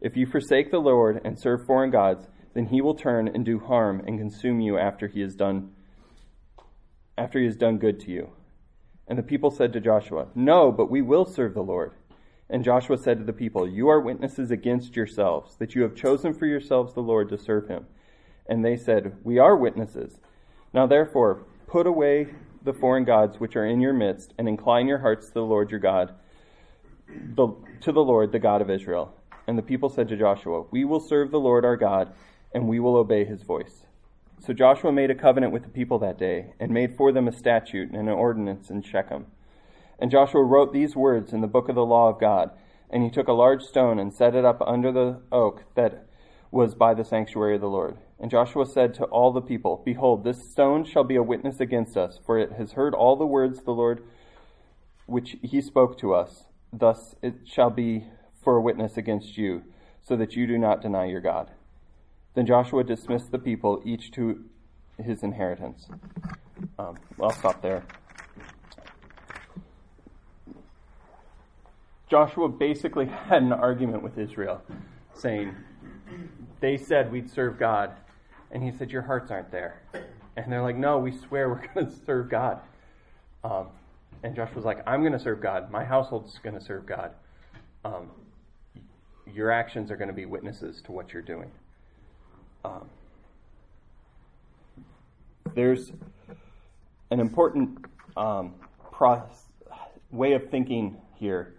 If 0.00 0.16
you 0.16 0.26
forsake 0.26 0.70
the 0.70 0.78
Lord 0.78 1.20
and 1.24 1.38
serve 1.38 1.66
foreign 1.66 1.90
gods, 1.90 2.28
then 2.54 2.66
he 2.66 2.80
will 2.80 2.94
turn 2.94 3.28
and 3.28 3.44
do 3.44 3.58
harm 3.58 4.02
and 4.06 4.18
consume 4.18 4.60
you 4.60 4.78
after 4.78 5.08
he 5.08 5.20
has 5.20 5.34
done 5.34 5.72
after 7.16 7.40
he 7.40 7.46
has 7.46 7.56
done 7.56 7.78
good 7.78 7.98
to 7.98 8.12
you. 8.12 8.30
And 9.08 9.18
the 9.18 9.24
people 9.24 9.50
said 9.50 9.72
to 9.72 9.80
Joshua, 9.80 10.28
No, 10.36 10.70
but 10.70 10.90
we 10.90 11.02
will 11.02 11.24
serve 11.24 11.54
the 11.54 11.62
Lord. 11.62 11.92
And 12.48 12.62
Joshua 12.62 12.96
said 12.96 13.18
to 13.18 13.24
the 13.24 13.32
people, 13.32 13.68
You 13.68 13.88
are 13.88 14.00
witnesses 14.00 14.50
against 14.50 14.94
yourselves, 14.94 15.56
that 15.56 15.74
you 15.74 15.82
have 15.82 15.96
chosen 15.96 16.32
for 16.32 16.46
yourselves 16.46 16.94
the 16.94 17.00
Lord 17.00 17.28
to 17.30 17.38
serve 17.38 17.66
him. 17.66 17.86
And 18.46 18.64
they 18.64 18.76
said, 18.76 19.16
We 19.24 19.38
are 19.38 19.56
witnesses. 19.56 20.20
Now 20.72 20.86
therefore, 20.86 21.44
put 21.66 21.86
away 21.86 22.28
the 22.68 22.78
foreign 22.78 23.04
gods 23.04 23.40
which 23.40 23.56
are 23.56 23.64
in 23.64 23.80
your 23.80 23.94
midst, 23.94 24.34
and 24.36 24.46
incline 24.46 24.86
your 24.86 24.98
hearts 24.98 25.28
to 25.28 25.32
the 25.32 25.40
Lord 25.40 25.70
your 25.70 25.80
God, 25.80 26.14
the, 27.08 27.48
to 27.80 27.92
the 27.92 28.04
Lord, 28.04 28.30
the 28.30 28.38
God 28.38 28.60
of 28.60 28.68
Israel. 28.68 29.14
And 29.46 29.56
the 29.56 29.62
people 29.62 29.88
said 29.88 30.06
to 30.08 30.16
Joshua, 30.18 30.64
We 30.70 30.84
will 30.84 31.00
serve 31.00 31.30
the 31.30 31.40
Lord 31.40 31.64
our 31.64 31.78
God, 31.78 32.12
and 32.52 32.68
we 32.68 32.78
will 32.78 32.96
obey 32.96 33.24
his 33.24 33.42
voice. 33.42 33.86
So 34.38 34.52
Joshua 34.52 34.92
made 34.92 35.10
a 35.10 35.14
covenant 35.14 35.54
with 35.54 35.62
the 35.62 35.70
people 35.70 35.98
that 36.00 36.18
day, 36.18 36.52
and 36.60 36.70
made 36.70 36.94
for 36.94 37.10
them 37.10 37.26
a 37.26 37.32
statute 37.32 37.90
and 37.90 38.06
an 38.06 38.14
ordinance 38.14 38.68
in 38.68 38.82
Shechem. 38.82 39.24
And 39.98 40.10
Joshua 40.10 40.44
wrote 40.44 40.74
these 40.74 40.94
words 40.94 41.32
in 41.32 41.40
the 41.40 41.46
book 41.46 41.70
of 41.70 41.74
the 41.74 41.86
law 41.86 42.10
of 42.10 42.20
God. 42.20 42.50
And 42.90 43.02
he 43.02 43.10
took 43.10 43.28
a 43.28 43.32
large 43.32 43.62
stone 43.62 43.98
and 43.98 44.12
set 44.12 44.34
it 44.34 44.44
up 44.44 44.60
under 44.66 44.92
the 44.92 45.20
oak 45.32 45.64
that 45.74 46.06
was 46.50 46.74
by 46.74 46.92
the 46.92 47.04
sanctuary 47.04 47.54
of 47.54 47.62
the 47.62 47.68
Lord. 47.68 47.96
And 48.20 48.30
Joshua 48.30 48.66
said 48.66 48.94
to 48.94 49.04
all 49.04 49.32
the 49.32 49.40
people, 49.40 49.82
Behold, 49.84 50.24
this 50.24 50.50
stone 50.50 50.84
shall 50.84 51.04
be 51.04 51.14
a 51.14 51.22
witness 51.22 51.60
against 51.60 51.96
us, 51.96 52.18
for 52.24 52.38
it 52.38 52.52
has 52.52 52.72
heard 52.72 52.94
all 52.94 53.16
the 53.16 53.26
words 53.26 53.62
the 53.62 53.70
Lord 53.70 54.02
which 55.06 55.36
he 55.42 55.60
spoke 55.60 55.98
to 55.98 56.14
us. 56.14 56.44
Thus 56.72 57.14
it 57.22 57.34
shall 57.44 57.70
be 57.70 58.04
for 58.42 58.56
a 58.56 58.60
witness 58.60 58.96
against 58.96 59.38
you, 59.38 59.62
so 60.02 60.16
that 60.16 60.36
you 60.36 60.46
do 60.46 60.58
not 60.58 60.82
deny 60.82 61.06
your 61.06 61.20
God. 61.20 61.50
Then 62.34 62.46
Joshua 62.46 62.84
dismissed 62.84 63.32
the 63.32 63.38
people, 63.38 63.80
each 63.84 64.10
to 64.12 64.44
his 65.02 65.22
inheritance. 65.22 65.88
Um, 66.78 66.96
I'll 67.20 67.30
stop 67.30 67.62
there. 67.62 67.84
Joshua 72.10 72.48
basically 72.48 73.06
had 73.28 73.42
an 73.42 73.52
argument 73.52 74.02
with 74.02 74.18
Israel, 74.18 74.62
saying, 75.14 75.54
They 76.60 76.76
said 76.76 77.12
we'd 77.12 77.30
serve 77.30 77.58
God. 77.58 77.92
And 78.50 78.62
he 78.62 78.72
said, 78.76 78.90
Your 78.90 79.02
hearts 79.02 79.30
aren't 79.30 79.50
there. 79.50 79.82
And 80.36 80.52
they're 80.52 80.62
like, 80.62 80.76
No, 80.76 80.98
we 80.98 81.12
swear 81.12 81.48
we're 81.48 81.66
going 81.74 81.86
to 81.86 81.92
serve 82.04 82.28
God. 82.28 82.60
Um, 83.44 83.68
and 84.22 84.34
Joshua's 84.34 84.64
like, 84.64 84.82
I'm 84.86 85.00
going 85.00 85.12
to 85.12 85.18
serve 85.18 85.40
God. 85.40 85.70
My 85.70 85.84
household's 85.84 86.38
going 86.38 86.58
to 86.58 86.64
serve 86.64 86.86
God. 86.86 87.12
Um, 87.84 88.10
your 89.32 89.50
actions 89.50 89.90
are 89.90 89.96
going 89.96 90.08
to 90.08 90.14
be 90.14 90.24
witnesses 90.24 90.82
to 90.82 90.92
what 90.92 91.12
you're 91.12 91.22
doing. 91.22 91.50
Um, 92.64 92.88
there's 95.54 95.92
an 97.10 97.20
important 97.20 97.84
um, 98.16 98.54
process, 98.92 99.44
way 100.10 100.32
of 100.32 100.50
thinking 100.50 100.96
here 101.14 101.54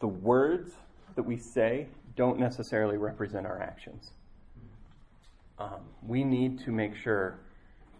the 0.00 0.08
words 0.08 0.72
that 1.14 1.22
we 1.22 1.36
say 1.36 1.86
don't 2.16 2.38
necessarily 2.38 2.96
represent 2.96 3.46
our 3.46 3.60
actions. 3.60 4.10
Um, 5.60 5.80
we 6.06 6.24
need 6.24 6.58
to 6.60 6.72
make 6.72 6.96
sure 6.96 7.38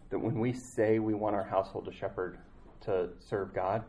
that 0.08 0.18
when 0.18 0.40
we 0.40 0.54
say 0.54 0.98
we 0.98 1.12
want 1.12 1.36
our 1.36 1.44
household 1.44 1.84
to 1.84 1.92
shepherd 1.92 2.38
to 2.82 3.10
serve 3.20 3.52
God, 3.54 3.84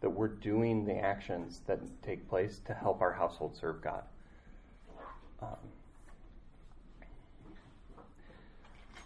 that 0.00 0.08
we're 0.08 0.28
doing 0.28 0.84
the 0.84 0.94
actions 0.94 1.62
that 1.66 1.80
take 2.02 2.28
place 2.28 2.60
to 2.66 2.72
help 2.72 3.00
our 3.00 3.12
household 3.12 3.56
serve 3.56 3.82
God. 3.82 4.04
Um, 5.42 5.48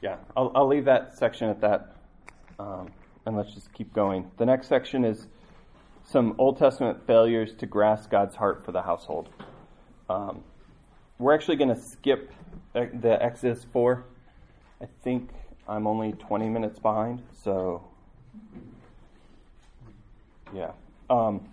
yeah, 0.02 0.16
I'll, 0.36 0.52
I'll, 0.54 0.68
leave 0.68 0.84
that 0.84 1.16
section 1.16 1.48
at 1.48 1.60
that, 1.62 1.96
um, 2.58 2.88
and 3.24 3.36
let's 3.36 3.54
just 3.54 3.72
keep 3.72 3.92
going. 3.94 4.30
The 4.36 4.46
next 4.46 4.68
section 4.68 5.04
is 5.04 5.28
some 6.04 6.34
Old 6.38 6.58
Testament 6.58 7.06
failures 7.06 7.54
to 7.54 7.66
grasp 7.66 8.10
God's 8.10 8.36
heart 8.36 8.64
for 8.64 8.72
the 8.72 8.82
household. 8.82 9.30
Um, 10.08 10.44
we're 11.18 11.34
actually 11.34 11.56
going 11.56 11.74
to 11.74 11.80
skip 11.80 12.32
the 12.72 13.18
Exodus 13.20 13.66
4. 13.72 14.04
I 14.80 14.86
think 15.02 15.30
I'm 15.68 15.86
only 15.86 16.12
20 16.12 16.48
minutes 16.48 16.78
behind, 16.78 17.22
so 17.42 17.84
yeah. 20.54 20.72
Um, 21.08 21.48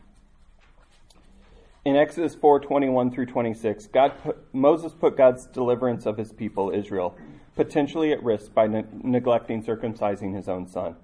in 1.86 1.96
Exodus 1.96 2.36
4 2.36 2.60
21 2.60 3.12
through 3.12 3.28
26, 3.28 3.88
God 3.88 4.14
put, 4.24 4.54
Moses 4.54 4.94
put 4.94 5.16
God's 5.18 5.46
deliverance 5.46 6.06
of 6.06 6.18
his 6.18 6.32
people, 6.32 6.72
Israel, 6.72 7.16
potentially 7.56 8.12
at 8.12 8.24
risk 8.24 8.54
by 8.54 8.68
ne- 8.68 8.86
neglecting 9.04 9.64
circumcising 9.64 10.36
his 10.36 10.50
own 10.50 10.68
son. 10.68 10.96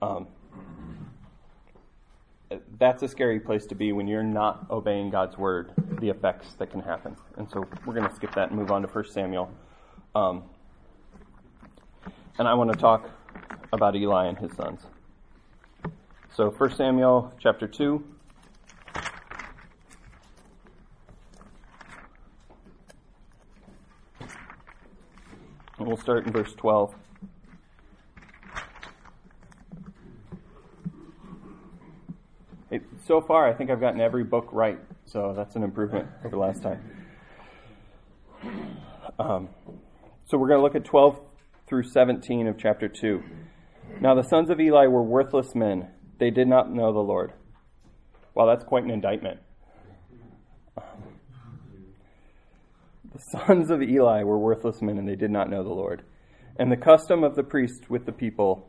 Um, 0.00 0.28
that's 2.78 3.02
a 3.02 3.08
scary 3.08 3.40
place 3.40 3.66
to 3.66 3.74
be 3.74 3.92
when 3.92 4.06
you're 4.06 4.22
not 4.22 4.66
obeying 4.70 5.10
God's 5.10 5.36
word, 5.36 5.72
the 6.00 6.08
effects 6.08 6.54
that 6.54 6.70
can 6.70 6.80
happen. 6.80 7.16
And 7.36 7.50
so 7.50 7.66
we're 7.84 7.94
going 7.94 8.08
to 8.08 8.14
skip 8.14 8.34
that 8.34 8.50
and 8.50 8.58
move 8.58 8.70
on 8.70 8.82
to 8.82 8.88
1 8.88 9.10
Samuel. 9.10 9.50
Um, 10.14 10.44
and 12.38 12.46
I 12.46 12.54
want 12.54 12.72
to 12.72 12.78
talk 12.78 13.10
about 13.72 13.96
Eli 13.96 14.26
and 14.26 14.38
his 14.38 14.52
sons. 14.52 14.80
So 16.34 16.50
1 16.50 16.76
Samuel 16.76 17.32
chapter 17.38 17.66
2. 17.66 18.04
And 25.78 25.86
we'll 25.86 25.96
start 25.96 26.26
in 26.26 26.32
verse 26.32 26.54
12. 26.54 26.94
So 33.06 33.20
far, 33.20 33.48
I 33.48 33.54
think 33.54 33.70
I've 33.70 33.80
gotten 33.80 34.00
every 34.00 34.24
book 34.24 34.48
right, 34.52 34.78
so 35.04 35.32
that's 35.36 35.54
an 35.54 35.62
improvement 35.62 36.08
over 36.24 36.36
last 36.36 36.62
time. 36.62 36.80
Um, 39.18 39.48
so 40.26 40.36
we're 40.36 40.48
going 40.48 40.58
to 40.58 40.62
look 40.62 40.74
at 40.74 40.84
12 40.84 41.20
through 41.68 41.84
17 41.84 42.48
of 42.48 42.58
chapter 42.58 42.88
2. 42.88 43.22
Now 44.00 44.14
the 44.14 44.24
sons 44.24 44.50
of 44.50 44.60
Eli 44.60 44.86
were 44.86 45.02
worthless 45.02 45.54
men. 45.54 45.88
They 46.18 46.30
did 46.30 46.48
not 46.48 46.72
know 46.72 46.92
the 46.92 46.98
Lord. 47.00 47.32
Well, 48.34 48.46
that's 48.46 48.64
quite 48.64 48.84
an 48.84 48.90
indictment. 48.90 49.40
The 53.14 53.38
sons 53.46 53.70
of 53.70 53.80
Eli 53.82 54.24
were 54.24 54.38
worthless 54.38 54.82
men, 54.82 54.98
and 54.98 55.08
they 55.08 55.14
did 55.14 55.30
not 55.30 55.48
know 55.48 55.62
the 55.62 55.70
Lord. 55.70 56.02
And 56.58 56.70
the 56.70 56.76
custom 56.76 57.24
of 57.24 57.34
the 57.34 57.42
priest 57.42 57.88
with 57.88 58.04
the 58.04 58.12
people, 58.12 58.68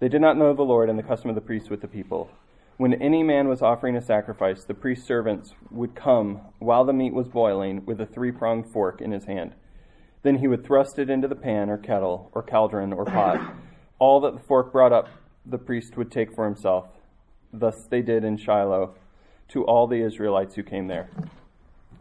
they 0.00 0.08
did 0.08 0.20
not 0.20 0.36
know 0.36 0.54
the 0.54 0.62
Lord, 0.62 0.88
and 0.88 0.98
the 0.98 1.02
custom 1.04 1.28
of 1.28 1.36
the 1.36 1.40
priest 1.40 1.70
with 1.70 1.80
the 1.80 1.88
people. 1.88 2.30
When 2.78 2.94
any 2.94 3.24
man 3.24 3.48
was 3.48 3.60
offering 3.60 3.96
a 3.96 4.00
sacrifice, 4.00 4.62
the 4.62 4.72
priest's 4.72 5.04
servants 5.04 5.52
would 5.68 5.96
come 5.96 6.42
while 6.60 6.84
the 6.84 6.92
meat 6.92 7.12
was 7.12 7.26
boiling 7.26 7.84
with 7.84 8.00
a 8.00 8.06
three 8.06 8.30
pronged 8.30 8.70
fork 8.72 9.00
in 9.00 9.10
his 9.10 9.24
hand. 9.24 9.56
Then 10.22 10.38
he 10.38 10.46
would 10.46 10.64
thrust 10.64 10.96
it 10.96 11.10
into 11.10 11.26
the 11.26 11.34
pan 11.34 11.70
or 11.70 11.76
kettle 11.76 12.30
or 12.32 12.40
cauldron 12.40 12.92
or 12.92 13.04
pot. 13.04 13.40
All 13.98 14.20
that 14.20 14.34
the 14.34 14.42
fork 14.46 14.70
brought 14.70 14.92
up, 14.92 15.08
the 15.44 15.58
priest 15.58 15.96
would 15.96 16.12
take 16.12 16.32
for 16.32 16.44
himself. 16.44 16.86
Thus 17.52 17.74
they 17.90 18.00
did 18.00 18.22
in 18.22 18.36
Shiloh 18.36 18.94
to 19.48 19.64
all 19.64 19.88
the 19.88 20.00
Israelites 20.02 20.54
who 20.54 20.62
came 20.62 20.86
there. 20.86 21.10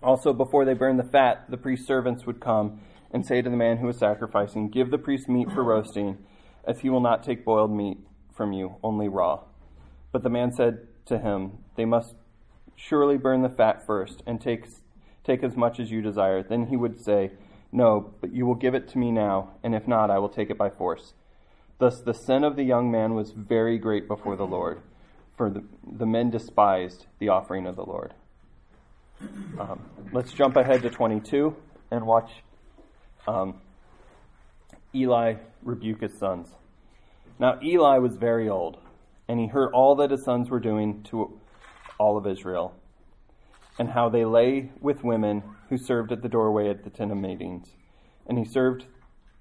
Also, 0.03 0.31
before 0.31 0.63
they 0.63 0.75
burned 0.75 0.99
the 0.99 1.03
fat, 1.03 1.49
the 1.49 1.57
priest's 1.57 1.87
servants 1.87 2.27
would 2.27 2.39
come 2.39 2.81
and 3.09 3.25
say 3.25 3.41
to 3.41 3.49
the 3.49 3.55
man 3.55 3.77
who 3.77 3.87
was 3.87 3.97
sacrificing, 3.97 4.69
Give 4.69 4.91
the 4.91 4.99
priest 4.99 5.27
meat 5.27 5.49
for 5.51 5.63
roasting, 5.63 6.19
as 6.65 6.81
he 6.81 6.89
will 6.91 6.99
not 6.99 7.23
take 7.23 7.43
boiled 7.43 7.71
meat 7.71 7.97
from 8.35 8.53
you, 8.53 8.75
only 8.83 9.07
raw. 9.07 9.46
But 10.17 10.23
the 10.23 10.29
man 10.31 10.51
said 10.51 10.87
to 11.05 11.19
him, 11.19 11.59
They 11.75 11.85
must 11.85 12.15
surely 12.75 13.17
burn 13.17 13.43
the 13.43 13.49
fat 13.49 13.85
first, 13.85 14.23
and 14.25 14.41
take, 14.41 14.65
take 15.23 15.43
as 15.43 15.55
much 15.55 15.79
as 15.79 15.91
you 15.91 16.01
desire. 16.01 16.41
Then 16.41 16.65
he 16.65 16.75
would 16.75 16.99
say, 16.99 17.33
No, 17.71 18.15
but 18.19 18.33
you 18.33 18.47
will 18.47 18.55
give 18.55 18.73
it 18.73 18.87
to 18.87 18.97
me 18.97 19.11
now, 19.11 19.51
and 19.63 19.75
if 19.75 19.87
not, 19.87 20.09
I 20.09 20.17
will 20.17 20.29
take 20.29 20.49
it 20.49 20.57
by 20.57 20.71
force. 20.71 21.13
Thus 21.77 22.01
the 22.01 22.15
sin 22.15 22.43
of 22.43 22.55
the 22.55 22.63
young 22.63 22.89
man 22.89 23.13
was 23.13 23.29
very 23.29 23.77
great 23.77 24.07
before 24.07 24.35
the 24.35 24.47
Lord, 24.47 24.81
for 25.35 25.51
the, 25.51 25.63
the 25.87 26.07
men 26.07 26.31
despised 26.31 27.05
the 27.19 27.29
offering 27.29 27.67
of 27.67 27.75
the 27.75 27.85
Lord. 27.85 28.15
Um, 29.59 29.87
let's 30.13 30.33
jump 30.33 30.55
ahead 30.55 30.81
to 30.81 30.89
22 30.89 31.55
and 31.91 32.07
watch 32.07 32.31
um, 33.27 33.61
Eli 34.95 35.35
rebuke 35.61 36.01
his 36.01 36.17
sons. 36.17 36.47
Now, 37.37 37.59
Eli 37.61 37.99
was 37.99 38.15
very 38.15 38.49
old, 38.49 38.79
and 39.27 39.39
he 39.39 39.47
heard 39.47 39.73
all 39.73 39.95
that 39.95 40.11
his 40.11 40.23
sons 40.23 40.49
were 40.49 40.59
doing 40.59 41.03
to 41.03 41.39
all 41.99 42.17
of 42.17 42.27
Israel, 42.27 42.75
and 43.79 43.89
how 43.89 44.09
they 44.09 44.25
lay 44.25 44.71
with 44.79 45.03
women 45.03 45.43
who 45.69 45.77
served 45.77 46.11
at 46.11 46.21
the 46.21 46.29
doorway 46.29 46.69
at 46.69 46.83
the 46.83 46.89
tent 46.89 47.11
of 47.11 47.17
meetings. 47.17 47.75
And 48.25 48.37
he 48.37 48.45
served, 48.45 48.85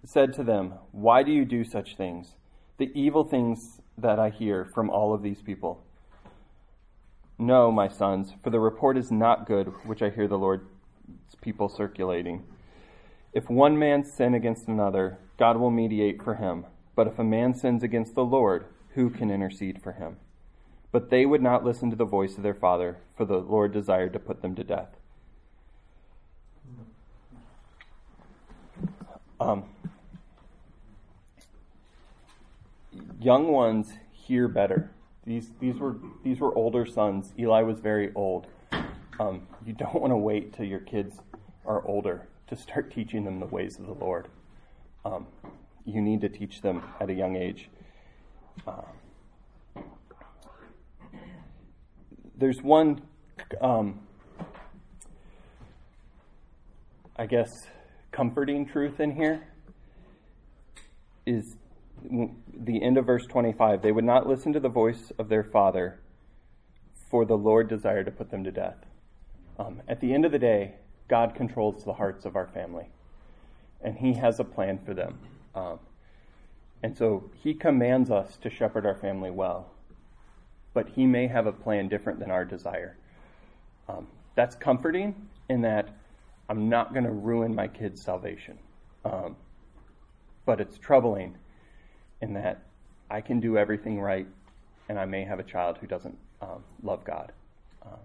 said 0.05 0.32
to 0.34 0.45
them, 0.45 0.74
Why 0.93 1.22
do 1.22 1.32
you 1.32 1.45
do 1.45 1.64
such 1.64 1.97
things? 1.97 2.37
The 2.78 2.91
evil 2.95 3.24
things 3.24 3.80
that 3.97 4.18
I 4.18 4.30
hear 4.30 4.64
from 4.64 4.91
all 4.91 5.14
of 5.14 5.22
these 5.22 5.43
people. 5.43 5.82
No, 7.39 7.70
my 7.70 7.89
sons, 7.89 8.32
for 8.43 8.51
the 8.51 8.61
report 8.61 8.97
is 8.97 9.11
not 9.11 9.47
good 9.47 9.68
which 9.84 10.03
I 10.03 10.11
hear 10.11 10.26
the 10.26 10.39
Lord's 10.39 10.64
people 11.41 11.68
circulating. 11.68 12.45
If 13.32 13.51
one 13.51 13.78
man 13.78 14.05
sin 14.05 14.34
against 14.34 14.68
another, 14.68 15.18
God 15.39 15.59
will 15.59 15.70
mediate 15.70 16.22
for 16.22 16.37
him. 16.37 16.64
But 16.95 17.07
if 17.07 17.18
a 17.18 17.24
man 17.24 17.53
sins 17.53 17.82
against 17.82 18.14
the 18.14 18.24
Lord, 18.24 18.64
who 18.97 19.11
can 19.11 19.31
intercede 19.31 19.81
for 19.81 19.93
him? 19.93 20.17
But 20.91 21.11
they 21.11 21.27
would 21.27 21.43
not 21.43 21.65
listen 21.65 21.91
to 21.91 21.97
the 21.97 22.07
voice 22.07 22.37
of 22.37 22.43
their 22.43 22.55
father, 22.55 22.97
for 23.15 23.27
the 23.27 23.37
Lord 23.37 23.73
desired 23.73 24.15
to 24.15 24.19
put 24.19 24.41
them 24.43 24.55
to 24.57 24.65
death. 24.65 24.89
Um, 29.39 29.65
young 33.21 33.49
ones 33.49 33.93
hear 34.11 34.49
better. 34.49 34.91
These 35.27 35.51
these 35.61 35.77
were 35.77 35.97
these 36.25 36.41
were 36.41 36.57
older 36.57 36.87
sons. 36.87 37.35
Eli 37.39 37.61
was 37.63 37.81
very 37.81 38.13
old. 38.15 38.47
Um, 39.21 39.47
you 39.67 39.75
don't 39.75 40.01
want 40.01 40.11
to 40.13 40.17
wait 40.17 40.55
till 40.55 40.65
your 40.65 40.81
kids 40.81 41.21
are 41.67 41.87
older 41.87 42.29
to 42.47 42.57
start 42.57 42.91
teaching 42.91 43.25
them 43.25 43.41
the 43.41 43.47
ways 43.47 43.79
of 43.79 43.87
the 43.87 43.93
Lord. 43.93 44.29
Um, 45.05 45.27
you 45.85 46.01
need 46.01 46.23
to 46.23 46.31
teach 46.31 46.63
them 46.63 46.83
at 46.99 47.11
a 47.11 47.15
young 47.15 47.37
age. 47.37 47.69
Uh, 48.67 48.83
there's 52.37 52.61
one, 52.63 53.01
um, 53.61 54.01
I 57.17 57.27
guess, 57.27 57.51
comforting 58.13 58.67
truth 58.67 59.01
in 59.01 59.15
here. 59.15 59.47
Is 61.27 61.57
the 62.05 62.83
end 62.83 62.99
of 62.99 63.07
verse 63.07 63.25
25 63.27 63.83
they 63.83 63.91
would 63.91 64.05
not 64.05 64.29
listen 64.29 64.53
to 64.53 64.61
the 64.61 64.69
voice 64.69 65.11
of 65.19 65.29
their 65.29 65.43
father, 65.43 65.99
for 67.11 67.25
the 67.25 67.37
Lord 67.37 67.69
desired 67.69 68.07
to 68.07 68.13
put 68.13 68.31
them 68.31 68.45
to 68.45 68.53
death. 68.53 68.77
Um, 69.59 69.83
at 69.89 70.01
the 70.01 70.13
end 70.13 70.25
of 70.25 70.33
the 70.33 70.39
day, 70.39 70.75
God 71.09 71.35
controls 71.35 71.85
the 71.85 71.95
hearts 71.95 72.25
of 72.25 72.37
our 72.37 72.47
family, 72.49 72.89
and 73.83 73.97
He 73.97 74.15
has 74.15 74.39
a 74.39 74.45
plan 74.45 74.79
for 74.85 74.95
them. 74.95 75.19
Um, 75.55 75.79
and 76.87 76.97
so 76.97 77.28
He 77.43 77.53
commands 77.53 78.12
us 78.12 78.37
to 78.37 78.49
shepherd 78.49 78.87
our 78.87 78.95
family 78.95 79.32
well, 79.32 79.72
but 80.72 80.91
He 80.91 81.05
may 81.05 81.26
have 81.26 81.49
a 81.49 81.53
plan 81.53 81.89
different 81.89 82.20
than 82.20 82.30
our 82.30 82.45
desire. 82.45 82.97
Um, 83.89 84.07
that's 84.37 84.55
comforting 84.55 85.12
in 85.49 85.62
that 85.62 85.89
I'm 86.49 86.68
not 86.68 86.93
going 86.93 87.03
to 87.03 87.11
ruin 87.11 87.53
my 87.57 87.66
kid's 87.66 88.01
salvation. 88.01 88.57
Um, 89.05 89.34
but 90.45 90.61
it's 90.61 90.78
troubling 90.78 91.34
in 92.20 92.34
that 92.34 92.62
I 93.11 93.20
can 93.20 93.41
do 93.41 93.59
everything 93.59 94.01
right, 94.01 94.28
and 94.89 94.97
I 94.97 95.07
may 95.07 95.24
have 95.24 95.41
a 95.41 95.43
child 95.43 95.78
who 95.78 95.89
doesn't 95.89 96.16
um, 96.41 96.62
love 96.84 97.03
God. 97.03 97.32
Um, 97.84 97.99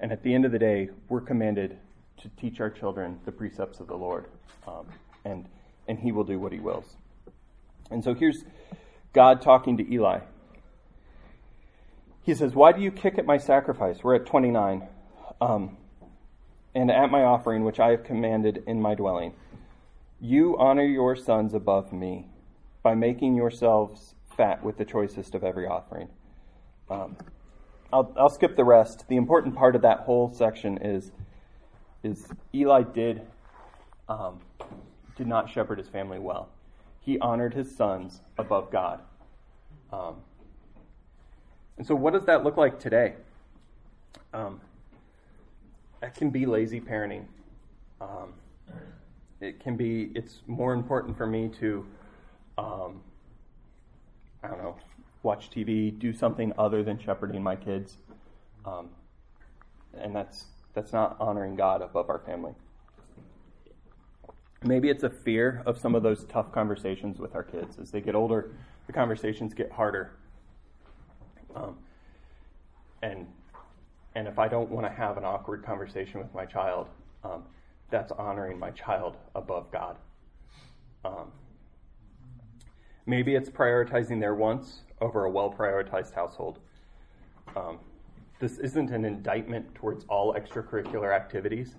and 0.00 0.10
at 0.10 0.24
the 0.24 0.34
end 0.34 0.44
of 0.44 0.50
the 0.50 0.58
day, 0.58 0.88
we're 1.08 1.20
commanded 1.20 1.78
to 2.20 2.28
teach 2.30 2.58
our 2.58 2.68
children 2.68 3.20
the 3.24 3.30
precepts 3.30 3.78
of 3.78 3.86
the 3.86 3.96
Lord, 3.96 4.24
um, 4.66 4.88
and 5.24 5.46
and 5.86 6.00
He 6.00 6.10
will 6.10 6.24
do 6.24 6.40
what 6.40 6.50
He 6.50 6.58
wills. 6.58 6.96
And 7.90 8.02
so 8.02 8.14
here's 8.14 8.44
God 9.12 9.40
talking 9.40 9.76
to 9.76 9.92
Eli. 9.92 10.20
He 12.22 12.34
says, 12.34 12.54
"Why 12.54 12.72
do 12.72 12.80
you 12.80 12.90
kick 12.90 13.18
at 13.18 13.26
my 13.26 13.38
sacrifice?" 13.38 14.02
We're 14.02 14.16
at 14.16 14.26
29, 14.26 14.88
um, 15.40 15.76
and 16.74 16.90
at 16.90 17.10
my 17.10 17.22
offering, 17.22 17.64
which 17.64 17.78
I 17.78 17.90
have 17.90 18.04
commanded 18.04 18.64
in 18.66 18.80
my 18.80 18.94
dwelling. 18.94 19.32
You 20.20 20.56
honor 20.58 20.84
your 20.84 21.14
sons 21.14 21.54
above 21.54 21.92
me 21.92 22.26
by 22.82 22.94
making 22.94 23.34
yourselves 23.34 24.14
fat 24.36 24.62
with 24.62 24.76
the 24.76 24.84
choicest 24.84 25.34
of 25.34 25.44
every 25.44 25.66
offering. 25.66 26.08
Um, 26.90 27.16
I'll, 27.92 28.12
I'll 28.16 28.30
skip 28.30 28.56
the 28.56 28.64
rest. 28.64 29.06
The 29.08 29.16
important 29.16 29.54
part 29.54 29.76
of 29.76 29.82
that 29.82 30.00
whole 30.00 30.32
section 30.32 30.78
is 30.78 31.12
is 32.02 32.28
Eli 32.54 32.82
did 32.82 33.22
um, 34.08 34.40
did 35.16 35.26
not 35.26 35.50
shepherd 35.50 35.78
his 35.78 35.88
family 35.88 36.18
well. 36.18 36.48
He 37.06 37.18
honored 37.20 37.54
his 37.54 37.74
sons 37.74 38.20
above 38.36 38.70
God. 38.70 39.00
Um, 39.90 40.16
and 41.78 41.86
so, 41.86 41.94
what 41.94 42.12
does 42.12 42.26
that 42.26 42.44
look 42.44 42.58
like 42.58 42.78
today? 42.78 43.14
Um, 44.34 44.60
that 46.00 46.14
can 46.14 46.28
be 46.28 46.44
lazy 46.44 46.80
parenting. 46.80 47.24
Um, 48.00 48.34
it 49.40 49.60
can 49.60 49.76
be. 49.76 50.10
It's 50.14 50.42
more 50.46 50.74
important 50.74 51.16
for 51.16 51.26
me 51.26 51.48
to 51.60 51.86
um, 52.58 53.00
I 54.42 54.48
don't 54.48 54.58
know, 54.58 54.76
watch 55.22 55.50
TV, 55.50 55.96
do 55.96 56.12
something 56.12 56.52
other 56.58 56.82
than 56.82 56.98
shepherding 56.98 57.42
my 57.42 57.56
kids. 57.56 57.96
Um, 58.64 58.90
and 59.98 60.14
that's 60.14 60.44
that's 60.74 60.92
not 60.92 61.16
honoring 61.18 61.56
God 61.56 61.82
above 61.82 62.10
our 62.10 62.18
family. 62.18 62.52
Maybe 64.64 64.88
it's 64.88 65.04
a 65.04 65.10
fear 65.10 65.62
of 65.66 65.78
some 65.78 65.94
of 65.94 66.02
those 66.02 66.24
tough 66.24 66.50
conversations 66.50 67.18
with 67.18 67.34
our 67.34 67.42
kids. 67.42 67.78
As 67.78 67.90
they 67.90 68.00
get 68.00 68.14
older, 68.14 68.52
the 68.86 68.92
conversations 68.92 69.54
get 69.54 69.70
harder. 69.70 70.12
Um, 71.54 71.76
and 73.02 73.26
and 74.14 74.26
if 74.26 74.38
I 74.38 74.48
don't 74.48 74.70
want 74.70 74.86
to 74.86 74.92
have 74.92 75.18
an 75.18 75.24
awkward 75.24 75.62
conversation 75.62 76.20
with 76.20 76.32
my 76.34 76.46
child, 76.46 76.88
um, 77.22 77.42
that's 77.90 78.12
honoring 78.12 78.58
my 78.58 78.70
child 78.70 79.16
above 79.34 79.70
God. 79.70 79.98
Um, 81.04 81.30
Maybe 83.06 83.36
it's 83.36 83.48
prioritizing 83.48 84.20
their 84.20 84.34
wants 84.34 84.80
over 85.00 85.24
a 85.24 85.30
well 85.30 85.54
prioritized 85.56 86.12
household. 86.12 86.58
Um, 87.54 87.78
this 88.40 88.58
isn't 88.58 88.90
an 88.90 89.04
indictment 89.04 89.72
towards 89.76 90.04
all 90.08 90.34
extracurricular 90.34 91.14
activities, 91.14 91.76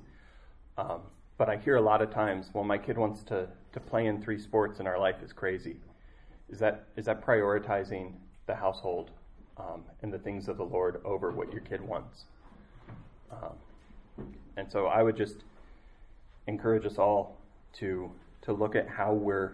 um, 0.78 1.02
but 1.38 1.50
I 1.50 1.58
hear 1.58 1.76
a 1.76 1.82
lot 1.82 2.02
of 2.02 2.12
times, 2.12 2.50
well, 2.54 2.64
my 2.64 2.78
kid 2.78 2.98
wants 2.98 3.24
to, 3.24 3.48
to 3.74 3.80
play 3.80 4.08
in 4.08 4.22
three 4.22 4.40
sports 4.40 4.80
and 4.80 4.88
our 4.88 5.00
life 5.00 5.18
is 5.24 5.34
crazy. 5.34 5.78
Is 6.50 6.60
that, 6.60 6.86
is 6.96 7.06
that 7.06 7.26
prioritizing 7.26 8.14
the 8.48 8.56
household 8.56 9.12
um, 9.58 9.84
and 10.02 10.12
the 10.12 10.20
things 10.20 10.48
of 10.48 10.58
the 10.58 10.66
Lord 10.66 11.02
over 11.04 11.32
what 11.32 11.52
your 11.52 11.62
kid 11.62 11.82
wants? 11.82 12.26
Um, 13.32 14.28
and 14.56 14.72
so 14.72 14.88
I 14.88 15.04
would 15.04 15.18
just 15.18 15.44
encourage 16.48 16.86
us 16.86 16.98
all 16.98 17.38
to 17.74 18.10
to 18.48 18.54
look 18.54 18.76
at 18.76 18.88
how 18.88 19.14
we're 19.14 19.52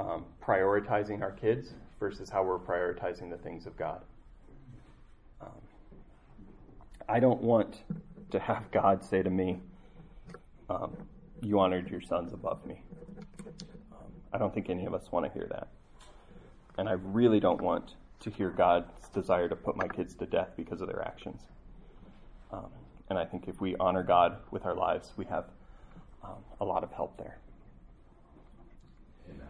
um, 0.00 0.24
prioritizing 0.44 1.22
our 1.22 1.30
kids 1.30 1.74
versus 2.00 2.28
how 2.28 2.42
we're 2.42 2.58
prioritizing 2.58 3.30
the 3.30 3.36
things 3.36 3.66
of 3.66 3.76
God. 3.76 4.00
Um, 5.40 5.48
I 7.08 7.20
don't 7.20 7.40
want 7.40 7.82
to 8.32 8.40
have 8.40 8.68
God 8.72 9.04
say 9.04 9.22
to 9.22 9.30
me, 9.30 9.60
um, 10.70 10.96
"You 11.42 11.58
honored 11.60 11.90
your 11.90 12.00
sons 12.00 12.32
above 12.32 12.64
me." 12.64 12.82
Um, 13.92 14.12
I 14.32 14.38
don't 14.38 14.54
think 14.54 14.70
any 14.70 14.86
of 14.86 14.94
us 14.94 15.10
want 15.12 15.26
to 15.26 15.32
hear 15.32 15.46
that, 15.50 15.68
and 16.78 16.88
I 16.88 16.92
really 16.92 17.40
don't 17.40 17.60
want 17.60 17.94
to 18.20 18.30
hear 18.30 18.50
God's 18.50 19.08
desire 19.12 19.48
to 19.48 19.56
put 19.56 19.76
my 19.76 19.88
kids 19.88 20.14
to 20.16 20.26
death 20.26 20.50
because 20.56 20.80
of 20.80 20.88
their 20.88 21.02
actions. 21.02 21.42
Um, 22.52 22.70
and 23.08 23.18
I 23.18 23.24
think 23.24 23.48
if 23.48 23.60
we 23.60 23.76
honor 23.80 24.02
God 24.02 24.36
with 24.50 24.64
our 24.64 24.74
lives, 24.74 25.12
we 25.16 25.24
have 25.26 25.46
um, 26.22 26.36
a 26.60 26.64
lot 26.64 26.84
of 26.84 26.92
help 26.92 27.16
there. 27.16 27.38
Amen. 29.28 29.46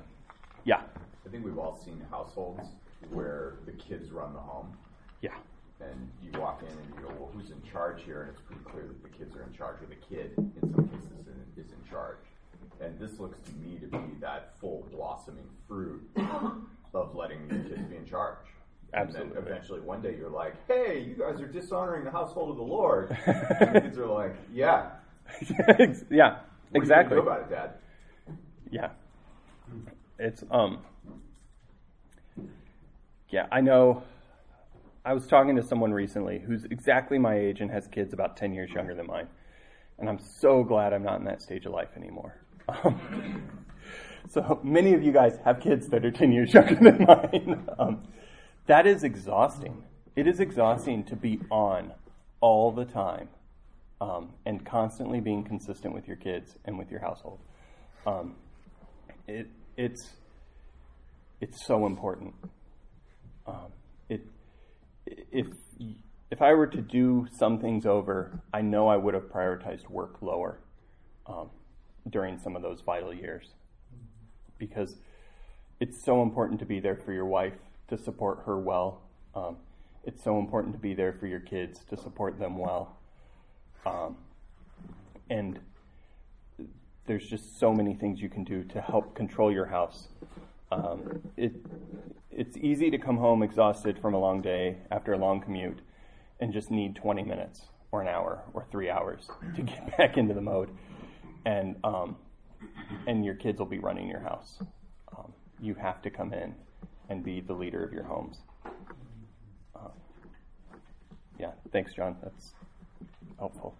Yeah. 0.64 0.82
I 1.26 1.28
think 1.30 1.44
we've 1.44 1.58
all 1.58 1.76
seen 1.84 2.00
households 2.10 2.68
where 3.10 3.54
the 3.66 3.72
kids 3.72 4.10
run 4.10 4.32
the 4.32 4.40
home. 4.40 4.72
Yeah. 5.20 5.34
And 5.80 6.10
you 6.22 6.38
walk 6.38 6.62
in 6.62 6.68
and 6.68 6.86
you 6.94 7.08
go, 7.08 7.14
well, 7.18 7.30
who's 7.34 7.50
in 7.50 7.62
charge 7.70 8.02
here? 8.02 8.22
And 8.22 8.30
it's 8.30 8.40
pretty 8.40 8.62
clear 8.64 8.86
that 8.86 9.02
the 9.02 9.08
kids 9.08 9.34
are 9.36 9.42
in 9.42 9.52
charge, 9.52 9.80
or 9.82 9.86
the 9.86 9.94
kid, 9.94 10.32
in 10.36 10.74
some 10.74 10.88
cases, 10.88 11.10
is 11.56 11.72
in 11.72 11.90
charge. 11.90 12.18
And 12.80 12.98
this 12.98 13.18
looks 13.18 13.38
to 13.40 13.52
me 13.54 13.78
to 13.78 13.86
be 13.86 14.14
that 14.20 14.58
full 14.58 14.86
blossoming 14.90 15.48
fruit 15.68 16.02
of 16.94 17.14
letting 17.14 17.48
your 17.50 17.60
kids 17.64 17.82
be 17.88 17.96
in 17.96 18.06
charge. 18.06 18.36
Absolutely. 18.92 19.36
And 19.36 19.46
then 19.46 19.52
eventually, 19.52 19.80
one 19.80 20.02
day, 20.02 20.16
you're 20.16 20.30
like, 20.30 20.54
"Hey, 20.66 21.00
you 21.00 21.14
guys 21.14 21.40
are 21.40 21.46
dishonoring 21.46 22.04
the 22.04 22.10
household 22.10 22.50
of 22.50 22.56
the 22.56 22.62
Lord." 22.62 23.16
and 23.26 23.76
the 23.76 23.80
kids 23.82 23.98
are 23.98 24.06
like, 24.06 24.34
"Yeah, 24.52 24.90
yeah, 26.10 26.38
what 26.70 26.82
exactly. 26.82 27.16
You 27.16 27.22
do 27.22 27.28
about 27.28 27.42
it, 27.42 27.50
Dad?" 27.50 27.70
Yeah. 28.70 28.90
It's 30.18 30.42
um. 30.50 30.78
Yeah, 33.28 33.46
I 33.52 33.60
know. 33.60 34.02
I 35.04 35.14
was 35.14 35.26
talking 35.26 35.56
to 35.56 35.62
someone 35.62 35.92
recently 35.92 36.38
who's 36.38 36.64
exactly 36.66 37.18
my 37.18 37.34
age 37.34 37.60
and 37.60 37.70
has 37.70 37.86
kids 37.86 38.12
about 38.12 38.36
ten 38.36 38.52
years 38.52 38.70
younger 38.70 38.94
than 38.94 39.06
mine, 39.06 39.28
and 39.98 40.08
I'm 40.08 40.18
so 40.18 40.62
glad 40.62 40.92
I'm 40.92 41.02
not 41.02 41.18
in 41.20 41.24
that 41.24 41.40
stage 41.40 41.64
of 41.64 41.72
life 41.72 41.90
anymore. 41.96 42.36
Um, 42.68 43.42
so 44.28 44.60
many 44.62 44.92
of 44.92 45.02
you 45.02 45.12
guys 45.12 45.38
have 45.44 45.60
kids 45.60 45.88
that 45.88 46.04
are 46.04 46.10
ten 46.10 46.32
years 46.32 46.52
younger 46.54 46.74
than 46.74 47.06
mine. 47.06 47.68
Um, 47.78 48.02
that 48.66 48.86
is 48.86 49.02
exhausting. 49.02 49.82
It 50.14 50.26
is 50.28 50.38
exhausting 50.38 51.02
to 51.04 51.16
be 51.16 51.40
on 51.50 51.92
all 52.40 52.70
the 52.70 52.84
time 52.84 53.28
um, 54.00 54.34
and 54.46 54.64
constantly 54.64 55.20
being 55.20 55.42
consistent 55.42 55.94
with 55.94 56.06
your 56.06 56.16
kids 56.16 56.56
and 56.66 56.78
with 56.78 56.90
your 56.90 57.00
household. 57.00 57.38
Um, 58.06 58.36
it 59.26 59.48
it's 59.76 60.12
it's 61.40 61.66
so 61.66 61.86
important. 61.86 62.34
Um, 63.46 63.72
if 65.30 65.46
if 66.30 66.40
I 66.40 66.54
were 66.54 66.66
to 66.68 66.80
do 66.80 67.26
some 67.32 67.58
things 67.58 67.86
over, 67.86 68.40
I 68.54 68.62
know 68.62 68.88
I 68.88 68.96
would 68.96 69.14
have 69.14 69.24
prioritized 69.24 69.88
work 69.90 70.22
lower 70.22 70.60
um, 71.26 71.50
during 72.08 72.38
some 72.38 72.54
of 72.54 72.62
those 72.62 72.82
vital 72.82 73.12
years 73.12 73.48
because 74.58 74.96
it's 75.80 76.00
so 76.00 76.22
important 76.22 76.60
to 76.60 76.66
be 76.66 76.78
there 76.78 76.94
for 76.94 77.12
your 77.12 77.24
wife 77.24 77.54
to 77.88 77.98
support 77.98 78.42
her 78.46 78.58
well. 78.58 79.02
Um, 79.34 79.56
it's 80.04 80.22
so 80.22 80.38
important 80.38 80.74
to 80.74 80.80
be 80.80 80.94
there 80.94 81.12
for 81.12 81.26
your 81.26 81.40
kids 81.40 81.80
to 81.90 81.96
support 81.96 82.38
them 82.38 82.58
well. 82.58 82.96
Um, 83.84 84.16
and 85.28 85.58
there's 87.06 87.26
just 87.26 87.58
so 87.58 87.72
many 87.72 87.94
things 87.94 88.20
you 88.20 88.28
can 88.28 88.44
do 88.44 88.62
to 88.64 88.80
help 88.80 89.14
control 89.14 89.50
your 89.50 89.66
house. 89.66 90.08
Um, 90.70 91.20
it, 91.36 91.52
it's 92.30 92.56
easy 92.56 92.90
to 92.90 92.98
come 92.98 93.16
home 93.16 93.42
exhausted 93.42 93.98
from 94.00 94.14
a 94.14 94.18
long 94.18 94.40
day 94.40 94.78
after 94.90 95.12
a 95.12 95.18
long 95.18 95.40
commute 95.40 95.80
and 96.40 96.52
just 96.52 96.70
need 96.70 96.94
20 96.94 97.22
minutes 97.22 97.62
or 97.92 98.00
an 98.00 98.08
hour 98.08 98.42
or 98.54 98.66
three 98.70 98.88
hours 98.88 99.28
to 99.56 99.62
get 99.62 99.96
back 99.98 100.16
into 100.16 100.34
the 100.34 100.40
mode. 100.40 100.70
And, 101.44 101.76
um, 101.84 102.16
and 103.06 103.24
your 103.24 103.34
kids 103.34 103.58
will 103.58 103.66
be 103.66 103.78
running 103.78 104.08
your 104.08 104.20
house. 104.20 104.58
Um, 105.16 105.32
you 105.60 105.74
have 105.74 106.00
to 106.02 106.10
come 106.10 106.32
in 106.32 106.54
and 107.08 107.24
be 107.24 107.40
the 107.40 107.52
leader 107.52 107.82
of 107.82 107.92
your 107.92 108.04
homes. 108.04 108.36
Uh, 109.74 109.88
yeah, 111.38 111.50
thanks, 111.72 111.92
John. 111.94 112.16
That's 112.22 112.52
helpful. 113.38 113.74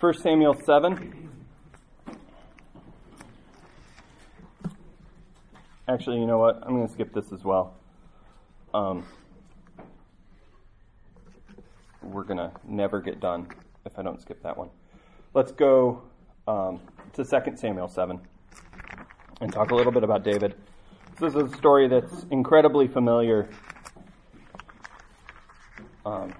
1 0.00 0.14
Samuel 0.14 0.54
7. 0.64 1.37
Actually, 5.88 6.20
you 6.20 6.26
know 6.26 6.36
what? 6.36 6.62
I'm 6.62 6.74
going 6.74 6.86
to 6.86 6.92
skip 6.92 7.14
this 7.14 7.32
as 7.32 7.44
well. 7.44 7.74
Um, 8.74 9.06
we're 12.02 12.24
going 12.24 12.36
to 12.36 12.52
never 12.66 13.00
get 13.00 13.20
done 13.20 13.48
if 13.86 13.98
I 13.98 14.02
don't 14.02 14.20
skip 14.20 14.42
that 14.42 14.58
one. 14.58 14.68
Let's 15.32 15.50
go 15.50 16.02
um, 16.46 16.78
to 17.14 17.24
2 17.24 17.56
Samuel 17.56 17.88
7 17.88 18.20
and 19.40 19.50
talk 19.50 19.70
a 19.70 19.74
little 19.74 19.90
bit 19.90 20.04
about 20.04 20.24
David. 20.24 20.56
This 21.18 21.34
is 21.34 21.54
a 21.54 21.56
story 21.56 21.88
that's 21.88 22.26
incredibly 22.30 22.86
familiar. 22.86 23.48
Um, 26.04 26.34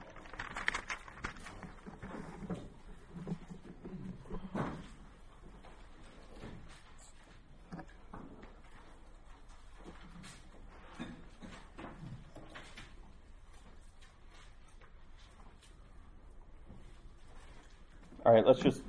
All 18.29 18.35
right, 18.35 18.47
let's 18.47 18.61
just 18.61 18.83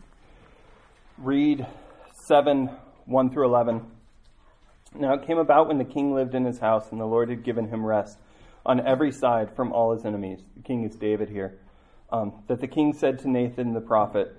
read 1.18 1.66
7 2.14 2.70
1 3.06 3.30
through 3.30 3.46
11. 3.46 3.86
Now 4.96 5.14
it 5.14 5.26
came 5.26 5.38
about 5.38 5.70
when 5.70 5.78
the 5.78 5.86
king 5.86 6.14
lived 6.14 6.36
in 6.36 6.44
his 6.44 6.60
house, 6.60 6.92
and 6.92 7.00
the 7.00 7.06
Lord 7.06 7.30
had 7.30 7.42
given 7.42 7.70
him 7.70 7.86
rest 7.86 8.18
on 8.66 8.86
every 8.86 9.14
side 9.14 9.56
from 9.56 9.72
all 9.72 9.94
his 9.94 10.04
enemies. 10.04 10.42
The 10.58 10.64
king 10.64 10.84
is 10.84 10.98
David 10.98 11.30
here. 11.30 11.58
Um, 12.12 12.44
that 12.48 12.60
the 12.60 12.68
king 12.68 12.92
said 12.92 13.18
to 13.20 13.30
Nathan 13.30 13.72
the 13.72 13.80
prophet, 13.80 14.36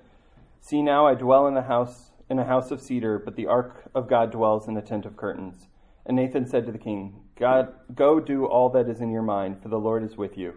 See 0.60 0.82
now 0.82 1.06
I 1.06 1.14
dwell 1.14 1.46
in 1.46 1.54
the 1.54 1.62
house 1.62 2.10
in 2.28 2.38
a 2.38 2.44
house 2.44 2.70
of 2.70 2.82
cedar, 2.82 3.18
but 3.18 3.36
the 3.36 3.46
ark 3.46 3.90
of 3.94 4.06
God 4.06 4.30
dwells 4.30 4.68
in 4.68 4.76
a 4.76 4.82
tent 4.82 5.06
of 5.06 5.16
curtains. 5.16 5.66
And 6.04 6.14
Nathan 6.14 6.46
said 6.46 6.66
to 6.66 6.72
the 6.72 6.76
king, 6.76 7.22
God, 7.36 7.72
go 7.94 8.20
do 8.20 8.44
all 8.44 8.68
that 8.68 8.86
is 8.86 9.00
in 9.00 9.10
your 9.10 9.22
mind, 9.22 9.62
for 9.62 9.70
the 9.70 9.80
Lord 9.80 10.04
is 10.04 10.18
with 10.18 10.36
you. 10.36 10.56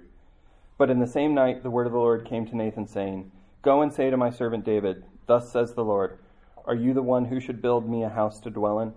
But 0.77 0.89
in 0.89 0.99
the 0.99 1.07
same 1.07 1.33
night 1.33 1.63
the 1.63 1.71
word 1.71 1.87
of 1.87 1.93
the 1.93 1.97
Lord 1.97 2.25
came 2.25 2.45
to 2.47 2.57
Nathan, 2.57 2.87
saying, 2.87 3.31
Go 3.64 3.82
and 3.82 3.93
say 3.93 4.09
to 4.09 4.18
my 4.18 4.30
servant 4.30 4.66
David, 4.66 5.05
Thus 5.26 5.49
says 5.49 5.74
the 5.74 5.86
Lord, 5.86 6.20
Are 6.66 6.76
you 6.76 6.93
the 6.93 7.01
one 7.01 7.24
who 7.24 7.39
should 7.39 7.61
build 7.61 7.89
me 7.89 8.03
a 8.03 8.09
house 8.09 8.41
to 8.41 8.49
dwell 8.49 8.78
in? 8.82 8.93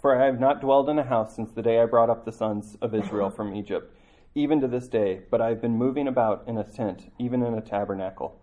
For 0.00 0.16
I 0.16 0.24
have 0.26 0.38
not 0.38 0.60
dwelled 0.60 0.88
in 0.88 1.00
a 1.00 1.04
house 1.04 1.34
since 1.34 1.50
the 1.50 1.60
day 1.60 1.80
I 1.80 1.86
brought 1.86 2.10
up 2.10 2.24
the 2.24 2.30
sons 2.30 2.76
of 2.80 2.94
Israel 2.94 3.28
from 3.28 3.52
Egypt, 3.52 3.92
even 4.36 4.60
to 4.60 4.68
this 4.68 4.86
day, 4.86 5.22
but 5.32 5.40
I 5.40 5.48
have 5.48 5.60
been 5.60 5.76
moving 5.76 6.06
about 6.06 6.44
in 6.46 6.58
a 6.58 6.62
tent, 6.62 7.12
even 7.18 7.42
in 7.42 7.54
a 7.54 7.60
tabernacle. 7.60 8.40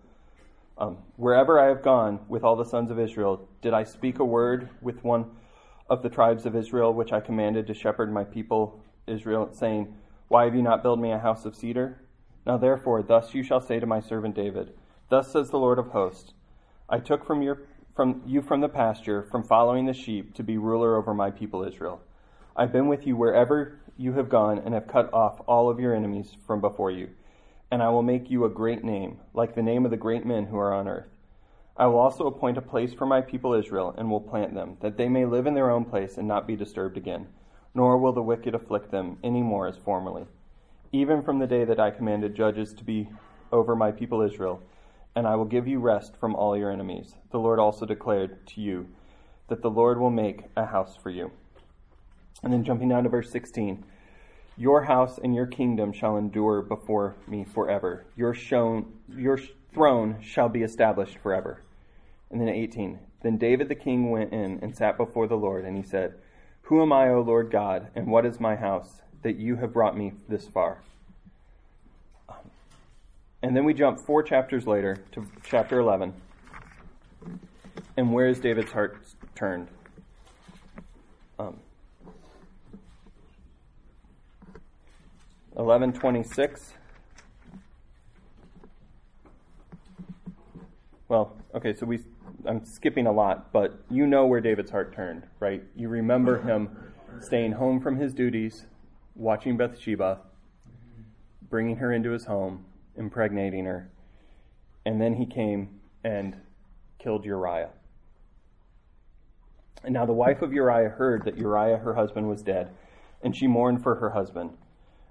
Um, 0.78 0.98
wherever 1.16 1.58
I 1.58 1.68
have 1.68 1.82
gone 1.82 2.20
with 2.28 2.44
all 2.44 2.58
the 2.58 2.66
sons 2.66 2.92
of 2.92 3.00
Israel, 3.00 3.48
did 3.62 3.74
I 3.74 3.86
speak 3.86 4.20
a 4.20 4.26
word 4.26 4.68
with 4.82 5.06
one 5.06 5.32
of 5.90 6.04
the 6.04 6.10
tribes 6.10 6.46
of 6.46 6.54
Israel, 6.54 6.94
which 6.94 7.14
I 7.14 7.22
commanded 7.22 7.66
to 7.68 7.74
shepherd 7.74 8.12
my 8.12 8.26
people 8.26 8.82
Israel, 9.08 9.48
saying, 9.54 9.96
Why 10.28 10.44
have 10.44 10.54
you 10.54 10.62
not 10.62 10.84
built 10.84 11.00
me 11.00 11.14
a 11.14 11.18
house 11.18 11.46
of 11.46 11.56
cedar? 11.56 12.02
Now 12.46 12.58
therefore, 12.58 13.02
thus 13.02 13.34
you 13.34 13.42
shall 13.42 13.62
say 13.62 13.80
to 13.80 13.86
my 13.86 14.02
servant 14.02 14.36
David, 14.36 14.74
Thus 15.10 15.32
says 15.32 15.50
the 15.50 15.60
Lord 15.60 15.80
of 15.80 15.92
hosts 15.92 16.34
I 16.90 17.00
took 17.00 17.26
from, 17.26 17.42
your, 17.42 17.62
from 17.96 18.22
you 18.26 18.42
from 18.42 18.60
the 18.60 18.68
pasture, 18.68 19.24
from 19.24 19.44
following 19.44 19.86
the 19.86 19.94
sheep, 19.94 20.34
to 20.36 20.44
be 20.44 20.58
ruler 20.58 20.98
over 20.98 21.14
my 21.14 21.32
people 21.32 21.64
Israel. 21.64 22.02
I've 22.56 22.74
been 22.74 22.88
with 22.88 23.08
you 23.08 23.16
wherever 23.16 23.80
you 23.98 24.14
have 24.14 24.30
gone, 24.30 24.60
and 24.60 24.74
have 24.74 24.88
cut 24.88 25.12
off 25.14 25.42
all 25.48 25.70
of 25.70 25.80
your 25.80 25.96
enemies 25.96 26.36
from 26.46 26.62
before 26.62 26.92
you. 26.92 27.10
And 27.72 27.82
I 27.82 27.90
will 27.90 28.04
make 28.04 28.30
you 28.30 28.46
a 28.46 28.50
great 28.50 28.84
name, 28.84 29.20
like 29.34 29.56
the 29.56 29.64
name 29.64 29.86
of 29.86 29.92
the 29.92 29.98
great 29.98 30.26
men 30.26 30.46
who 30.46 30.58
are 30.58 30.74
on 30.74 30.88
earth. 30.88 31.10
I 31.76 31.88
will 31.88 32.00
also 32.00 32.28
appoint 32.28 32.58
a 32.58 32.62
place 32.62 32.94
for 32.94 33.06
my 33.06 33.22
people 33.22 33.54
Israel, 33.54 33.96
and 33.98 34.12
will 34.12 34.22
plant 34.22 34.54
them, 34.54 34.78
that 34.82 34.98
they 34.98 35.08
may 35.08 35.26
live 35.26 35.48
in 35.48 35.54
their 35.54 35.72
own 35.72 35.86
place 35.86 36.18
and 36.18 36.28
not 36.28 36.48
be 36.48 36.56
disturbed 36.56 36.98
again. 36.98 37.28
Nor 37.74 37.98
will 37.98 38.14
the 38.14 38.22
wicked 38.22 38.54
afflict 38.54 38.92
them 38.92 39.18
any 39.24 39.42
more 39.42 39.68
as 39.68 39.78
formerly. 39.78 40.26
Even 40.92 41.22
from 41.22 41.40
the 41.40 41.48
day 41.48 41.64
that 41.64 41.80
I 41.80 41.92
commanded 41.92 42.36
judges 42.36 42.74
to 42.74 42.84
be 42.84 43.10
over 43.52 43.76
my 43.76 43.92
people 43.92 44.22
Israel, 44.22 44.62
and 45.18 45.26
I 45.26 45.36
will 45.36 45.46
give 45.46 45.68
you 45.68 45.80
rest 45.80 46.16
from 46.16 46.36
all 46.36 46.56
your 46.56 46.72
enemies. 46.72 47.16
The 47.32 47.40
Lord 47.40 47.58
also 47.58 47.88
declared 47.88 48.46
to 48.50 48.62
you 48.62 48.88
that 49.48 49.64
the 49.64 49.70
Lord 49.70 50.00
will 50.00 50.12
make 50.12 50.44
a 50.56 50.68
house 50.68 50.96
for 50.96 51.10
you. 51.10 51.32
And 52.44 52.54
then 52.54 52.64
jumping 52.64 52.90
down 52.90 53.02
to 53.02 53.10
verse 53.10 53.32
16 53.32 53.84
Your 54.58 54.84
house 54.84 55.18
and 55.18 55.34
your 55.34 55.48
kingdom 55.48 55.92
shall 55.92 56.18
endure 56.18 56.62
before 56.62 57.16
me 57.28 57.44
forever. 57.44 58.06
Your, 58.16 58.36
shown, 58.36 58.94
your 59.10 59.40
throne 59.74 60.18
shall 60.22 60.50
be 60.50 60.62
established 60.62 61.18
forever. 61.18 61.64
And 62.30 62.40
then 62.40 62.50
18. 62.50 63.00
Then 63.24 63.40
David 63.40 63.70
the 63.70 63.76
king 63.76 64.12
went 64.12 64.32
in 64.32 64.60
and 64.62 64.76
sat 64.76 64.98
before 64.98 65.28
the 65.28 65.36
Lord, 65.36 65.66
and 65.66 65.76
he 65.76 65.84
said, 65.84 66.14
Who 66.64 66.80
am 66.84 66.94
I, 66.94 67.10
O 67.10 67.22
Lord 67.22 67.50
God, 67.50 67.88
and 67.96 68.06
what 68.06 68.28
is 68.28 68.40
my 68.40 68.56
house, 68.56 69.02
that 69.24 69.38
you 69.38 69.56
have 69.56 69.74
brought 69.74 69.98
me 69.98 70.14
this 70.30 70.48
far? 70.48 70.84
And 73.48 73.56
then 73.56 73.64
we 73.64 73.74
jump 73.74 73.98
four 73.98 74.24
chapters 74.24 74.68
later 74.68 74.98
to 75.14 75.26
chapter 75.42 75.80
11. 75.80 76.14
And 77.96 78.12
where 78.12 78.28
is 78.28 78.42
David's 78.42 78.74
heart 78.74 78.98
turned? 79.36 79.70
Um, 81.40 81.56
1126. 85.54 86.74
Well, 91.08 91.38
okay, 91.56 91.74
so 91.74 91.86
we 91.86 92.00
I'm 92.46 92.66
skipping 92.66 93.08
a 93.08 93.14
lot, 93.14 93.54
but 93.54 93.80
you 93.90 94.06
know 94.08 94.26
where 94.26 94.42
David's 94.42 94.72
heart 94.72 94.94
turned, 94.94 95.24
right? 95.40 95.64
You 95.74 95.88
remember 95.88 96.42
him 96.42 96.76
staying 97.22 97.54
home 97.54 97.80
from 97.80 97.96
his 97.96 98.14
duties, 98.14 98.66
watching 99.16 99.56
Bathsheba, 99.56 100.20
bringing 101.50 101.78
her 101.78 101.94
into 101.94 102.12
his 102.12 102.26
home, 102.26 102.66
impregnating 102.98 103.66
her, 103.66 103.90
and 104.86 105.02
then 105.02 105.16
he 105.16 105.26
came 105.26 105.80
and 106.04 106.36
killed 107.00 107.26
Uriah. 107.26 107.70
And 109.84 109.94
now 109.94 110.06
the 110.06 110.14
wife 110.14 110.42
of 110.42 110.54
Uriah 110.54 110.90
heard 110.90 111.26
that 111.26 111.38
Uriah, 111.38 111.78
her 111.78 111.96
husband, 111.96 112.28
was 112.28 112.42
dead, 112.42 112.70
and 113.22 113.36
she 113.36 113.48
mourned 113.48 113.84
for 113.84 113.96
her 113.96 114.10
husband. 114.12 114.52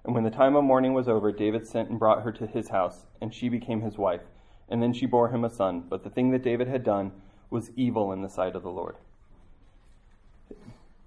And 0.05 0.14
when 0.14 0.24
the 0.24 0.30
time 0.30 0.55
of 0.55 0.64
mourning 0.64 0.95
was 0.95 1.09
over, 1.09 1.32
David 1.32 1.66
sent 1.66 1.91
and 1.91 1.99
brought 1.99 2.22
her 2.22 2.32
to 2.32 2.47
his 2.47 2.68
house, 2.68 3.07
and 3.20 3.34
she 3.34 3.49
became 3.49 3.80
his 3.80 3.99
wife. 3.99 4.22
And 4.68 4.82
then 4.82 4.93
she 4.93 5.07
bore 5.07 5.30
him 5.30 5.45
a 5.45 5.51
son. 5.51 5.84
But 5.89 6.05
the 6.05 6.11
thing 6.11 6.30
that 6.30 6.43
David 6.43 6.68
had 6.68 6.84
done 6.84 7.12
was 7.51 7.70
evil 7.76 8.12
in 8.12 8.22
the 8.22 8.28
sight 8.28 8.55
of 8.57 8.62
the 8.62 8.70
Lord. 8.70 8.97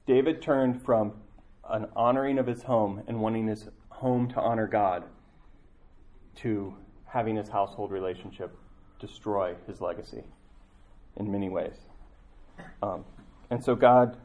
David 0.05 0.41
turned 0.41 0.81
from 0.81 1.13
an 1.69 1.87
honoring 1.95 2.39
of 2.39 2.47
his 2.47 2.63
home 2.63 3.03
and 3.07 3.21
wanting 3.21 3.47
his 3.47 3.67
home 3.89 4.27
to 4.29 4.39
honor 4.39 4.67
God 4.67 5.03
to 6.41 6.73
having 7.05 7.35
his 7.35 7.49
household 7.49 7.91
relationship 7.91 8.55
destroy 8.99 9.55
his 9.67 9.81
legacy 9.81 10.23
in 11.17 11.31
many 11.31 11.49
ways. 11.49 11.75
Um, 12.83 13.05
and 13.49 13.63
so 13.63 13.75
God 13.75 14.17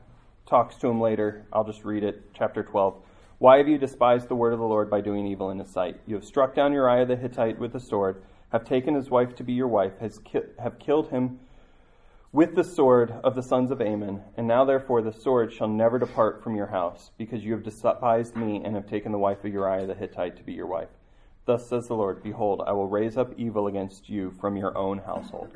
talks 0.47 0.77
to 0.77 0.89
him 0.89 1.01
later. 1.01 1.47
I'll 1.53 1.65
just 1.65 1.85
read 1.85 2.05
it, 2.05 2.23
chapter 2.35 2.62
12. 2.62 2.97
Why 3.39 3.59
have 3.59 3.69
you 3.69 3.79
despised 3.79 4.29
the 4.29 4.37
word 4.37 4.53
of 4.53 4.59
the 4.59 4.65
Lord 4.65 4.91
by 4.91 5.01
doing 5.01 5.27
evil 5.27 5.51
in 5.51 5.59
his 5.59 5.71
sight? 5.71 6.01
You 6.07 6.15
have 6.15 6.25
struck 6.25 6.55
down 6.55 6.73
Uriah 6.73 7.07
the 7.07 7.17
Hittite 7.17 7.59
with 7.59 7.73
the 7.73 7.81
sword, 7.81 8.23
have 8.51 8.65
taken 8.65 8.95
his 8.95 9.11
wife 9.11 9.35
to 9.37 9.45
be 9.45 9.53
your 9.53 9.69
wife, 9.69 9.93
ki- 10.25 10.41
have 10.59 10.79
killed 10.79 11.11
him 11.11 11.41
with 12.33 12.55
the 12.55 12.65
sword 12.65 13.15
of 13.23 13.35
the 13.35 13.43
sons 13.43 13.71
of 13.71 13.81
Ammon, 13.81 14.23
and 14.37 14.47
now 14.47 14.65
therefore 14.65 15.03
the 15.03 15.12
sword 15.12 15.53
shall 15.53 15.69
never 15.69 15.99
depart 15.99 16.43
from 16.43 16.57
your 16.57 16.67
house, 16.67 17.11
because 17.17 17.45
you 17.45 17.53
have 17.53 17.62
despised 17.62 18.37
me 18.37 18.61
and 18.65 18.75
have 18.75 18.89
taken 18.89 19.12
the 19.12 19.19
wife 19.19 19.45
of 19.45 19.53
Uriah 19.53 19.87
the 19.87 19.95
Hittite 19.95 20.37
to 20.37 20.43
be 20.43 20.53
your 20.53 20.67
wife. 20.67 20.89
Thus 21.47 21.68
says 21.68 21.88
the 21.88 21.95
Lord 21.95 22.22
Behold, 22.22 22.62
I 22.66 22.72
will 22.72 22.88
raise 22.88 23.16
up 23.16 23.32
evil 23.36 23.66
against 23.66 24.09
you 24.09 24.30
from 24.40 24.57
your 24.57 24.76
own 24.76 24.99
household. 24.99 25.51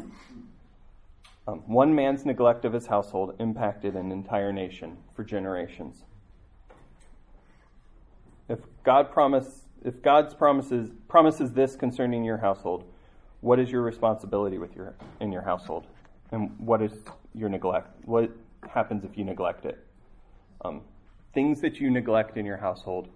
Um, 1.47 1.61
one 1.67 1.95
man's 1.95 2.27
neglect 2.27 2.67
of 2.67 2.75
his 2.75 2.87
household 2.87 3.35
impacted 3.39 3.95
an 3.95 4.13
entire 4.13 4.53
nation 4.53 4.99
for 5.15 5.25
generations. 5.25 6.05
If 8.51 8.59
God 8.83 9.11
promise, 9.11 9.63
if 9.83 10.03
God's 10.03 10.35
promises 10.35 10.91
promises 11.09 11.53
this 11.53 11.75
concerning 11.75 12.23
your 12.23 12.37
household, 12.37 12.85
what 13.41 13.59
is 13.59 13.71
your 13.71 13.83
responsibility 13.83 14.59
with 14.59 14.77
your 14.77 14.95
in 15.21 15.33
your 15.33 15.43
household, 15.43 15.87
and 16.33 16.55
what 16.59 16.83
is 16.83 16.93
your 17.35 17.49
neglect? 17.49 17.89
What 18.05 18.31
happens 18.69 19.05
if 19.05 19.17
you 19.17 19.25
neglect 19.25 19.65
it? 19.65 19.87
Um, 20.63 20.83
things 21.33 21.61
that 21.63 21.81
you 21.81 21.91
neglect 21.91 22.37
in 22.37 22.45
your 22.45 22.57
household 22.59 23.09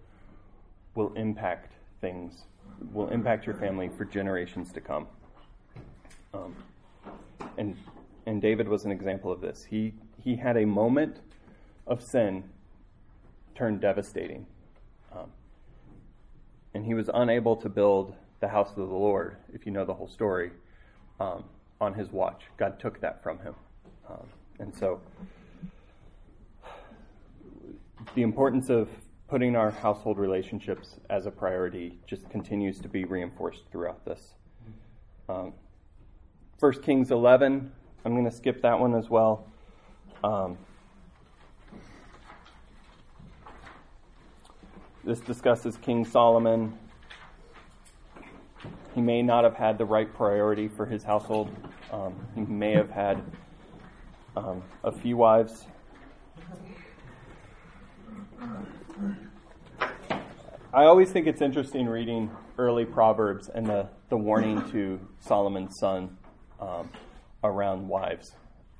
will 0.94 1.12
impact 1.14 1.72
things, 2.00 2.44
will 2.92 3.08
impact 3.08 3.46
your 3.46 3.54
family 3.54 3.88
for 3.88 4.04
generations 4.04 4.72
to 4.72 4.80
come. 4.80 5.06
Um, 6.34 6.54
and 7.58 7.76
and 8.26 8.40
David 8.40 8.68
was 8.68 8.84
an 8.84 8.92
example 8.92 9.32
of 9.32 9.40
this. 9.40 9.64
He 9.64 9.94
he 10.18 10.36
had 10.36 10.56
a 10.56 10.64
moment 10.64 11.20
of 11.86 12.02
sin 12.02 12.44
turned 13.54 13.80
devastating, 13.80 14.46
um, 15.14 15.30
and 16.74 16.84
he 16.84 16.94
was 16.94 17.10
unable 17.12 17.56
to 17.56 17.68
build 17.68 18.14
the 18.40 18.48
house 18.48 18.70
of 18.70 18.76
the 18.76 18.84
Lord. 18.84 19.36
If 19.52 19.66
you 19.66 19.72
know 19.72 19.84
the 19.84 19.94
whole 19.94 20.08
story, 20.08 20.52
um, 21.20 21.44
on 21.80 21.94
his 21.94 22.10
watch, 22.10 22.42
God 22.56 22.78
took 22.78 23.00
that 23.00 23.22
from 23.22 23.38
him, 23.40 23.54
um, 24.08 24.26
and 24.58 24.74
so 24.74 25.00
the 28.14 28.22
importance 28.22 28.68
of 28.68 28.88
putting 29.32 29.56
our 29.56 29.70
household 29.70 30.18
relationships 30.18 30.96
as 31.08 31.24
a 31.24 31.30
priority 31.30 31.98
just 32.06 32.28
continues 32.28 32.78
to 32.78 32.86
be 32.86 33.06
reinforced 33.06 33.62
throughout 33.72 34.04
this. 34.04 34.34
Um, 35.26 35.54
1 36.60 36.82
Kings 36.82 37.10
11, 37.10 37.72
I'm 38.04 38.12
going 38.12 38.26
to 38.26 38.30
skip 38.30 38.60
that 38.60 38.78
one 38.78 38.94
as 38.94 39.08
well. 39.08 39.46
Um, 40.22 40.58
this 45.02 45.20
discusses 45.20 45.78
King 45.78 46.04
Solomon. 46.04 46.78
He 48.94 49.00
may 49.00 49.22
not 49.22 49.44
have 49.44 49.54
had 49.54 49.78
the 49.78 49.86
right 49.86 50.12
priority 50.12 50.68
for 50.68 50.84
his 50.84 51.02
household. 51.02 51.48
Um, 51.90 52.14
he 52.34 52.42
may 52.42 52.72
have 52.72 52.90
had 52.90 53.22
um, 54.36 54.62
a 54.84 54.92
few 54.92 55.16
wives. 55.16 55.64
I 60.74 60.84
always 60.84 61.10
think 61.10 61.26
it's 61.26 61.42
interesting 61.42 61.86
reading 61.86 62.30
early 62.58 62.84
Proverbs 62.84 63.50
and 63.54 63.66
the, 63.66 63.88
the 64.08 64.16
warning 64.16 64.68
to 64.70 64.98
Solomon's 65.20 65.78
son 65.78 66.16
um, 66.60 66.88
around 67.44 67.88
wives. 67.88 68.32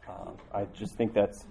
Uh, 0.09 0.31
I 0.55 0.65
just 0.73 0.95
think 0.95 1.13
that's 1.13 1.45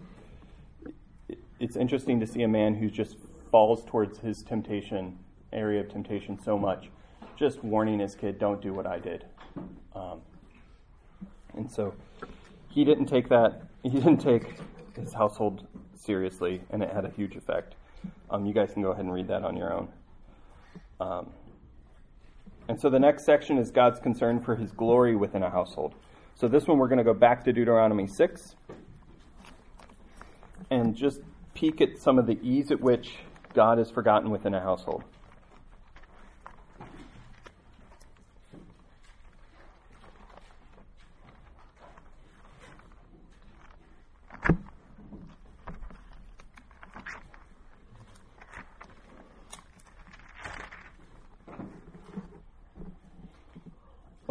it's 1.59 1.76
interesting 1.76 2.20
to 2.20 2.26
see 2.26 2.41
a 2.41 2.47
man 2.47 2.74
who 2.74 2.89
just 2.89 3.18
falls 3.51 3.86
towards 3.86 4.18
his 4.20 4.41
temptation 4.41 5.20
area 5.53 5.82
of 5.82 5.89
temptation 5.89 6.39
so 6.41 6.57
much, 6.57 6.89
just 7.36 7.64
warning 7.64 7.99
his 7.99 8.16
kid, 8.16 8.39
"Don't 8.39 8.62
do 8.62 8.74
what 8.74 8.88
I 8.88 8.97
did." 8.97 9.26
Um, 9.95 10.22
and 11.55 11.70
so 11.70 11.93
he 12.70 12.84
didn't 12.84 13.05
take 13.05 13.30
that. 13.30 13.62
He 13.84 13.89
didn't 13.89 14.18
take 14.18 14.55
his 14.95 15.14
household 15.14 15.68
seriously, 15.95 16.62
and 16.72 16.82
it 16.82 16.91
had 16.91 17.05
a 17.05 17.09
huge 17.09 17.36
effect. 17.36 17.76
Um, 18.30 18.45
you 18.45 18.54
guys 18.54 18.72
can 18.74 18.82
go 18.82 18.91
ahead 18.91 19.04
and 19.04 19.14
read 19.14 19.28
that 19.28 19.43
on 19.43 19.58
your 19.58 19.74
own. 19.74 19.89
Um, 20.99 21.30
and 22.68 22.80
so 22.80 22.89
the 22.89 22.99
next 22.99 23.26
section 23.26 23.58
is 23.58 23.72
God's 23.72 23.99
concern 23.99 24.39
for 24.39 24.56
his 24.56 24.72
glory 24.72 25.16
within 25.16 25.43
a 25.43 25.49
household. 25.49 25.95
So 26.36 26.47
this 26.47 26.68
one 26.68 26.78
we're 26.78 26.88
going 26.88 26.99
to 26.99 27.04
go 27.04 27.14
back 27.14 27.43
to 27.45 27.54
Deuteronomy 27.54 28.08
6 28.08 28.56
and 30.70 30.95
just 30.95 31.20
peek 31.54 31.82
at 31.82 31.97
some 31.97 32.18
of 32.18 32.28
the 32.28 32.39
ease 32.41 32.72
at 32.72 32.80
which 32.80 33.16
God 33.54 33.80
is 33.80 33.91
forgotten 33.91 34.30
within 34.30 34.54
a 34.54 34.62
household. 34.62 35.04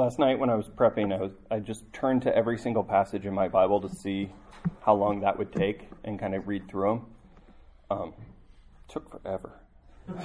Last 0.00 0.18
night 0.18 0.38
when 0.38 0.48
I 0.48 0.54
was 0.54 0.66
prepping, 0.66 1.12
I 1.14 1.20
was 1.20 1.32
I 1.50 1.58
just 1.58 1.84
turned 1.92 2.22
to 2.22 2.34
every 2.34 2.56
single 2.56 2.82
passage 2.82 3.26
in 3.26 3.34
my 3.34 3.48
Bible 3.48 3.82
to 3.82 3.88
see 3.94 4.30
how 4.80 4.94
long 4.94 5.20
that 5.20 5.36
would 5.36 5.52
take 5.52 5.90
and 6.04 6.18
kind 6.18 6.34
of 6.34 6.48
read 6.48 6.66
through 6.70 6.88
them. 6.88 7.06
Um, 7.90 8.14
took 8.88 9.10
forever. 9.10 9.60
I 10.08 10.22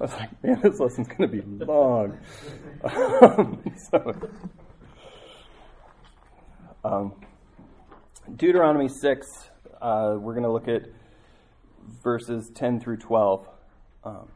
was 0.00 0.12
like, 0.12 0.42
man, 0.42 0.60
this 0.60 0.80
lesson's 0.80 1.06
going 1.06 1.20
to 1.20 1.28
be 1.28 1.64
long. 1.64 2.18
um, 2.82 3.62
so, 3.92 4.28
um, 6.82 7.12
Deuteronomy 8.34 8.88
6, 8.88 9.50
uh, 9.80 10.16
we're 10.18 10.34
going 10.34 10.42
to 10.42 10.50
look 10.50 10.66
at 10.66 10.82
verses 12.02 12.50
10 12.56 12.80
through 12.80 12.96
12. 12.96 13.48
Um, 14.02 14.28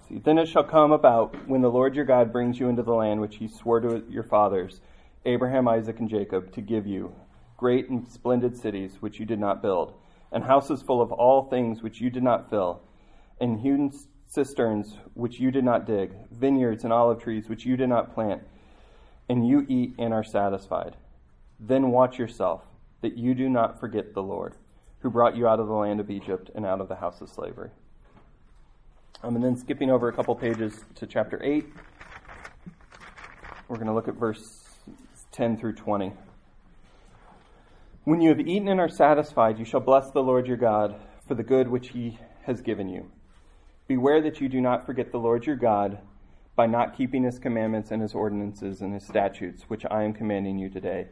then 0.11 0.37
it 0.37 0.47
shall 0.47 0.63
come 0.63 0.91
about 0.91 1.47
when 1.47 1.61
the 1.61 1.71
Lord 1.71 1.95
your 1.95 2.03
God 2.03 2.33
brings 2.33 2.59
you 2.59 2.67
into 2.67 2.83
the 2.83 2.93
land 2.93 3.21
which 3.21 3.37
he 3.37 3.47
swore 3.47 3.79
to 3.79 4.03
your 4.09 4.23
fathers, 4.23 4.81
Abraham, 5.25 5.67
Isaac, 5.69 5.99
and 5.99 6.09
Jacob, 6.09 6.51
to 6.53 6.61
give 6.61 6.85
you 6.85 7.15
great 7.55 7.89
and 7.89 8.11
splendid 8.11 8.57
cities 8.57 8.97
which 8.99 9.19
you 9.19 9.25
did 9.25 9.39
not 9.39 9.61
build, 9.61 9.93
and 10.31 10.43
houses 10.43 10.81
full 10.81 11.01
of 11.01 11.13
all 11.13 11.43
things 11.43 11.81
which 11.81 12.01
you 12.01 12.09
did 12.09 12.23
not 12.23 12.49
fill, 12.49 12.81
and 13.39 13.61
hewn 13.61 13.93
cisterns 14.27 14.97
which 15.13 15.39
you 15.39 15.49
did 15.49 15.63
not 15.63 15.85
dig, 15.85 16.13
vineyards 16.31 16.83
and 16.83 16.91
olive 16.91 17.21
trees 17.21 17.47
which 17.47 17.65
you 17.65 17.77
did 17.77 17.87
not 17.87 18.13
plant, 18.13 18.41
and 19.29 19.47
you 19.47 19.65
eat 19.69 19.93
and 19.97 20.13
are 20.13 20.23
satisfied. 20.23 20.97
Then 21.57 21.91
watch 21.91 22.17
yourself, 22.19 22.63
that 23.01 23.17
you 23.17 23.33
do 23.33 23.47
not 23.47 23.79
forget 23.79 24.13
the 24.13 24.23
Lord, 24.23 24.55
who 24.99 25.09
brought 25.09 25.37
you 25.37 25.47
out 25.47 25.59
of 25.59 25.67
the 25.67 25.73
land 25.73 25.99
of 26.01 26.09
Egypt 26.09 26.49
and 26.53 26.65
out 26.65 26.81
of 26.81 26.89
the 26.89 26.95
house 26.95 27.21
of 27.21 27.29
slavery. 27.29 27.69
Um, 29.23 29.35
and 29.35 29.45
then 29.45 29.55
skipping 29.55 29.91
over 29.91 30.07
a 30.07 30.13
couple 30.13 30.33
pages 30.33 30.83
to 30.95 31.05
chapter 31.05 31.39
8, 31.43 31.63
we're 33.67 33.75
going 33.75 33.85
to 33.85 33.93
look 33.93 34.07
at 34.07 34.15
verse 34.15 34.63
10 35.31 35.57
through 35.57 35.73
20. 35.73 36.11
When 38.03 38.19
you 38.19 38.29
have 38.29 38.39
eaten 38.39 38.67
and 38.67 38.79
are 38.79 38.89
satisfied, 38.89 39.59
you 39.59 39.65
shall 39.65 39.79
bless 39.79 40.09
the 40.09 40.23
Lord 40.23 40.47
your 40.47 40.57
God 40.57 40.95
for 41.27 41.35
the 41.35 41.43
good 41.43 41.67
which 41.67 41.89
he 41.89 42.17
has 42.47 42.61
given 42.61 42.89
you. 42.89 43.11
Beware 43.87 44.23
that 44.23 44.41
you 44.41 44.49
do 44.49 44.59
not 44.59 44.87
forget 44.87 45.11
the 45.11 45.19
Lord 45.19 45.45
your 45.45 45.55
God 45.55 45.99
by 46.55 46.65
not 46.65 46.97
keeping 46.97 47.23
his 47.23 47.37
commandments 47.37 47.91
and 47.91 48.01
his 48.01 48.15
ordinances 48.15 48.81
and 48.81 48.91
his 48.91 49.05
statutes, 49.05 49.65
which 49.67 49.85
I 49.91 50.01
am 50.01 50.13
commanding 50.13 50.57
you 50.57 50.67
today. 50.67 51.09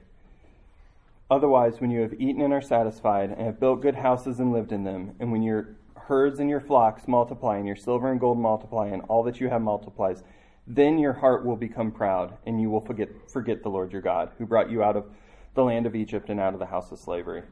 Otherwise, 1.29 1.79
when 1.79 1.91
you 1.91 2.01
have 2.01 2.19
eaten 2.19 2.41
and 2.41 2.53
are 2.53 2.61
satisfied, 2.61 3.29
and 3.29 3.41
have 3.41 3.59
built 3.59 3.83
good 3.83 3.97
houses 3.97 4.39
and 4.39 4.51
lived 4.51 4.71
in 4.71 4.83
them, 4.83 5.13
and 5.19 5.31
when 5.31 5.43
your 5.43 5.75
herds 6.09 6.39
and 6.39 6.49
your 6.49 6.59
flocks 6.59 7.07
multiply, 7.07 7.57
and 7.57 7.67
your 7.67 7.75
silver 7.75 8.11
and 8.11 8.19
gold 8.19 8.37
multiply, 8.37 8.87
and 8.87 9.03
all 9.07 9.23
that 9.23 9.39
you 9.39 9.47
have 9.47 9.61
multiplies, 9.61 10.23
then 10.67 10.97
your 10.97 11.13
heart 11.13 11.45
will 11.45 11.55
become 11.55 11.91
proud, 11.91 12.35
and 12.45 12.59
you 12.59 12.69
will 12.69 12.81
forget, 12.81 13.09
forget 13.31 13.63
the 13.63 13.69
Lord 13.69 13.93
your 13.93 14.01
God, 14.01 14.31
who 14.37 14.45
brought 14.45 14.69
you 14.69 14.83
out 14.83 14.97
of 14.97 15.05
the 15.53 15.63
land 15.63 15.85
of 15.85 15.95
Egypt 15.95 16.29
and 16.29 16.39
out 16.39 16.53
of 16.53 16.59
the 16.59 16.65
house 16.65 16.91
of 16.91 16.99
slavery. 16.99 17.43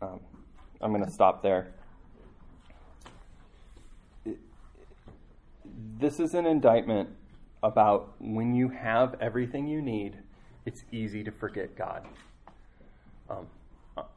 Um, 0.00 0.20
I'm 0.80 0.92
going 0.92 1.04
to 1.04 1.10
stop 1.10 1.42
there. 1.42 1.72
This 5.98 6.20
is 6.20 6.34
an 6.34 6.44
indictment 6.46 7.08
about 7.62 8.14
when 8.20 8.54
you 8.54 8.68
have 8.68 9.16
everything 9.20 9.66
you 9.66 9.80
need, 9.80 10.18
it's 10.66 10.84
easy 10.92 11.24
to 11.24 11.30
forget 11.30 11.74
God. 11.76 12.06
Um, 13.30 13.46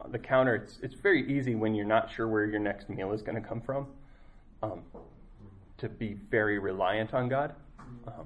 the 0.09 0.19
counter, 0.19 0.55
it's, 0.55 0.79
it's 0.81 0.95
very 0.95 1.27
easy 1.31 1.55
when 1.55 1.75
you're 1.75 1.85
not 1.85 2.11
sure 2.11 2.27
where 2.27 2.45
your 2.45 2.59
next 2.59 2.89
meal 2.89 3.11
is 3.11 3.21
going 3.21 3.41
to 3.41 3.47
come 3.47 3.61
from 3.61 3.87
um, 4.63 4.81
to 5.77 5.89
be 5.89 6.15
very 6.31 6.59
reliant 6.59 7.13
on 7.13 7.29
God. 7.29 7.53
Um, 8.07 8.25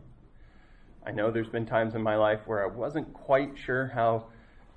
I 1.05 1.11
know 1.11 1.31
there's 1.31 1.49
been 1.49 1.65
times 1.65 1.95
in 1.95 2.01
my 2.01 2.15
life 2.15 2.41
where 2.45 2.63
I 2.63 2.67
wasn't 2.67 3.11
quite 3.13 3.57
sure 3.57 3.91
how 3.93 4.27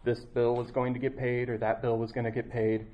this 0.05 0.21
bill 0.21 0.57
was 0.57 0.71
going 0.71 0.93
to 0.95 1.01
get 1.01 1.17
paid 1.17 1.49
or 1.49 1.59
that 1.59 1.83
bill 1.83 1.99
was 1.99 2.13
going 2.13 2.25
to 2.25 2.31
get 2.31 2.51
paid. 2.51 2.87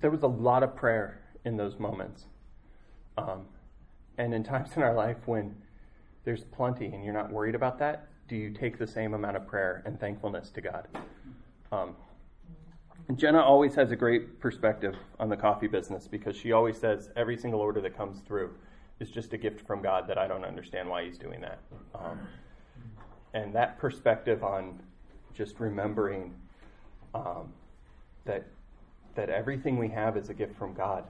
There 0.00 0.10
was 0.10 0.22
a 0.22 0.28
lot 0.28 0.62
of 0.62 0.76
prayer 0.76 1.20
in 1.44 1.56
those 1.56 1.78
moments. 1.78 2.24
Um, 3.16 3.46
and 4.18 4.34
in 4.34 4.42
times 4.44 4.70
in 4.76 4.82
our 4.82 4.94
life 4.94 5.16
when 5.26 5.54
there's 6.24 6.44
plenty 6.44 6.86
and 6.86 7.04
you're 7.04 7.14
not 7.14 7.30
worried 7.30 7.54
about 7.54 7.78
that, 7.78 8.08
do 8.28 8.36
you 8.36 8.50
take 8.50 8.78
the 8.78 8.86
same 8.86 9.14
amount 9.14 9.36
of 9.36 9.46
prayer 9.46 9.82
and 9.86 9.98
thankfulness 9.98 10.50
to 10.50 10.60
God? 10.60 10.88
Um, 11.70 11.94
Jenna 13.14 13.40
always 13.40 13.74
has 13.76 13.92
a 13.92 13.96
great 13.96 14.40
perspective 14.40 14.96
on 15.20 15.28
the 15.28 15.36
coffee 15.36 15.68
business 15.68 16.08
because 16.08 16.36
she 16.36 16.52
always 16.52 16.76
says 16.76 17.08
every 17.14 17.36
single 17.36 17.60
order 17.60 17.80
that 17.80 17.96
comes 17.96 18.20
through 18.20 18.50
is 18.98 19.10
just 19.10 19.32
a 19.32 19.38
gift 19.38 19.64
from 19.66 19.80
God 19.80 20.08
that 20.08 20.18
I 20.18 20.26
don't 20.26 20.44
understand 20.44 20.88
why 20.88 21.04
He's 21.04 21.18
doing 21.18 21.40
that. 21.40 21.60
Um, 21.94 22.18
and 23.32 23.54
that 23.54 23.78
perspective 23.78 24.42
on 24.42 24.80
just 25.34 25.60
remembering 25.60 26.34
um, 27.14 27.52
that 28.24 28.46
that 29.14 29.30
everything 29.30 29.78
we 29.78 29.88
have 29.88 30.16
is 30.16 30.28
a 30.28 30.34
gift 30.34 30.56
from 30.56 30.74
God, 30.74 31.04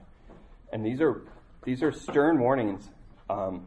and 0.71 0.85
these 0.85 1.01
are 1.01 1.21
these 1.63 1.81
are 1.81 1.91
stern 1.91 2.39
warnings 2.39 2.89
um, 3.29 3.65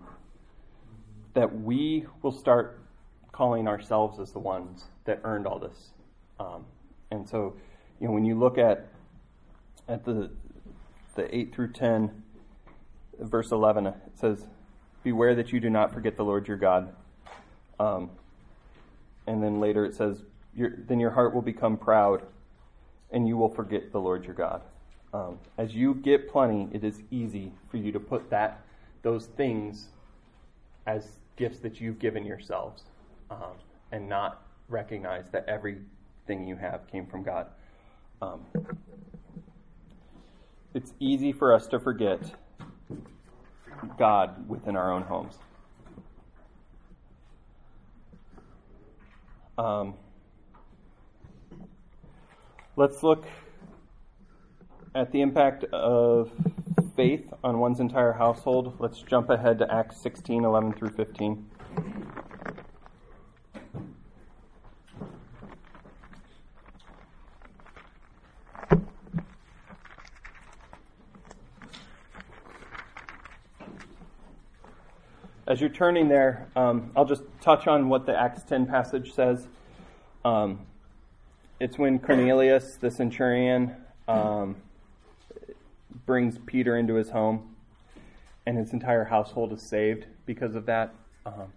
that 1.35 1.61
we 1.61 2.07
will 2.23 2.33
start 2.33 2.81
calling 3.33 3.69
ourselves 3.69 4.19
as 4.21 4.33
the 4.33 4.39
ones 4.39 4.85
that 5.05 5.21
earned 5.25 5.47
all 5.47 5.59
this. 5.59 5.91
Um, 6.39 6.65
and 7.11 7.29
so, 7.29 7.55
you 8.01 8.09
know, 8.09 8.15
when 8.15 8.25
you 8.25 8.35
look 8.35 8.59
at 8.59 8.89
at 9.87 10.05
the 10.05 10.31
the 11.15 11.35
eight 11.35 11.55
through 11.55 11.73
ten, 11.73 12.23
verse 13.19 13.51
eleven, 13.53 13.87
it 13.87 13.95
says, 14.15 14.47
"Beware 15.03 15.35
that 15.35 15.53
you 15.53 15.61
do 15.61 15.71
not 15.71 15.93
forget 15.93 16.17
the 16.17 16.25
Lord 16.25 16.49
your 16.49 16.57
God." 16.57 16.95
Um, 17.79 18.11
and 19.27 19.43
then 19.43 19.61
later 19.61 19.85
it 19.85 19.95
says, 19.95 20.23
"Then 20.57 20.99
your 20.99 21.11
heart 21.11 21.35
will 21.35 21.43
become 21.43 21.77
proud, 21.77 22.23
and 23.11 23.29
you 23.29 23.37
will 23.37 23.49
forget 23.49 23.93
the 23.93 24.01
Lord 24.01 24.25
your 24.25 24.35
God." 24.35 24.63
Um, 25.13 25.39
as 25.59 25.75
you 25.75 25.95
get 25.95 26.31
plenty, 26.31 26.69
it 26.73 26.85
is 26.85 27.03
easy 27.11 27.53
for 27.69 27.77
you 27.77 27.93
to 27.93 28.01
put 28.01 28.31
that 28.31 28.63
those 29.03 29.27
things 29.27 29.89
as 30.87 31.19
gifts 31.37 31.59
that 31.61 31.81
you've 31.81 31.99
given 31.99 32.25
yourselves, 32.25 32.85
um, 33.31 33.57
and 33.93 34.09
not 34.09 34.43
recognize 34.69 35.31
that 35.31 35.47
everything 35.49 36.47
you 36.47 36.57
have 36.57 36.87
came 36.87 37.07
from 37.07 37.23
God. 37.23 37.47
Um, 38.23 38.41
it's 40.75 40.93
easy 41.01 41.33
for 41.33 41.55
us 41.55 41.67
to 41.69 41.81
forget 41.81 42.21
God 43.99 44.49
within 44.49 44.77
our 44.77 44.93
own 44.93 45.03
homes. 45.03 45.39
Um, 49.57 49.95
let's 52.77 53.03
look 53.03 53.25
at 54.95 55.13
the 55.13 55.23
impact 55.23 55.65
of 55.65 56.31
faith 56.97 57.33
on 57.43 57.59
one's 57.59 57.81
entire 57.81 58.13
household. 58.13 58.77
Let's 58.79 59.01
jump 59.01 59.31
ahead 59.31 59.59
to 59.61 59.73
Acts 59.73 59.97
16 59.99 60.45
11 60.45 60.75
through 60.75 60.91
15. 60.91 61.47
As 75.51 75.61
you're 75.61 75.69
turning 75.69 76.07
there, 76.07 76.47
um, 76.55 76.93
I'll 76.95 77.05
just 77.05 77.25
touch 77.41 77.67
on 77.67 77.89
what 77.89 78.07
the 78.07 78.17
Acts 78.17 78.45
10 78.45 78.67
passage 78.67 79.13
says. 79.13 79.49
Um, 80.25 80.61
it's 81.59 81.77
when 81.77 81.99
Cornelius, 81.99 82.77
the 82.77 82.89
centurion, 82.89 83.75
um, 84.07 84.55
brings 86.07 86.39
Peter 86.47 86.77
into 86.77 86.95
his 86.95 87.11
home, 87.11 87.57
and 88.47 88.57
his 88.57 88.73
entire 88.73 89.03
household 89.03 89.53
is 89.53 89.69
saved 89.69 90.07
because 90.25 90.55
of 90.55 90.67
that. 90.67 90.95
Um, 91.27 91.53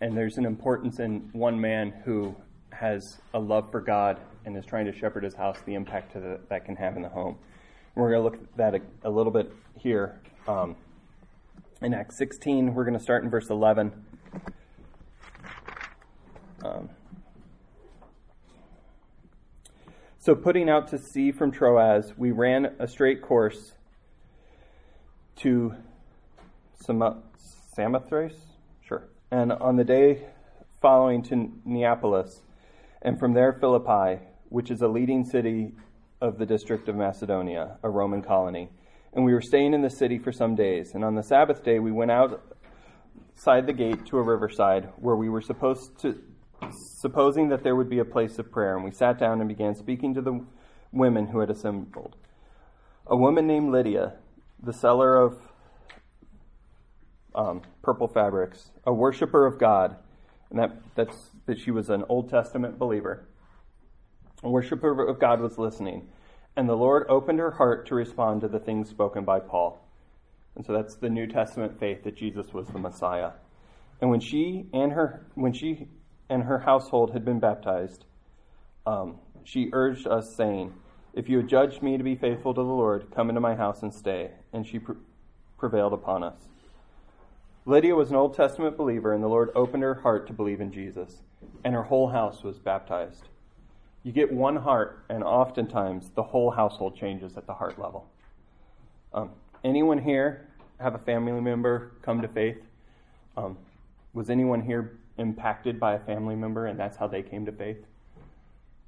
and 0.00 0.16
there's 0.16 0.38
an 0.38 0.46
importance 0.46 0.98
in 0.98 1.28
one 1.34 1.60
man 1.60 1.92
who 2.06 2.34
has 2.72 3.18
a 3.34 3.38
love 3.38 3.70
for 3.70 3.82
God 3.82 4.18
and 4.46 4.56
is 4.56 4.64
trying 4.64 4.86
to 4.86 4.98
shepherd 4.98 5.24
his 5.24 5.34
house, 5.34 5.58
the 5.66 5.74
impact 5.74 6.14
the, 6.14 6.40
that 6.48 6.64
can 6.64 6.74
have 6.76 6.96
in 6.96 7.02
the 7.02 7.10
home. 7.10 7.36
And 7.94 8.02
we're 8.02 8.12
going 8.12 8.20
to 8.20 8.24
look 8.24 8.42
at 8.42 8.56
that 8.56 8.74
a, 8.74 9.08
a 9.08 9.10
little 9.10 9.30
bit 9.30 9.52
here. 9.78 10.18
Um, 10.48 10.74
in 11.82 11.94
Acts 11.94 12.16
16, 12.16 12.74
we're 12.74 12.84
going 12.84 12.96
to 12.96 13.02
start 13.02 13.24
in 13.24 13.30
verse 13.30 13.50
11. 13.50 13.92
Um, 16.64 16.88
So, 20.24 20.34
putting 20.34 20.70
out 20.70 20.88
to 20.88 20.98
sea 20.98 21.32
from 21.32 21.50
Troas, 21.50 22.16
we 22.16 22.30
ran 22.30 22.76
a 22.78 22.88
straight 22.88 23.20
course 23.20 23.74
to 25.36 25.74
Samothrace, 26.80 28.38
sure, 28.80 29.06
and 29.30 29.52
on 29.52 29.76
the 29.76 29.84
day 29.84 30.22
following 30.80 31.22
to 31.24 31.52
Neapolis, 31.66 32.40
and 33.02 33.18
from 33.18 33.34
there 33.34 33.52
Philippi, 33.52 34.24
which 34.48 34.70
is 34.70 34.80
a 34.80 34.88
leading 34.88 35.26
city 35.26 35.72
of 36.22 36.38
the 36.38 36.46
district 36.46 36.88
of 36.88 36.96
Macedonia, 36.96 37.76
a 37.82 37.90
Roman 37.90 38.22
colony. 38.22 38.70
And 39.14 39.24
we 39.24 39.32
were 39.32 39.40
staying 39.40 39.74
in 39.74 39.82
the 39.82 39.90
city 39.90 40.18
for 40.18 40.32
some 40.32 40.54
days. 40.54 40.94
And 40.94 41.04
on 41.04 41.14
the 41.14 41.22
Sabbath 41.22 41.62
day, 41.62 41.78
we 41.78 41.92
went 41.92 42.10
outside 42.10 43.66
the 43.66 43.72
gate 43.72 44.06
to 44.06 44.18
a 44.18 44.22
riverside 44.22 44.88
where 44.96 45.16
we 45.16 45.28
were 45.28 45.40
supposed 45.40 45.98
to 46.00 46.20
supposing 46.72 47.48
that 47.50 47.62
there 47.62 47.76
would 47.76 47.90
be 47.90 47.98
a 47.98 48.04
place 48.04 48.38
of 48.38 48.50
prayer, 48.50 48.76
and 48.76 48.84
we 48.84 48.90
sat 48.90 49.18
down 49.18 49.40
and 49.40 49.48
began 49.48 49.74
speaking 49.74 50.14
to 50.14 50.22
the 50.22 50.44
women 50.92 51.26
who 51.26 51.40
had 51.40 51.50
assembled. 51.50 52.16
A 53.06 53.16
woman 53.16 53.46
named 53.46 53.70
Lydia, 53.70 54.14
the 54.62 54.72
seller 54.72 55.16
of 55.16 55.36
um, 57.34 57.62
purple 57.82 58.08
fabrics, 58.08 58.70
a 58.86 58.92
worshiper 58.92 59.46
of 59.46 59.58
God, 59.58 59.96
and 60.50 60.58
that, 60.58 60.70
that's, 60.94 61.30
that 61.46 61.58
she 61.58 61.70
was 61.70 61.90
an 61.90 62.04
Old 62.08 62.30
Testament 62.30 62.78
believer. 62.78 63.26
A 64.42 64.50
worshiper 64.50 65.06
of 65.06 65.18
God 65.18 65.40
was 65.40 65.58
listening, 65.58 66.08
and 66.56 66.68
the 66.68 66.76
Lord 66.76 67.06
opened 67.08 67.38
her 67.38 67.52
heart 67.52 67.86
to 67.86 67.94
respond 67.94 68.40
to 68.42 68.48
the 68.48 68.58
things 68.58 68.88
spoken 68.88 69.24
by 69.24 69.40
Paul. 69.40 69.80
And 70.54 70.64
so 70.64 70.72
that's 70.72 70.94
the 70.94 71.10
New 71.10 71.26
Testament 71.26 71.78
faith 71.80 72.04
that 72.04 72.16
Jesus 72.16 72.52
was 72.52 72.68
the 72.68 72.78
Messiah. 72.78 73.32
And 74.00 74.10
when 74.10 74.20
she 74.20 74.66
and 74.72 74.92
her 74.92 75.26
when 75.34 75.52
she 75.52 75.88
and 76.28 76.44
her 76.44 76.60
household 76.60 77.12
had 77.12 77.24
been 77.24 77.40
baptized, 77.40 78.04
um, 78.86 79.16
she 79.44 79.70
urged 79.72 80.06
us, 80.06 80.34
saying, 80.34 80.72
If 81.12 81.28
you 81.28 81.38
had 81.38 81.48
judged 81.48 81.82
me 81.82 81.96
to 81.96 82.04
be 82.04 82.16
faithful 82.16 82.54
to 82.54 82.60
the 82.60 82.66
Lord, 82.66 83.08
come 83.14 83.28
into 83.28 83.40
my 83.40 83.54
house 83.54 83.82
and 83.82 83.92
stay. 83.92 84.30
And 84.52 84.66
she 84.66 84.78
pre- 84.78 84.96
prevailed 85.58 85.92
upon 85.92 86.22
us. 86.22 86.48
Lydia 87.66 87.94
was 87.94 88.10
an 88.10 88.16
Old 88.16 88.34
Testament 88.34 88.76
believer, 88.76 89.12
and 89.12 89.22
the 89.22 89.28
Lord 89.28 89.50
opened 89.54 89.82
her 89.82 89.94
heart 89.94 90.26
to 90.26 90.32
believe 90.32 90.60
in 90.60 90.70
Jesus, 90.70 91.22
and 91.64 91.74
her 91.74 91.84
whole 91.84 92.08
house 92.08 92.42
was 92.42 92.58
baptized. 92.58 93.28
You 94.04 94.12
get 94.12 94.30
one 94.30 94.56
heart, 94.56 95.02
and 95.08 95.24
oftentimes 95.24 96.10
the 96.10 96.22
whole 96.22 96.50
household 96.50 96.94
changes 96.94 97.38
at 97.38 97.46
the 97.46 97.54
heart 97.54 97.78
level. 97.78 98.06
Um, 99.14 99.30
anyone 99.64 99.98
here 99.98 100.46
have 100.78 100.94
a 100.94 100.98
family 100.98 101.32
member 101.40 101.92
come 102.02 102.20
to 102.20 102.28
faith? 102.28 102.58
Um, 103.36 103.56
was 104.12 104.28
anyone 104.28 104.60
here 104.60 104.98
impacted 105.16 105.80
by 105.80 105.94
a 105.94 105.98
family 105.98 106.36
member, 106.36 106.66
and 106.66 106.78
that's 106.78 106.98
how 106.98 107.06
they 107.06 107.22
came 107.22 107.46
to 107.46 107.52
faith? 107.52 107.82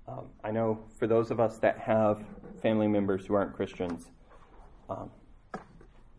Um, 0.07 0.27
I 0.45 0.51
know 0.51 0.79
for 0.99 1.07
those 1.07 1.31
of 1.31 1.41
us 1.41 1.57
that 1.59 1.79
have 1.79 2.23
family 2.61 2.87
members 2.87 3.25
who 3.25 3.35
aren't 3.35 3.55
Christians, 3.55 4.11
um, 4.91 5.11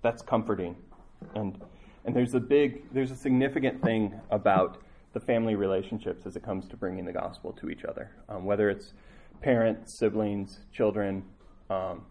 that's 0.01 0.23
comforting, 0.23 0.75
and 1.35 1.61
and 2.03 2.15
there's 2.15 2.33
a 2.33 2.39
big, 2.39 2.83
there's 2.93 3.11
a 3.11 3.15
significant 3.15 3.83
thing 3.83 4.13
about 4.31 4.81
the 5.17 5.25
family 5.25 5.55
relationships 5.55 6.27
as 6.27 6.35
it 6.35 6.43
comes 6.43 6.67
to 6.67 6.77
bringing 6.77 7.03
the 7.03 7.11
gospel 7.11 7.51
to 7.51 7.71
each 7.71 7.83
other, 7.83 8.11
um, 8.29 8.45
whether 8.45 8.69
it's 8.69 8.93
parents, 9.41 9.97
siblings, 9.97 10.59
children. 10.71 11.23
Um, 11.71 12.05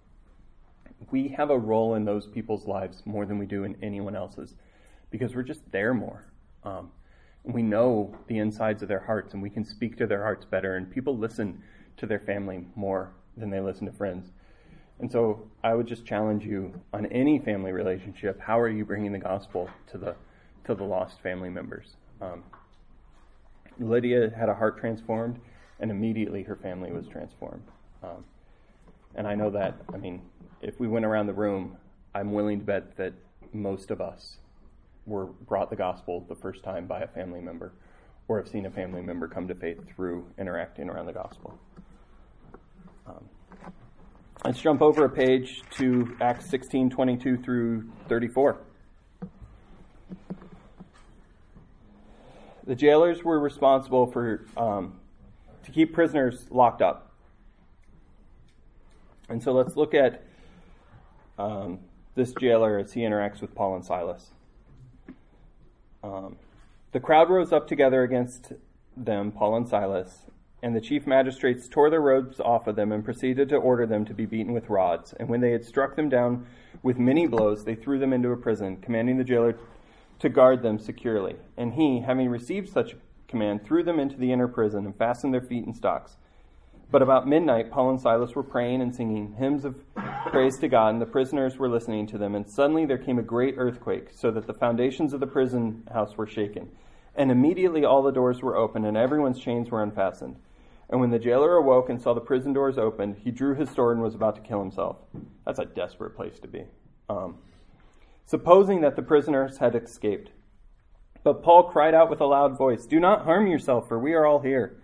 we 1.13 1.29
have 1.29 1.51
a 1.51 1.59
role 1.59 1.95
in 1.95 2.05
those 2.05 2.27
people's 2.27 2.67
lives 2.67 3.03
more 3.05 3.25
than 3.25 3.39
we 3.39 3.47
do 3.47 3.63
in 3.63 3.77
anyone 3.81 4.17
else's 4.17 4.57
because 5.11 5.37
we're 5.37 5.45
just 5.45 5.61
there 5.71 5.95
more. 5.95 6.25
Um, 6.65 6.91
we 7.45 7.63
know 7.63 8.13
the 8.27 8.39
insides 8.39 8.83
of 8.83 8.89
their 8.89 9.05
hearts 9.05 9.35
and 9.35 9.41
we 9.41 9.51
can 9.51 9.65
speak 9.65 9.97
to 9.99 10.07
their 10.09 10.23
hearts 10.23 10.45
better, 10.45 10.75
and 10.75 10.91
people 10.91 11.17
listen 11.17 11.63
to 11.99 12.07
their 12.07 12.19
family 12.19 12.67
more 12.75 13.13
than 13.37 13.51
they 13.51 13.61
listen 13.61 13.87
to 13.87 13.93
friends. 13.93 14.33
And 14.99 15.13
so 15.13 15.49
I 15.63 15.75
would 15.75 15.87
just 15.87 16.05
challenge 16.05 16.45
you 16.45 16.75
on 16.93 17.07
any 17.07 17.39
family 17.39 17.71
relationship, 17.71 18.41
how 18.41 18.59
are 18.59 18.69
you 18.69 18.85
bringing 18.85 19.13
the 19.13 19.21
gospel 19.21 19.71
to 19.93 19.99
the 19.99 20.17
to 20.65 20.75
the 20.75 20.83
lost 20.83 21.21
family 21.21 21.51
members? 21.51 21.95
Um, 22.21 22.43
Lydia 23.79 24.31
had 24.37 24.49
a 24.49 24.55
heart 24.55 24.79
transformed, 24.79 25.41
and 25.81 25.91
immediately 25.91 26.43
her 26.43 26.57
family 26.57 26.93
was 26.93 27.07
transformed. 27.07 27.65
Um, 28.03 28.25
and 29.15 29.27
I 29.27 29.35
know 29.35 29.51
that, 29.51 29.77
I 29.93 29.97
mean, 29.97 30.23
if 30.63 30.79
we 30.81 30.89
went 30.89 31.05
around 31.05 31.27
the 31.27 31.35
room, 31.35 31.77
I'm 32.15 32.33
willing 32.33 32.61
to 32.61 32.65
bet 32.65 32.97
that 32.97 33.13
most 33.53 33.91
of 33.91 34.01
us 34.01 34.39
were 35.07 35.27
brought 35.27 35.71
the 35.71 35.77
gospel 35.77 36.25
the 36.29 36.35
first 36.35 36.63
time 36.63 36.87
by 36.87 37.01
a 37.01 37.07
family 37.07 37.41
member 37.41 37.73
or 38.29 38.39
have 38.39 38.49
seen 38.49 38.67
a 38.67 38.71
family 38.71 39.03
member 39.03 39.29
come 39.29 39.47
to 39.49 39.55
faith 39.55 39.79
through 39.95 40.27
interacting 40.39 40.89
around 40.89 41.07
the 41.07 41.13
gospel. 41.13 41.59
Um, 43.07 43.29
let's 44.45 44.61
jump 44.61 44.83
over 44.83 45.05
a 45.05 45.09
page 45.09 45.63
to 45.73 46.17
Acts 46.21 46.51
16 46.51 46.91
22 46.91 47.39
through 47.39 47.89
34. 48.09 48.59
The 52.67 52.75
jailers 52.75 53.23
were 53.23 53.39
responsible 53.39 54.07
for 54.07 54.45
um, 54.57 54.99
to 55.65 55.71
keep 55.71 55.95
prisoners 55.95 56.47
locked 56.51 56.83
up. 56.83 57.13
And 59.29 59.43
so 59.43 59.53
let's 59.53 59.77
look 59.77 59.95
at 59.95 60.23
um, 61.39 61.81
this 62.15 62.33
jailer 62.33 62.79
as 62.79 62.93
he 62.93 63.01
interacts 63.01 63.41
with 63.41 63.55
Paul 63.55 63.77
and 63.77 63.85
Silas. 63.85 64.31
Um, 66.03 66.37
the 66.93 67.01
crowd 67.01 67.31
rose 67.31 67.53
up 67.53 67.69
together 67.69 68.03
against 68.03 68.53
them, 68.97 69.31
Paul 69.33 69.57
and 69.57 69.69
Silas, 69.69 70.23
and 70.63 70.75
the 70.75 70.81
chief 70.81 71.07
magistrates 71.07 71.69
tore 71.69 71.91
their 71.91 72.01
robes 72.01 72.41
off 72.41 72.67
of 72.67 72.77
them 72.77 72.91
and 72.91 73.05
proceeded 73.05 73.49
to 73.51 73.57
order 73.57 73.87
them 73.87 74.05
to 74.07 74.15
be 74.15 74.27
beaten 74.27 74.53
with 74.53 74.71
rods. 74.71 75.13
And 75.13 75.29
when 75.29 75.41
they 75.41 75.51
had 75.51 75.65
struck 75.65 75.95
them 75.97 76.09
down 76.09 76.47
with 76.83 76.99
many 76.99 77.27
blows, 77.27 77.65
they 77.65 77.75
threw 77.75 77.99
them 77.99 78.13
into 78.13 78.31
a 78.31 78.37
prison, 78.37 78.79
commanding 78.79 79.19
the 79.19 79.25
jailer 79.25 79.59
to 80.19 80.29
guard 80.29 80.63
them 80.63 80.79
securely. 80.79 81.37
And 81.57 81.75
he, 81.75 82.01
having 82.01 82.29
received 82.29 82.69
such 82.69 82.97
command, 83.29 83.65
threw 83.65 83.83
them 83.83 83.99
into 83.99 84.17
the 84.17 84.33
inner 84.33 84.49
prison 84.49 84.87
and 84.87 84.97
fastened 84.97 85.35
their 85.35 85.41
feet 85.41 85.67
in 85.67 85.75
stocks. 85.75 86.17
But 86.91 87.03
about 87.03 87.27
midnight, 87.27 87.71
Paul 87.71 87.91
and 87.91 88.01
Silas 88.01 88.35
were 88.35 88.45
praying 88.45 88.81
and 88.81 88.95
singing 88.95 89.35
hymns 89.39 89.65
of 89.65 89.75
praise 90.31 90.57
to 90.59 90.69
God, 90.69 90.91
and 90.91 91.03
the 91.03 91.07
prisoners 91.07 91.59
were 91.59 91.69
listening 91.69 92.07
to 92.09 92.19
them. 92.19 92.37
And 92.37 92.49
suddenly 92.49 92.87
there 92.87 92.99
came 92.99 93.19
a 93.19 93.23
great 93.23 93.57
earthquake, 93.59 94.11
so 94.15 94.31
that 94.31 94.47
the 94.47 94.55
foundations 94.55 95.13
of 95.13 95.19
the 95.19 95.27
prison 95.27 95.83
house 95.93 96.17
were 96.17 96.29
shaken. 96.29 96.69
And 97.17 97.33
immediately 97.33 97.85
all 97.85 98.03
the 98.03 98.13
doors 98.13 98.41
were 98.41 98.57
opened, 98.57 98.87
and 98.87 98.97
everyone's 98.97 99.41
chains 99.41 99.71
were 99.71 99.83
unfastened. 99.83 100.37
And 100.89 101.01
when 101.01 101.11
the 101.11 101.19
jailer 101.19 101.57
awoke 101.57 101.89
and 101.89 102.01
saw 102.01 102.15
the 102.15 102.21
prison 102.21 102.53
doors 102.53 102.79
opened, 102.79 103.17
he 103.25 103.33
drew 103.33 103.57
his 103.57 103.71
sword 103.71 103.97
and 103.97 104.05
was 104.05 104.15
about 104.15 104.37
to 104.37 104.41
kill 104.43 104.61
himself. 104.61 104.99
That's 105.45 105.59
a 105.59 105.65
desperate 105.65 106.15
place 106.15 106.39
to 106.39 106.47
be. 106.47 106.63
Um, 107.09 107.39
supposing 108.27 108.83
that 108.83 108.97
the 108.97 109.03
prisoners 109.03 109.59
had 109.59 109.75
escaped. 109.75 110.31
But 111.25 111.43
Paul 111.43 111.65
cried 111.65 111.95
out 111.95 112.11
with 112.11 112.21
a 112.21 112.27
loud 112.27 112.59
voice, 112.59 112.85
Do 112.87 113.01
not 113.01 113.25
harm 113.25 113.47
yourself, 113.47 113.89
for 113.89 113.99
we 113.99 114.13
are 114.13 114.27
all 114.27 114.41
here. 114.41 114.77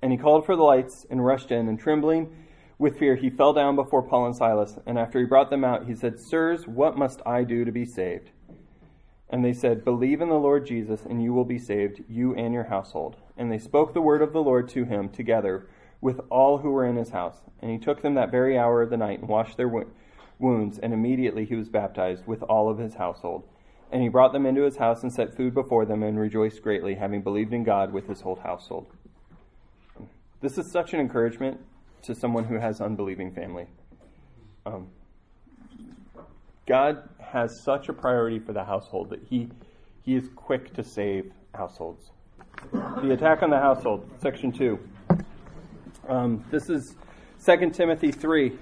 And 0.00 0.12
he 0.12 0.18
called 0.18 0.46
for 0.46 0.54
the 0.54 0.62
lights 0.62 1.04
and 1.10 1.24
rushed 1.24 1.50
in, 1.50 1.68
and 1.68 1.78
trembling 1.78 2.30
with 2.78 2.98
fear, 2.98 3.16
he 3.16 3.28
fell 3.28 3.52
down 3.52 3.74
before 3.74 4.02
Paul 4.02 4.26
and 4.26 4.36
Silas. 4.36 4.78
And 4.86 4.98
after 4.98 5.18
he 5.18 5.26
brought 5.26 5.50
them 5.50 5.64
out, 5.64 5.86
he 5.86 5.94
said, 5.94 6.20
Sirs, 6.20 6.66
what 6.66 6.96
must 6.96 7.20
I 7.26 7.42
do 7.42 7.64
to 7.64 7.72
be 7.72 7.84
saved? 7.84 8.30
And 9.28 9.44
they 9.44 9.52
said, 9.52 9.84
Believe 9.84 10.20
in 10.20 10.28
the 10.28 10.36
Lord 10.36 10.64
Jesus, 10.64 11.04
and 11.04 11.22
you 11.22 11.32
will 11.32 11.44
be 11.44 11.58
saved, 11.58 12.04
you 12.08 12.34
and 12.34 12.54
your 12.54 12.64
household. 12.64 13.16
And 13.36 13.50
they 13.50 13.58
spoke 13.58 13.92
the 13.92 14.00
word 14.00 14.22
of 14.22 14.32
the 14.32 14.42
Lord 14.42 14.68
to 14.70 14.84
him 14.84 15.08
together 15.08 15.68
with 16.00 16.20
all 16.30 16.58
who 16.58 16.70
were 16.70 16.86
in 16.86 16.96
his 16.96 17.10
house. 17.10 17.40
And 17.60 17.70
he 17.70 17.78
took 17.78 18.00
them 18.00 18.14
that 18.14 18.30
very 18.30 18.56
hour 18.56 18.80
of 18.80 18.90
the 18.90 18.96
night 18.96 19.18
and 19.18 19.28
washed 19.28 19.56
their 19.56 19.68
wounds, 19.68 19.92
and 20.40 20.92
immediately 20.92 21.44
he 21.44 21.54
was 21.54 21.68
baptized 21.68 22.26
with 22.26 22.42
all 22.44 22.70
of 22.70 22.78
his 22.78 22.94
household. 22.94 23.44
And 23.90 24.02
he 24.02 24.08
brought 24.08 24.32
them 24.32 24.46
into 24.46 24.62
his 24.62 24.76
house 24.76 25.02
and 25.02 25.12
set 25.12 25.36
food 25.36 25.54
before 25.54 25.86
them, 25.86 26.02
and 26.02 26.18
rejoiced 26.18 26.62
greatly, 26.62 26.94
having 26.94 27.22
believed 27.22 27.52
in 27.52 27.64
God 27.64 27.92
with 27.92 28.06
his 28.06 28.20
whole 28.20 28.36
household. 28.36 28.86
This 30.40 30.58
is 30.58 30.70
such 30.70 30.92
an 30.94 31.00
encouragement 31.00 31.58
to 32.02 32.14
someone 32.14 32.44
who 32.44 32.58
has 32.58 32.80
unbelieving 32.80 33.32
family. 33.32 33.66
Um, 34.66 34.88
God 36.66 37.08
has 37.18 37.62
such 37.64 37.88
a 37.88 37.92
priority 37.92 38.38
for 38.38 38.52
the 38.52 38.62
household 38.62 39.10
that 39.10 39.20
he, 39.28 39.48
he 40.02 40.14
is 40.14 40.28
quick 40.36 40.74
to 40.74 40.84
save 40.84 41.32
households. 41.54 42.10
The 42.72 43.12
attack 43.12 43.42
on 43.42 43.50
the 43.50 43.58
household, 43.58 44.08
section 44.20 44.52
2. 44.52 44.78
Um, 46.08 46.44
this 46.50 46.68
is 46.68 46.94
2 47.44 47.70
Timothy 47.70 48.12
3. 48.12 48.58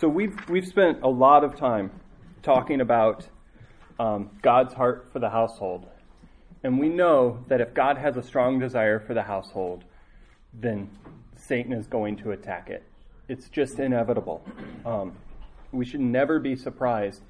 So 0.00 0.08
we've 0.08 0.36
we've 0.48 0.66
spent 0.66 1.02
a 1.02 1.08
lot 1.08 1.42
of 1.42 1.56
time 1.56 1.90
talking 2.44 2.80
about 2.80 3.26
um, 3.98 4.30
God's 4.42 4.72
heart 4.72 5.08
for 5.12 5.18
the 5.18 5.28
household, 5.28 5.86
and 6.62 6.78
we 6.78 6.88
know 6.88 7.44
that 7.48 7.60
if 7.60 7.74
God 7.74 7.98
has 7.98 8.16
a 8.16 8.22
strong 8.22 8.60
desire 8.60 9.00
for 9.00 9.12
the 9.12 9.24
household, 9.24 9.82
then 10.54 10.88
Satan 11.34 11.72
is 11.72 11.88
going 11.88 12.16
to 12.18 12.30
attack 12.30 12.70
it. 12.70 12.84
It's 13.28 13.48
just 13.48 13.80
inevitable. 13.80 14.44
Um, 14.86 15.16
we 15.72 15.84
should 15.84 16.00
never 16.00 16.38
be 16.38 16.54
surprised 16.54 17.24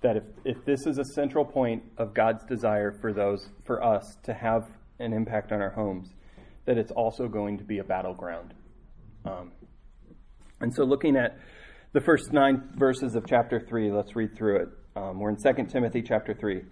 that 0.00 0.16
if, 0.16 0.24
if 0.44 0.64
this 0.64 0.86
is 0.86 0.98
a 0.98 1.04
central 1.04 1.44
point 1.44 1.84
of 1.96 2.12
God's 2.12 2.44
desire 2.44 2.90
for 2.90 3.12
those 3.12 3.50
for 3.62 3.84
us 3.84 4.16
to 4.24 4.34
have 4.34 4.66
an 4.98 5.12
impact 5.12 5.52
on 5.52 5.62
our 5.62 5.70
homes, 5.70 6.08
that 6.64 6.76
it's 6.76 6.90
also 6.90 7.28
going 7.28 7.56
to 7.58 7.64
be 7.64 7.78
a 7.78 7.84
battleground. 7.84 8.52
Um, 9.24 9.52
and 10.60 10.74
so, 10.74 10.82
looking 10.82 11.16
at 11.16 11.38
the 11.92 12.00
first 12.00 12.32
nine 12.32 12.62
verses 12.76 13.16
of 13.16 13.26
chapter 13.26 13.58
three, 13.58 13.90
let's 13.90 14.14
read 14.14 14.36
through 14.36 14.62
it. 14.62 14.68
Um, 14.94 15.18
we're 15.18 15.30
in 15.30 15.36
2 15.36 15.64
Timothy 15.66 16.02
chapter 16.02 16.32
three. 16.34 16.62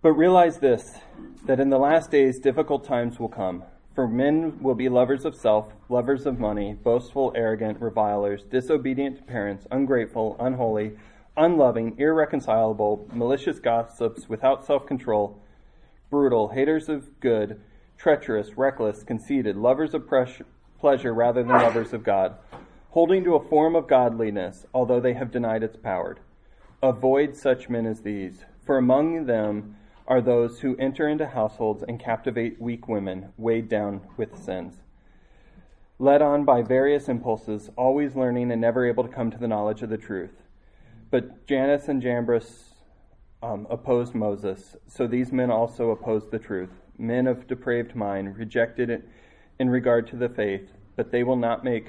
But 0.00 0.12
realize 0.12 0.58
this 0.58 0.98
that 1.46 1.60
in 1.60 1.68
the 1.68 1.78
last 1.78 2.10
days 2.10 2.38
difficult 2.38 2.84
times 2.84 3.18
will 3.18 3.28
come. 3.28 3.64
For 3.94 4.08
men 4.08 4.62
will 4.62 4.74
be 4.74 4.88
lovers 4.88 5.26
of 5.26 5.34
self, 5.34 5.72
lovers 5.90 6.24
of 6.24 6.38
money, 6.38 6.74
boastful, 6.74 7.32
arrogant, 7.36 7.80
revilers, 7.80 8.42
disobedient 8.50 9.18
to 9.18 9.22
parents, 9.22 9.66
ungrateful, 9.70 10.36
unholy, 10.40 10.92
unloving, 11.36 11.94
irreconcilable, 11.98 13.06
malicious 13.12 13.58
gossips, 13.58 14.28
without 14.28 14.64
self 14.64 14.86
control, 14.86 15.38
brutal, 16.08 16.48
haters 16.48 16.88
of 16.88 17.20
good, 17.20 17.60
treacherous, 17.98 18.56
reckless, 18.56 19.02
conceited, 19.02 19.54
lovers 19.56 19.92
of 19.92 20.08
pleasure 20.80 21.12
rather 21.12 21.42
than 21.42 21.52
lovers 21.52 21.92
of 21.92 22.02
God, 22.02 22.36
holding 22.94 23.24
to 23.24 23.34
a 23.34 23.48
form 23.48 23.74
of 23.74 23.88
godliness, 23.88 24.66
although 24.72 25.00
they 25.00 25.14
have 25.14 25.32
denied 25.32 25.64
its 25.64 25.76
power. 25.76 26.16
Avoid 26.80 27.34
such 27.34 27.68
men 27.68 27.86
as 27.86 28.02
these, 28.02 28.44
for 28.64 28.78
among 28.78 29.26
them 29.26 29.74
are 30.06 30.20
those 30.20 30.60
who 30.60 30.76
enter 30.76 31.08
into 31.08 31.26
households 31.26 31.82
and 31.82 31.98
captivate 31.98 32.60
weak 32.60 32.86
women 32.86 33.30
weighed 33.36 33.68
down 33.68 34.00
with 34.16 34.40
sins. 34.40 34.76
Led 35.98 36.22
on 36.22 36.44
by 36.44 36.62
various 36.62 37.08
impulses, 37.08 37.68
always 37.76 38.14
learning 38.14 38.52
and 38.52 38.60
never 38.60 38.86
able 38.86 39.02
to 39.02 39.12
come 39.12 39.28
to 39.28 39.38
the 39.38 39.48
knowledge 39.48 39.82
of 39.82 39.90
the 39.90 39.98
truth. 39.98 40.44
But 41.10 41.48
Jannes 41.48 41.88
and 41.88 42.00
Jambres 42.00 42.74
um, 43.42 43.66
opposed 43.70 44.14
Moses, 44.14 44.76
so 44.86 45.08
these 45.08 45.32
men 45.32 45.50
also 45.50 45.90
opposed 45.90 46.30
the 46.30 46.38
truth. 46.38 46.70
Men 46.96 47.26
of 47.26 47.48
depraved 47.48 47.96
mind, 47.96 48.38
rejected 48.38 48.88
it 48.88 49.08
in 49.58 49.68
regard 49.68 50.06
to 50.10 50.16
the 50.16 50.28
faith, 50.28 50.70
but 50.94 51.10
they 51.10 51.24
will 51.24 51.34
not 51.34 51.64
make 51.64 51.88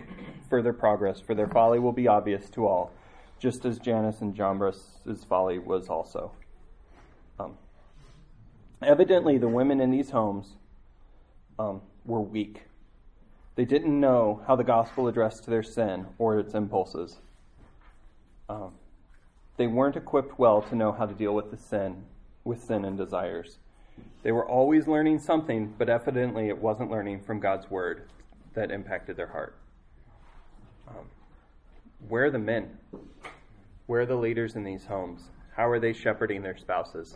further 0.49 0.73
progress, 0.73 1.19
for 1.19 1.35
their 1.35 1.47
folly 1.47 1.79
will 1.79 1.91
be 1.91 2.07
obvious 2.07 2.49
to 2.51 2.67
all, 2.67 2.91
just 3.39 3.65
as 3.65 3.79
Jannes 3.79 4.21
and 4.21 4.35
Jambres' 4.35 5.25
folly 5.27 5.59
was 5.59 5.89
also. 5.89 6.31
Um, 7.39 7.57
evidently, 8.81 9.37
the 9.37 9.47
women 9.47 9.81
in 9.81 9.91
these 9.91 10.11
homes 10.11 10.47
um, 11.59 11.81
were 12.05 12.21
weak. 12.21 12.63
They 13.55 13.65
didn't 13.65 13.99
know 13.99 14.41
how 14.47 14.55
the 14.55 14.63
gospel 14.63 15.07
addressed 15.07 15.45
their 15.45 15.63
sin 15.63 16.07
or 16.17 16.39
its 16.39 16.53
impulses. 16.53 17.17
Um, 18.49 18.73
they 19.57 19.67
weren't 19.67 19.95
equipped 19.95 20.37
well 20.37 20.61
to 20.63 20.75
know 20.75 20.91
how 20.91 21.05
to 21.05 21.13
deal 21.13 21.33
with 21.33 21.51
the 21.51 21.57
sin, 21.57 22.03
with 22.43 22.63
sin 22.63 22.83
and 22.83 22.97
desires. 22.97 23.57
They 24.23 24.31
were 24.31 24.47
always 24.47 24.87
learning 24.87 25.19
something, 25.19 25.73
but 25.77 25.89
evidently 25.89 26.49
it 26.49 26.57
wasn't 26.57 26.91
learning 26.91 27.21
from 27.21 27.39
God's 27.39 27.69
word 27.69 28.09
that 28.53 28.71
impacted 28.71 29.15
their 29.15 29.27
heart. 29.27 29.55
Um, 30.87 31.05
where 32.07 32.25
are 32.25 32.31
the 32.31 32.39
men? 32.39 32.77
Where 33.87 34.01
are 34.01 34.05
the 34.05 34.15
leaders 34.15 34.55
in 34.55 34.63
these 34.63 34.85
homes? 34.85 35.21
How 35.55 35.69
are 35.69 35.79
they 35.79 35.93
shepherding 35.93 36.41
their 36.41 36.57
spouses? 36.57 37.15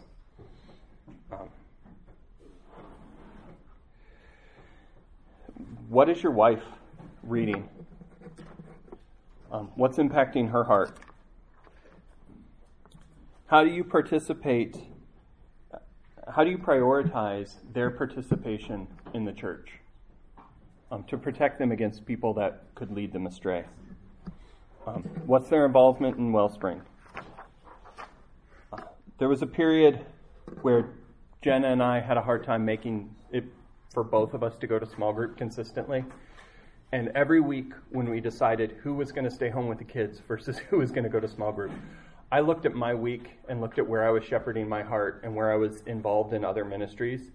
Um, 1.32 1.49
what 5.89 6.09
is 6.09 6.22
your 6.24 6.32
wife 6.32 6.63
reading? 7.24 7.67
Um, 9.51 9.72
what's 9.76 9.97
impacting 9.97 10.51
her 10.51 10.63
heart? 10.63 10.97
How 13.47 13.63
do 13.63 13.72
you 13.72 13.84
participate? 13.84 14.78
How 16.34 16.43
do 16.43 16.51
you 16.51 16.59
prioritize 16.59 17.55
their 17.74 17.89
participation 17.89 18.88
in 19.15 19.26
the 19.26 19.34
church 19.34 19.80
um, 20.91 21.03
to 21.05 21.17
protect 21.17 21.59
them 21.59 21.71
against 21.71 22.05
people 22.05 22.33
that 22.35 22.63
could 22.75 22.91
lead 22.91 23.13
them 23.13 23.27
astray? 23.27 23.65
Um, 24.87 25.03
what's 25.25 25.49
their 25.49 25.65
involvement 25.65 26.17
in 26.17 26.31
Wellspring? 26.31 26.81
Uh, 28.73 28.77
there 29.17 29.29
was 29.29 29.41
a 29.41 29.47
period 29.47 30.05
where 30.61 30.89
Jenna 31.41 31.69
and 31.69 31.83
I 31.83 31.99
had 31.99 32.17
a 32.17 32.21
hard 32.21 32.43
time 32.43 32.65
making 32.65 33.13
it 33.31 33.43
for 33.93 34.03
both 34.03 34.33
of 34.33 34.43
us 34.43 34.55
to 34.57 34.67
go 34.67 34.79
to 34.79 34.85
small 34.85 35.13
group 35.13 35.37
consistently. 35.37 36.03
And 36.91 37.09
every 37.13 37.39
week 37.39 37.73
when 37.91 38.09
we 38.09 38.19
decided 38.19 38.77
who 38.81 38.93
was 38.93 39.11
going 39.11 39.25
to 39.25 39.31
stay 39.31 39.49
home 39.49 39.67
with 39.67 39.77
the 39.77 39.83
kids 39.83 40.21
versus 40.27 40.57
who 40.69 40.79
was 40.79 40.91
going 40.91 41.03
to 41.03 41.09
go 41.09 41.19
to 41.19 41.27
small 41.27 41.51
group, 41.51 41.71
I 42.31 42.39
looked 42.39 42.65
at 42.65 42.73
my 42.73 42.93
week 42.93 43.39
and 43.47 43.61
looked 43.61 43.79
at 43.79 43.87
where 43.87 44.07
I 44.07 44.11
was 44.11 44.23
shepherding 44.23 44.67
my 44.67 44.83
heart 44.83 45.21
and 45.23 45.35
where 45.35 45.51
I 45.51 45.55
was 45.55 45.81
involved 45.85 46.33
in 46.33 46.45
other 46.45 46.63
ministries 46.63 47.31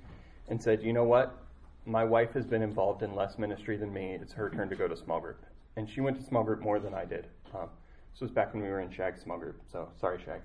and 0.49 0.63
said, 0.63 0.83
you 0.83 0.93
know 0.93 1.05
what? 1.05 1.44
My 1.87 2.05
wife 2.05 2.33
has 2.33 2.47
been 2.47 2.63
involved 2.63 3.03
in 3.03 3.15
less 3.15 3.39
ministry 3.39 3.77
than 3.77 3.93
me. 3.93 4.17
It's 4.21 4.33
her 4.33 4.51
turn 4.51 4.69
to 4.71 4.77
go 4.77 4.89
to 4.89 4.97
small 4.97 5.21
group. 5.21 5.45
And 5.77 5.89
she 5.89 6.01
went 6.01 6.19
to 6.19 6.23
small 6.25 6.45
group 6.45 6.61
more 6.61 6.79
than 6.79 6.95
I 6.95 7.05
did. 7.05 7.27
Um, 7.55 7.69
this 8.13 8.21
was 8.21 8.31
back 8.31 8.55
when 8.55 8.63
we 8.63 8.69
were 8.69 8.81
in 8.81 8.91
Shag 8.91 9.19
small 9.19 9.39
group. 9.39 9.61
So 9.71 9.89
sorry, 10.01 10.19
Shag. 10.25 10.41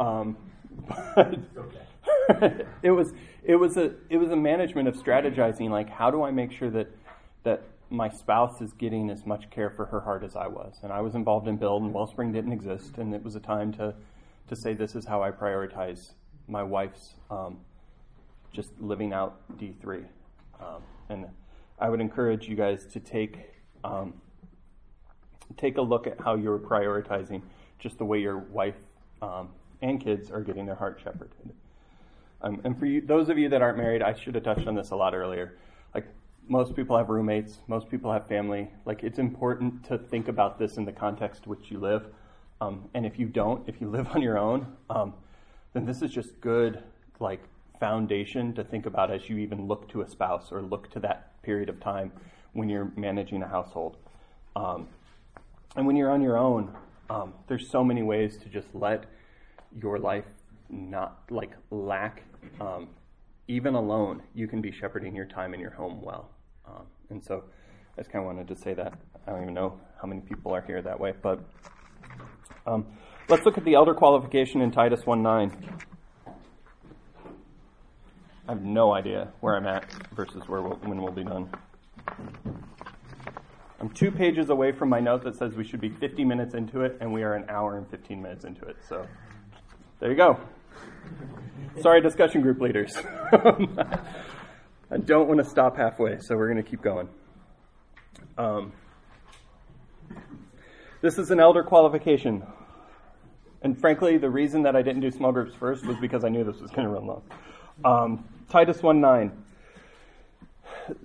Um, 0.00 0.36
but 1.16 2.66
it 2.82 2.90
was 2.90 3.12
it 3.44 3.56
was 3.56 3.76
a 3.76 3.94
it 4.08 4.16
was 4.16 4.30
a 4.30 4.36
management 4.36 4.88
of 4.88 4.96
strategizing. 4.96 5.70
Like, 5.70 5.88
how 5.88 6.10
do 6.10 6.22
I 6.22 6.30
make 6.30 6.50
sure 6.50 6.70
that 6.70 6.88
that 7.44 7.62
my 7.92 8.08
spouse 8.08 8.60
is 8.60 8.72
getting 8.72 9.10
as 9.10 9.26
much 9.26 9.50
care 9.50 9.70
for 9.70 9.86
her 9.86 10.00
heart 10.00 10.24
as 10.24 10.34
I 10.34 10.46
was. 10.46 10.78
And 10.82 10.90
I 10.92 11.02
was 11.02 11.14
involved 11.14 11.46
in 11.46 11.58
Build, 11.58 11.82
and 11.82 11.92
Wellspring 11.92 12.32
didn't 12.32 12.52
exist, 12.52 12.96
and 12.96 13.14
it 13.14 13.22
was 13.22 13.36
a 13.36 13.40
time 13.40 13.72
to, 13.74 13.94
to 14.48 14.56
say 14.56 14.72
this 14.72 14.94
is 14.94 15.04
how 15.04 15.22
I 15.22 15.30
prioritize 15.30 16.12
my 16.48 16.62
wife's 16.62 17.14
um, 17.30 17.58
just 18.50 18.70
living 18.80 19.12
out 19.12 19.40
D3. 19.58 20.06
Um, 20.62 20.82
and 21.08 21.26
I 21.78 21.88
would 21.88 22.00
encourage 22.00 22.48
you 22.48 22.56
guys 22.56 22.86
to 22.86 23.00
take 23.00 23.38
um, 23.84 24.14
take 25.56 25.76
a 25.76 25.82
look 25.82 26.06
at 26.06 26.20
how 26.20 26.34
you're 26.34 26.58
prioritizing 26.58 27.42
just 27.78 27.98
the 27.98 28.04
way 28.04 28.18
your 28.18 28.38
wife 28.38 28.76
um, 29.20 29.48
and 29.82 30.00
kids 30.00 30.30
are 30.30 30.40
getting 30.40 30.66
their 30.66 30.74
heart 30.74 31.00
shepherded. 31.02 31.52
Um, 32.40 32.60
and 32.64 32.78
for 32.78 32.86
you, 32.86 33.00
those 33.00 33.28
of 33.28 33.38
you 33.38 33.48
that 33.48 33.62
aren't 33.62 33.78
married, 33.78 34.02
I 34.02 34.14
should 34.14 34.34
have 34.34 34.44
touched 34.44 34.66
on 34.66 34.74
this 34.74 34.90
a 34.90 34.96
lot 34.96 35.14
earlier. 35.14 35.58
Like 35.94 36.06
most 36.48 36.74
people 36.74 36.96
have 36.96 37.08
roommates, 37.08 37.58
most 37.66 37.88
people 37.88 38.12
have 38.12 38.26
family. 38.26 38.68
Like 38.84 39.02
it's 39.02 39.18
important 39.18 39.84
to 39.84 39.98
think 39.98 40.28
about 40.28 40.58
this 40.58 40.76
in 40.76 40.84
the 40.84 40.92
context 40.92 41.46
which 41.46 41.70
you 41.70 41.78
live. 41.78 42.06
Um, 42.60 42.88
and 42.94 43.04
if 43.04 43.18
you 43.18 43.26
don't, 43.26 43.68
if 43.68 43.80
you 43.80 43.88
live 43.90 44.08
on 44.08 44.22
your 44.22 44.38
own, 44.38 44.66
um, 44.90 45.14
then 45.72 45.84
this 45.84 46.02
is 46.02 46.10
just 46.10 46.40
good 46.40 46.82
like 47.20 47.40
foundation 47.82 48.54
to 48.54 48.62
think 48.62 48.86
about 48.86 49.10
as 49.10 49.28
you 49.28 49.38
even 49.38 49.66
look 49.66 49.88
to 49.88 50.02
a 50.02 50.08
spouse 50.08 50.52
or 50.52 50.62
look 50.62 50.88
to 50.88 51.00
that 51.00 51.42
period 51.42 51.68
of 51.68 51.80
time 51.80 52.12
when 52.52 52.68
you're 52.68 52.92
managing 52.94 53.42
a 53.42 53.48
household. 53.48 53.96
Um, 54.54 54.86
and 55.74 55.84
when 55.84 55.96
you're 55.96 56.12
on 56.12 56.22
your 56.22 56.38
own, 56.38 56.72
um, 57.10 57.34
there's 57.48 57.68
so 57.68 57.82
many 57.82 58.04
ways 58.04 58.36
to 58.36 58.48
just 58.48 58.68
let 58.72 59.06
your 59.76 59.98
life 59.98 60.26
not 60.70 61.22
like 61.28 61.50
lack 61.72 62.22
um, 62.60 62.88
even 63.48 63.74
alone, 63.74 64.22
you 64.32 64.46
can 64.46 64.60
be 64.60 64.70
shepherding 64.70 65.16
your 65.16 65.26
time 65.26 65.52
in 65.52 65.58
your 65.58 65.72
home 65.72 66.00
well. 66.00 66.30
Um, 66.64 66.86
and 67.10 67.24
so 67.24 67.42
I 67.96 68.00
just 68.00 68.12
kind 68.12 68.22
of 68.22 68.26
wanted 68.26 68.46
to 68.46 68.54
say 68.54 68.74
that. 68.74 68.92
I 69.26 69.32
don't 69.32 69.42
even 69.42 69.54
know 69.54 69.80
how 70.00 70.06
many 70.06 70.20
people 70.20 70.54
are 70.54 70.62
here 70.62 70.82
that 70.82 71.00
way, 71.00 71.14
but 71.20 71.40
um, 72.64 72.86
let's 73.28 73.44
look 73.44 73.58
at 73.58 73.64
the 73.64 73.74
elder 73.74 73.92
qualification 73.92 74.60
in 74.60 74.70
Titus 74.70 75.04
1 75.04 75.20
9. 75.20 75.78
I 78.48 78.52
have 78.52 78.62
no 78.62 78.92
idea 78.92 79.32
where 79.40 79.56
I'm 79.56 79.66
at 79.66 79.84
versus 80.14 80.42
where 80.48 80.62
we'll, 80.62 80.76
when 80.78 81.00
we'll 81.00 81.12
be 81.12 81.22
done. 81.22 81.48
I'm 83.80 83.88
two 83.90 84.10
pages 84.10 84.50
away 84.50 84.72
from 84.72 84.88
my 84.88 84.98
note 84.98 85.22
that 85.24 85.36
says 85.36 85.54
we 85.54 85.64
should 85.64 85.80
be 85.80 85.90
50 85.90 86.24
minutes 86.24 86.54
into 86.54 86.82
it, 86.82 86.98
and 87.00 87.12
we 87.12 87.22
are 87.22 87.34
an 87.34 87.44
hour 87.48 87.78
and 87.78 87.88
15 87.88 88.20
minutes 88.20 88.44
into 88.44 88.64
it. 88.66 88.76
So 88.88 89.06
there 90.00 90.10
you 90.10 90.16
go. 90.16 90.40
Sorry, 91.80 92.00
discussion 92.00 92.42
group 92.42 92.60
leaders. 92.60 92.96
I 93.32 94.98
don't 95.04 95.28
want 95.28 95.38
to 95.38 95.48
stop 95.48 95.76
halfway, 95.76 96.18
so 96.20 96.36
we're 96.36 96.52
going 96.52 96.62
to 96.62 96.68
keep 96.68 96.82
going. 96.82 97.08
Um, 98.36 98.72
this 101.00 101.18
is 101.18 101.30
an 101.30 101.40
elder 101.40 101.62
qualification. 101.62 102.44
And 103.62 103.80
frankly, 103.80 104.18
the 104.18 104.30
reason 104.30 104.62
that 104.64 104.74
I 104.74 104.82
didn't 104.82 105.00
do 105.00 105.10
small 105.12 105.32
groups 105.32 105.54
first 105.54 105.86
was 105.86 105.96
because 105.98 106.24
I 106.24 106.28
knew 106.28 106.42
this 106.44 106.60
was 106.60 106.70
going 106.72 106.88
to 106.88 106.92
run 106.92 107.06
long. 107.06 107.22
Um, 107.84 108.24
Titus 108.52 108.82
1 108.82 109.00
9. 109.00 109.32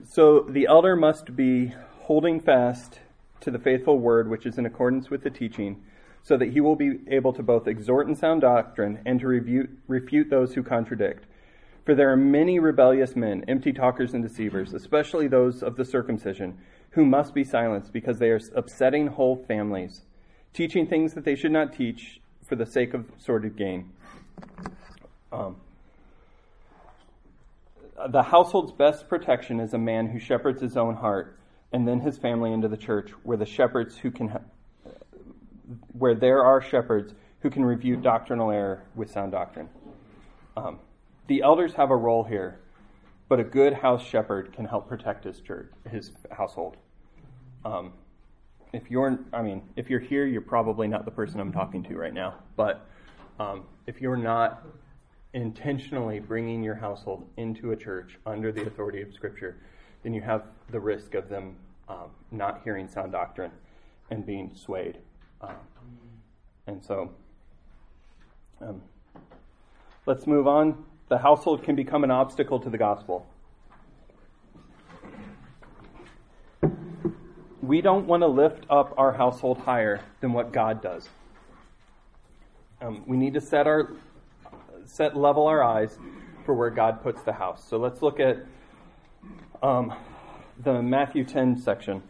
So 0.03 0.41
the 0.41 0.65
elder 0.65 0.97
must 0.97 1.33
be 1.33 1.73
holding 2.01 2.41
fast 2.41 2.99
to 3.39 3.49
the 3.51 3.57
faithful 3.57 3.99
word 3.99 4.29
which 4.29 4.45
is 4.45 4.57
in 4.57 4.65
accordance 4.65 5.09
with 5.09 5.23
the 5.23 5.29
teaching 5.29 5.81
so 6.21 6.35
that 6.35 6.51
he 6.51 6.59
will 6.59 6.75
be 6.75 6.99
able 7.07 7.31
to 7.31 7.41
both 7.41 7.65
exhort 7.65 8.05
in 8.09 8.15
sound 8.15 8.41
doctrine 8.41 8.99
and 9.05 9.21
to 9.21 9.27
refute, 9.27 9.69
refute 9.87 10.29
those 10.29 10.55
who 10.55 10.61
contradict. 10.61 11.23
For 11.85 11.95
there 11.95 12.11
are 12.11 12.17
many 12.17 12.59
rebellious 12.59 13.15
men, 13.15 13.45
empty 13.47 13.71
talkers 13.71 14.13
and 14.13 14.21
deceivers, 14.21 14.73
especially 14.73 15.29
those 15.29 15.63
of 15.63 15.77
the 15.77 15.85
circumcision, 15.85 16.57
who 16.89 17.05
must 17.05 17.33
be 17.33 17.45
silenced 17.45 17.93
because 17.93 18.19
they 18.19 18.29
are 18.29 18.41
upsetting 18.57 19.07
whole 19.07 19.37
families, 19.47 20.01
teaching 20.51 20.85
things 20.85 21.13
that 21.13 21.23
they 21.23 21.35
should 21.35 21.53
not 21.53 21.71
teach 21.71 22.19
for 22.45 22.57
the 22.57 22.65
sake 22.65 22.93
of 22.93 23.05
sordid 23.17 23.55
gain. 23.55 23.93
Um, 25.31 25.55
the 28.09 28.23
household's 28.23 28.71
best 28.71 29.09
protection 29.09 29.59
is 29.59 29.73
a 29.73 29.77
man 29.77 30.07
who 30.07 30.19
shepherds 30.19 30.61
his 30.61 30.77
own 30.77 30.95
heart 30.95 31.39
and 31.71 31.87
then 31.87 31.99
his 31.99 32.17
family 32.17 32.53
into 32.53 32.67
the 32.67 32.77
church, 32.77 33.11
where 33.23 33.37
the 33.37 33.45
shepherds 33.45 33.97
who 33.97 34.11
can 34.11 34.39
where 35.91 36.15
there 36.15 36.43
are 36.43 36.61
shepherds 36.61 37.13
who 37.41 37.49
can 37.49 37.65
review 37.65 37.97
doctrinal 37.97 38.51
error 38.51 38.83
with 38.95 39.11
sound 39.11 39.33
doctrine. 39.33 39.67
Um, 40.55 40.79
the 41.27 41.41
elders 41.41 41.73
have 41.73 41.91
a 41.91 41.95
role 41.95 42.23
here, 42.23 42.59
but 43.27 43.39
a 43.39 43.43
good 43.43 43.73
house 43.73 44.05
shepherd 44.05 44.53
can 44.53 44.65
help 44.65 44.87
protect 44.87 45.25
his 45.25 45.41
church, 45.41 45.69
his 45.89 46.11
household. 46.31 46.77
Um, 47.65 47.93
if 48.71 48.89
you're, 48.89 49.19
I 49.33 49.41
mean, 49.41 49.61
if 49.75 49.89
you're 49.89 49.99
here, 49.99 50.25
you're 50.25 50.41
probably 50.41 50.87
not 50.87 51.03
the 51.03 51.11
person 51.11 51.39
I'm 51.39 51.51
talking 51.51 51.83
to 51.83 51.95
right 51.95 52.13
now. 52.13 52.35
But 52.55 52.87
um, 53.39 53.65
if 53.87 53.99
you're 53.99 54.17
not 54.17 54.63
intentionally 55.33 56.19
bringing 56.19 56.63
your 56.63 56.75
household 56.75 57.27
into 57.37 57.71
a 57.71 57.75
church 57.75 58.17
under 58.25 58.51
the 58.51 58.65
authority 58.65 59.01
of 59.01 59.13
Scripture, 59.13 59.57
then 60.03 60.13
you 60.13 60.21
have 60.21 60.43
the 60.71 60.79
risk 60.79 61.15
of 61.15 61.29
them 61.29 61.55
um, 61.89 62.09
not 62.31 62.61
hearing 62.63 62.87
sound 62.87 63.11
doctrine 63.11 63.51
and 64.09 64.25
being 64.25 64.51
swayed. 64.55 64.97
Um, 65.41 65.55
and 66.65 66.83
so, 66.83 67.11
um, 68.61 68.81
let's 70.05 70.27
move 70.27 70.47
on. 70.47 70.83
The 71.09 71.17
household 71.17 71.63
can 71.63 71.75
become 71.75 72.03
an 72.03 72.11
obstacle 72.11 72.59
to 72.59 72.69
the 72.69 72.77
gospel. 72.77 73.25
We 77.61 77.81
don't 77.81 78.07
want 78.07 78.23
to 78.23 78.27
lift 78.27 78.65
up 78.69 78.93
our 78.97 79.11
household 79.11 79.59
higher 79.59 80.01
than 80.21 80.31
what 80.31 80.51
God 80.51 80.81
does. 80.81 81.09
Um, 82.81 83.03
we 83.07 83.17
need 83.17 83.33
to 83.33 83.41
set 83.41 83.67
our 83.67 83.91
set 84.87 85.15
level 85.15 85.47
our 85.47 85.63
eyes 85.63 85.97
for 86.45 86.53
where 86.53 86.69
God 86.69 87.03
puts 87.03 87.21
the 87.23 87.33
house. 87.33 87.67
So 87.67 87.77
let's 87.77 88.01
look 88.01 88.19
at 88.19 88.37
um, 89.61 89.93
the 90.63 90.81
Matthew 90.81 91.23
10 91.23 91.57
section. 91.57 92.01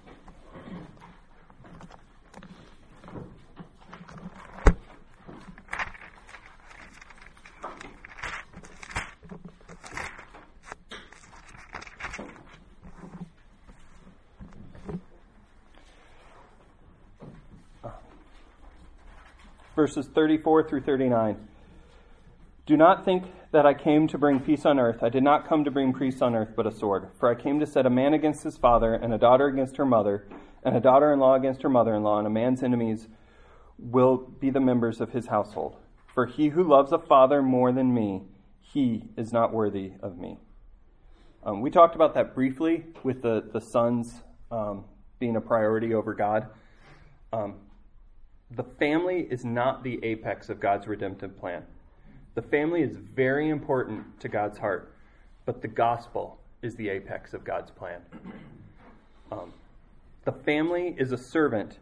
verses 19.78 20.08
34 20.08 20.68
through 20.68 20.82
39. 20.82 21.38
Do 22.68 22.76
not 22.76 23.06
think 23.06 23.24
that 23.54 23.66
I 23.66 23.74
came 23.74 24.10
to 24.10 24.18
bring 24.18 24.42
peace 24.42 24.66
on 24.66 24.78
earth. 24.78 25.02
I 25.02 25.08
did 25.08 25.24
not 25.24 25.48
come 25.48 25.64
to 25.64 25.72
bring 25.72 25.94
peace 25.94 26.22
on 26.22 26.36
earth, 26.36 26.50
but 26.54 26.68
a 26.68 26.72
sword. 26.72 27.08
For 27.18 27.30
I 27.30 27.42
came 27.42 27.62
to 27.62 27.66
set 27.66 27.86
a 27.86 27.90
man 27.90 28.14
against 28.14 28.44
his 28.44 28.58
father, 28.58 28.94
and 28.94 29.14
a 29.14 29.18
daughter 29.18 29.48
against 29.48 29.78
her 29.78 29.86
mother, 29.86 30.28
and 30.64 30.76
a 30.76 30.82
daughter 30.82 31.14
in 31.14 31.20
law 31.20 31.36
against 31.36 31.62
her 31.62 31.70
mother 31.70 31.96
in 31.96 32.04
law, 32.04 32.18
and 32.18 32.28
a 32.28 32.30
man's 32.30 32.62
enemies 32.62 33.08
will 33.80 34.18
be 34.18 34.50
the 34.50 34.60
members 34.60 35.00
of 35.00 35.12
his 35.12 35.28
household. 35.28 35.78
For 36.14 36.26
he 36.26 36.50
who 36.50 36.62
loves 36.62 36.92
a 36.92 37.00
father 37.00 37.42
more 37.42 37.72
than 37.72 37.94
me, 37.94 38.24
he 38.60 39.06
is 39.16 39.32
not 39.32 39.54
worthy 39.54 39.94
of 40.02 40.18
me. 40.18 40.38
Um, 41.46 41.62
we 41.62 41.72
talked 41.72 41.96
about 41.96 42.16
that 42.16 42.36
briefly 42.36 42.84
with 43.02 43.22
the, 43.22 43.50
the 43.54 43.62
sons 43.62 44.24
um, 44.52 44.84
being 45.20 45.38
a 45.38 45.42
priority 45.42 45.94
over 45.94 46.14
God. 46.14 46.48
Um, 47.32 47.56
the 48.52 48.66
family 48.78 49.26
is 49.32 49.46
not 49.46 49.86
the 49.86 50.04
apex 50.04 50.50
of 50.50 50.60
God's 50.60 50.86
redemptive 50.86 51.40
plan. 51.40 51.64
The 52.38 52.44
family 52.44 52.84
is 52.84 52.96
very 52.96 53.50
important 53.50 54.20
to 54.20 54.30
God's 54.30 54.60
heart, 54.60 54.94
but 55.48 55.64
the 55.64 55.68
gospel 55.68 56.38
is 56.62 56.76
the 56.76 56.88
apex 56.88 57.34
of 57.34 57.44
God's 57.44 57.72
plan. 57.72 58.00
Um, 59.32 59.54
the 60.24 60.34
family 60.34 60.96
is 61.00 61.12
a 61.12 61.18
servant 61.18 61.80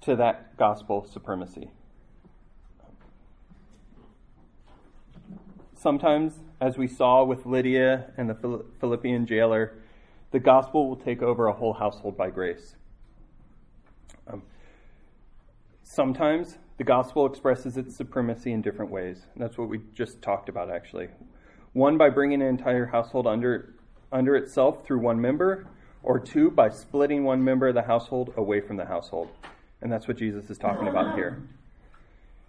to 0.00 0.16
that 0.16 0.56
gospel 0.56 1.06
supremacy. 1.08 1.70
Sometimes, 5.76 6.40
as 6.60 6.76
we 6.76 6.88
saw 6.88 7.22
with 7.22 7.46
Lydia 7.46 8.10
and 8.16 8.28
the 8.28 8.64
Philippian 8.80 9.26
jailer, 9.26 9.74
the 10.32 10.40
gospel 10.40 10.88
will 10.88 10.96
take 10.96 11.22
over 11.22 11.46
a 11.46 11.52
whole 11.52 11.74
household 11.74 12.16
by 12.16 12.30
grace. 12.30 12.74
Um, 14.26 14.42
sometimes 15.84 16.58
the 16.78 16.84
gospel 16.84 17.26
expresses 17.26 17.76
its 17.76 17.94
supremacy 17.94 18.52
in 18.52 18.62
different 18.62 18.90
ways. 18.90 19.26
That's 19.36 19.58
what 19.58 19.68
we 19.68 19.80
just 19.94 20.22
talked 20.22 20.48
about, 20.48 20.70
actually. 20.70 21.08
One, 21.72 21.96
by 21.98 22.10
bringing 22.10 22.42
an 22.42 22.48
entire 22.48 22.86
household 22.86 23.26
under, 23.26 23.74
under 24.10 24.36
itself 24.36 24.84
through 24.84 25.00
one 25.00 25.20
member, 25.20 25.66
or 26.02 26.18
two, 26.18 26.50
by 26.50 26.68
splitting 26.68 27.24
one 27.24 27.42
member 27.44 27.68
of 27.68 27.74
the 27.74 27.82
household 27.82 28.32
away 28.36 28.60
from 28.60 28.76
the 28.76 28.84
household. 28.84 29.28
And 29.80 29.92
that's 29.92 30.08
what 30.08 30.16
Jesus 30.16 30.50
is 30.50 30.58
talking 30.58 30.88
about 30.88 31.14
here. 31.14 31.42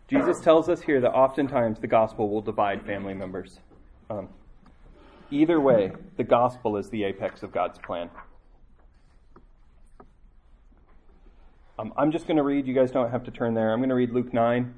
Jesus 0.08 0.40
tells 0.40 0.70
us 0.70 0.82
here 0.82 1.02
that 1.02 1.12
oftentimes 1.12 1.80
the 1.80 1.88
gospel 1.88 2.30
will 2.30 2.42
divide 2.42 2.86
family 2.86 3.14
members. 3.14 3.60
Um, 4.10 4.30
either 5.32 5.60
way, 5.60 5.92
the 6.18 6.24
gospel 6.24 6.78
is 6.78 6.90
the 6.90 7.04
apex 7.04 7.44
of 7.44 7.52
God's 7.52 7.80
plan. 7.80 8.10
Um, 11.80 11.92
I'm 11.98 12.12
just 12.12 12.28
going 12.28 12.38
to 12.38 12.44
read, 12.44 12.68
you 12.68 12.76
guys 12.76 12.92
don't 12.92 13.10
have 13.10 13.24
to 13.24 13.32
turn 13.32 13.56
there. 13.56 13.72
I'm 13.74 13.80
going 13.80 13.90
to 13.90 13.96
read 13.96 14.12
Luke 14.12 14.32
9, 14.32 14.76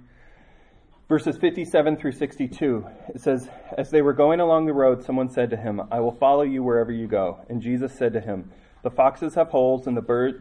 verses 1.10 1.38
57 1.38 1.98
through 1.98 2.14
62. 2.14 2.88
It 3.14 3.20
says, 3.20 3.50
As 3.78 3.90
they 3.90 4.02
were 4.02 4.14
going 4.14 4.40
along 4.40 4.66
the 4.66 4.74
road, 4.74 5.04
someone 5.04 5.30
said 5.30 5.50
to 5.50 5.58
him, 5.58 5.82
I 5.92 6.00
will 6.00 6.14
follow 6.14 6.44
you 6.44 6.64
wherever 6.64 6.94
you 6.94 7.06
go. 7.06 7.44
And 7.50 7.62
Jesus 7.62 7.94
said 7.98 8.14
to 8.14 8.22
him, 8.22 8.50
The 8.84 8.92
foxes 8.92 9.36
have 9.36 9.50
holes, 9.50 9.88
and 9.88 9.98
the 9.98 10.02
birds 10.02 10.40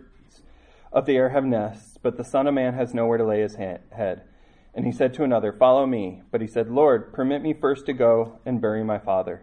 of 0.93 1.07
the 1.07 1.17
air 1.17 1.31
have 1.31 1.45
nests, 1.45 1.99
but 2.01 2.17
the 2.17 2.23
Son 2.23 2.47
of 2.47 2.55
Man 2.55 2.75
has 2.75 2.95
nowhere 2.95 3.19
to 3.19 3.27
lay 3.27 3.41
his 3.41 3.57
head. 3.57 4.23
And 4.77 4.87
he 4.87 4.93
said 4.93 5.13
to 5.15 5.25
another, 5.25 5.53
Follow 5.53 5.87
me. 5.87 6.23
But 6.31 6.41
he 6.41 6.47
said, 6.47 6.71
Lord, 6.71 7.13
permit 7.13 7.43
me 7.43 7.53
first 7.53 7.85
to 7.87 7.93
go 7.93 8.39
and 8.47 8.61
bury 8.61 8.85
my 8.85 8.99
father. 8.99 9.43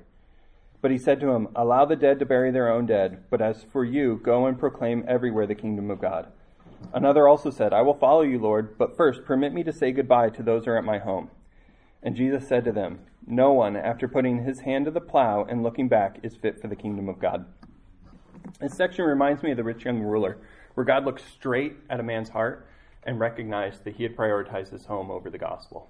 But 0.81 0.91
he 0.91 0.97
said 0.97 1.19
to 1.19 1.31
him, 1.31 1.49
Allow 1.57 1.85
the 1.85 1.97
dead 1.97 2.19
to 2.19 2.25
bury 2.25 2.51
their 2.51 2.71
own 2.71 2.85
dead, 2.85 3.25
but 3.29 3.41
as 3.41 3.65
for 3.73 3.83
you, 3.83 4.21
go 4.23 4.45
and 4.45 4.57
proclaim 4.57 5.03
everywhere 5.09 5.45
the 5.45 5.55
kingdom 5.55 5.91
of 5.91 5.99
God. 5.99 6.31
Another 6.93 7.27
also 7.27 7.49
said, 7.49 7.73
I 7.73 7.81
will 7.81 7.93
follow 7.93 8.21
you, 8.21 8.39
Lord, 8.39 8.77
but 8.77 8.97
first 8.97 9.23
permit 9.23 9.53
me 9.53 9.63
to 9.63 9.73
say 9.73 9.91
goodbye 9.91 10.29
to 10.31 10.43
those 10.43 10.65
who 10.65 10.71
are 10.71 10.77
at 10.77 10.83
my 10.83 10.97
home. 10.97 11.29
And 12.03 12.15
Jesus 12.15 12.47
said 12.47 12.65
to 12.65 12.71
them, 12.71 12.99
No 13.25 13.53
one, 13.53 13.75
after 13.75 14.07
putting 14.07 14.43
his 14.43 14.61
hand 14.61 14.85
to 14.85 14.91
the 14.91 15.01
plow 15.01 15.43
and 15.43 15.63
looking 15.63 15.87
back, 15.87 16.17
is 16.23 16.35
fit 16.35 16.59
for 16.59 16.67
the 16.67 16.75
kingdom 16.75 17.07
of 17.07 17.19
God. 17.19 17.45
This 18.59 18.73
section 18.73 19.05
reminds 19.05 19.43
me 19.43 19.51
of 19.51 19.57
the 19.57 19.63
rich 19.63 19.85
young 19.85 19.99
ruler, 19.99 20.37
where 20.73 20.85
God 20.85 21.05
looked 21.05 21.21
straight 21.31 21.77
at 21.89 21.99
a 21.99 22.03
man's 22.03 22.29
heart 22.29 22.67
and 23.03 23.19
recognized 23.19 23.83
that 23.83 23.95
he 23.95 24.03
had 24.03 24.15
prioritized 24.15 24.71
his 24.71 24.85
home 24.85 25.09
over 25.09 25.29
the 25.29 25.37
gospel. 25.37 25.89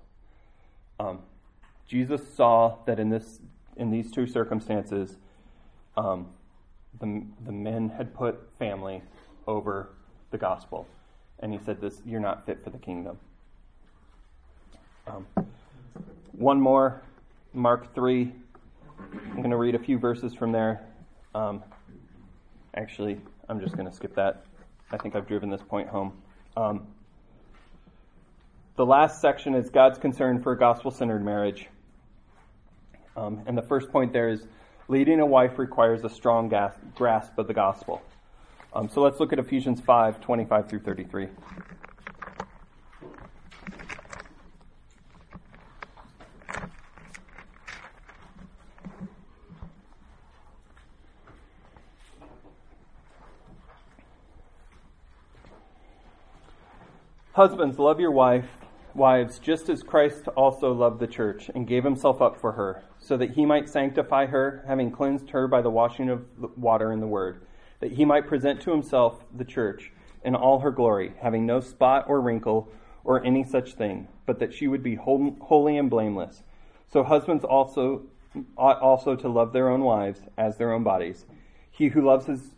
Um, 1.00 1.20
Jesus 1.88 2.22
saw 2.34 2.78
that 2.86 3.00
in 3.00 3.10
this 3.10 3.40
in 3.78 3.90
these 3.90 4.12
two 4.12 4.28
circumstances, 4.28 5.18
um, 5.98 6.28
the 7.00 7.26
the 7.44 7.52
men 7.52 7.90
had 7.90 8.14
put 8.14 8.50
family 8.60 9.02
over 9.48 9.90
the 10.32 10.38
gospel. 10.38 10.88
And 11.40 11.54
he 11.54 11.60
said, 11.60 11.82
"This 11.82 12.02
you're 12.06 12.20
not 12.20 12.46
fit 12.46 12.64
for 12.64 12.70
the 12.70 12.78
kingdom." 12.78 13.18
Um, 15.08 15.26
one 16.32 16.60
more, 16.60 17.02
Mark 17.54 17.94
three. 17.94 18.34
I'm 19.14 19.38
going 19.38 19.50
to 19.50 19.58
read 19.58 19.76
a 19.76 19.80
few 19.80 19.98
verses 19.98 20.34
from 20.34 20.52
there. 20.52 20.82
Um, 21.34 21.64
actually, 22.76 23.20
I'm 23.50 23.60
just 23.60 23.76
going 23.76 23.90
to 23.90 23.96
skip 23.96 24.16
that. 24.16 24.46
I 24.92 24.98
think 24.98 25.16
I've 25.16 25.28
driven 25.28 25.50
this 25.50 25.62
point 25.62 25.90
home. 25.90 26.14
Um, 26.56 26.88
the 28.76 28.86
last 28.86 29.22
section 29.22 29.56
is 29.56 29.70
God's 29.70 29.98
concern 29.98 30.42
for 30.42 30.52
a 30.52 30.58
gospel 30.58 30.92
centered 30.92 31.24
marriage. 31.24 31.68
Um, 33.18 33.42
and 33.46 33.58
the 33.58 33.62
first 33.62 33.92
point 33.92 34.14
there 34.14 34.30
is 34.30 34.48
leading 34.88 35.20
a 35.20 35.26
wife 35.26 35.58
requires 35.58 36.04
a 36.04 36.10
strong 36.10 36.50
grasp 36.96 37.38
of 37.38 37.48
the 37.48 37.54
gospel. 37.54 38.02
Um, 38.74 38.88
so 38.88 39.02
let's 39.02 39.20
look 39.20 39.34
at 39.34 39.40
Ephesians 39.40 39.82
5 39.82 40.22
25 40.22 40.70
through 40.70 40.80
33. 40.80 41.28
Husbands, 57.34 57.80
love 57.80 58.00
your 58.00 58.12
wife, 58.12 58.46
wives, 58.94 59.40
just 59.40 59.68
as 59.68 59.84
Christ 59.84 60.28
also 60.30 60.74
loved 60.74 61.00
the 61.00 61.08
church 61.08 61.50
and 61.56 61.66
gave 61.66 61.84
himself 61.84 62.22
up 62.22 62.40
for 62.40 62.52
her, 62.54 62.84
so 63.00 63.18
that 63.18 63.32
he 63.32 63.46
might 63.46 63.68
sanctify 63.68 64.28
her, 64.28 64.64
having 64.68 64.92
cleansed 64.92 65.30
her 65.32 65.48
by 65.48 65.62
the 65.62 65.70
washing 65.70 66.10
of 66.10 66.26
water 66.56 66.92
in 66.92 67.00
the 67.00 67.08
word 67.08 67.42
that 67.82 67.94
he 67.94 68.06
might 68.06 68.28
present 68.28 68.62
to 68.62 68.72
himself 68.72 69.26
the 69.36 69.44
church 69.44 69.92
in 70.24 70.36
all 70.36 70.60
her 70.60 70.72
glory, 70.72 71.14
having 71.20 71.46
no 71.46 71.60
spot 71.60 72.06
or 72.08 72.22
wrinkle 72.22 72.70
or 73.04 73.26
any 73.26 73.44
such 73.44 73.74
thing, 73.74 74.08
but 74.26 74.40
that 74.40 74.54
she 74.54 74.68
would 74.68 74.84
be 74.84 74.96
holy 74.96 75.78
and 75.78 75.90
blameless. 75.90 76.44
So 76.88 77.04
husbands 77.04 77.44
also 77.44 78.04
ought 78.56 78.80
also 78.80 79.16
to 79.16 79.28
love 79.28 79.52
their 79.52 79.68
own 79.68 79.82
wives 79.82 80.22
as 80.38 80.58
their 80.58 80.72
own 80.72 80.84
bodies. 80.84 81.26
He 81.72 81.88
who 81.88 82.02
loves 82.02 82.28
his 82.28 82.52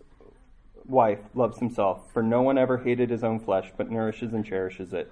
wife 0.86 1.20
loves 1.34 1.60
himself, 1.60 2.12
for 2.12 2.22
no 2.22 2.41
one 2.41 2.58
ever 2.58 2.78
hated 2.78 3.10
his 3.10 3.24
own 3.24 3.40
flesh, 3.40 3.72
but 3.78 3.90
nourishes 3.90 4.34
and 4.34 4.45
cherishes 4.45 4.91
it, 4.91 5.10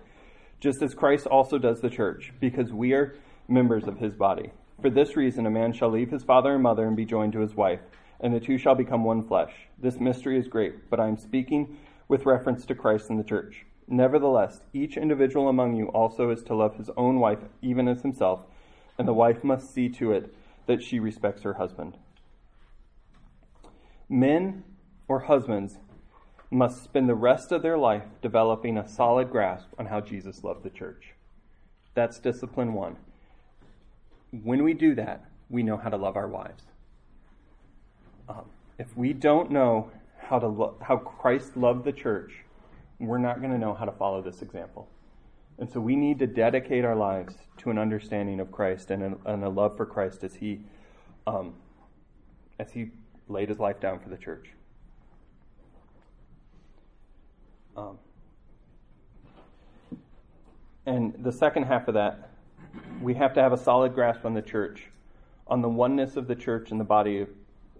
just 0.60 0.82
as 0.82 0.94
Christ 0.94 1.26
also 1.26 1.58
does 1.58 1.80
the 1.80 1.90
church, 1.90 2.34
because 2.42 2.74
we 2.74 2.92
are 2.92 3.16
members 3.48 3.88
of 3.88 4.00
his 4.00 4.14
body. 4.14 4.52
For 4.82 4.90
this 4.90 5.16
reason, 5.16 5.46
a 5.46 5.52
man 5.52 5.72
shall 5.72 5.90
leave 5.90 6.12
his 6.12 6.24
father 6.24 6.54
and 6.54 6.64
mother 6.64 6.86
and 6.86 6.98
be 6.98 7.06
joined 7.06 7.32
to 7.34 7.40
his 7.40 7.56
wife 7.56 7.80
and 8.22 8.34
the 8.34 8.40
two 8.40 8.58
shall 8.58 8.76
become 8.76 9.04
one 9.04 9.24
flesh. 9.24 9.52
This 9.82 10.00
mystery 10.00 10.38
is 10.38 10.48
great, 10.48 10.92
but 10.92 11.00
I 11.00 11.08
am 11.08 11.18
speaking 11.18 11.80
with 12.08 12.28
reference 12.28 12.66
to 12.68 12.76
Christ 12.76 13.10
and 13.10 13.20
the 13.20 13.24
church. 13.24 13.66
Nevertheless, 13.88 14.62
each 14.74 14.96
individual 14.96 15.50
among 15.50 15.76
you 15.76 15.88
also 15.88 16.30
is 16.30 16.44
to 16.44 16.56
love 16.56 16.76
his 16.76 16.92
own 16.96 17.20
wife 17.20 17.40
even 17.64 17.88
as 17.88 18.04
himself, 18.04 18.42
and 19.00 19.08
the 19.08 19.14
wife 19.14 19.44
must 19.44 19.74
see 19.74 19.90
to 19.90 20.12
it 20.12 20.32
that 20.68 20.84
she 20.84 21.00
respects 21.00 21.42
her 21.42 21.56
husband. 21.56 21.98
Men 24.08 24.64
or 25.08 25.22
husbands 25.22 25.80
must 26.52 26.84
spend 26.84 27.10
the 27.10 27.16
rest 27.16 27.52
of 27.52 27.64
their 27.64 27.78
life 27.78 28.04
developing 28.22 28.78
a 28.78 28.88
solid 28.88 29.32
grasp 29.32 29.68
on 29.80 29.88
how 29.88 30.00
Jesus 30.00 30.44
loved 30.44 30.62
the 30.64 30.70
church. 30.70 31.16
That's 31.96 32.20
discipline 32.20 32.74
one. 32.74 32.98
When 34.44 34.64
we 34.64 34.76
do 34.76 34.94
that, 34.94 35.26
we 35.50 35.64
know 35.64 35.78
how 35.78 35.90
to 35.90 35.98
love 35.98 36.16
our 36.16 36.28
wives. 36.28 36.66
Um, 38.30 38.46
if 38.82 38.98
we 38.98 39.14
don't 39.14 39.52
know 39.52 39.92
how 40.18 40.40
to 40.40 40.48
lo- 40.48 40.76
how 40.82 40.98
Christ 40.98 41.56
loved 41.56 41.86
the 41.86 41.92
church, 41.92 42.34
we're 43.00 43.20
not 43.20 43.40
going 43.40 43.52
to 43.52 43.60
know 43.60 43.76
how 43.76 43.86
to 43.86 43.92
follow 43.92 44.24
this 44.24 44.42
example. 44.42 44.90
And 45.60 45.72
so 45.72 45.80
we 45.80 45.96
need 45.96 46.18
to 46.18 46.26
dedicate 46.26 46.84
our 46.84 46.96
lives 46.96 47.36
to 47.58 47.70
an 47.70 47.78
understanding 47.78 48.40
of 48.40 48.52
Christ 48.52 48.90
and 48.90 49.04
a, 49.04 49.32
and 49.32 49.44
a 49.44 49.50
love 49.50 49.78
for 49.78 49.86
Christ 49.86 50.24
as 50.24 50.34
he 50.34 50.62
um, 51.28 51.54
as 52.58 52.72
he 52.72 52.90
laid 53.30 53.50
his 53.50 53.60
life 53.60 53.80
down 53.80 54.00
for 54.00 54.10
the 54.10 54.18
church. 54.18 54.50
Um, 57.78 58.00
and 60.88 61.24
the 61.24 61.32
second 61.32 61.64
half 61.64 61.88
of 61.88 61.94
that, 61.94 62.32
we 63.00 63.14
have 63.14 63.36
to 63.36 63.42
have 63.42 63.54
a 63.54 63.58
solid 63.58 63.94
grasp 63.94 64.26
on 64.26 64.34
the 64.34 64.42
church, 64.42 64.88
on 65.46 65.62
the 65.62 65.70
oneness 65.70 66.16
of 66.18 66.28
the 66.28 66.36
church 66.36 66.72
and 66.72 66.80
the 66.80 66.86
body 66.86 67.20
of, 67.20 67.30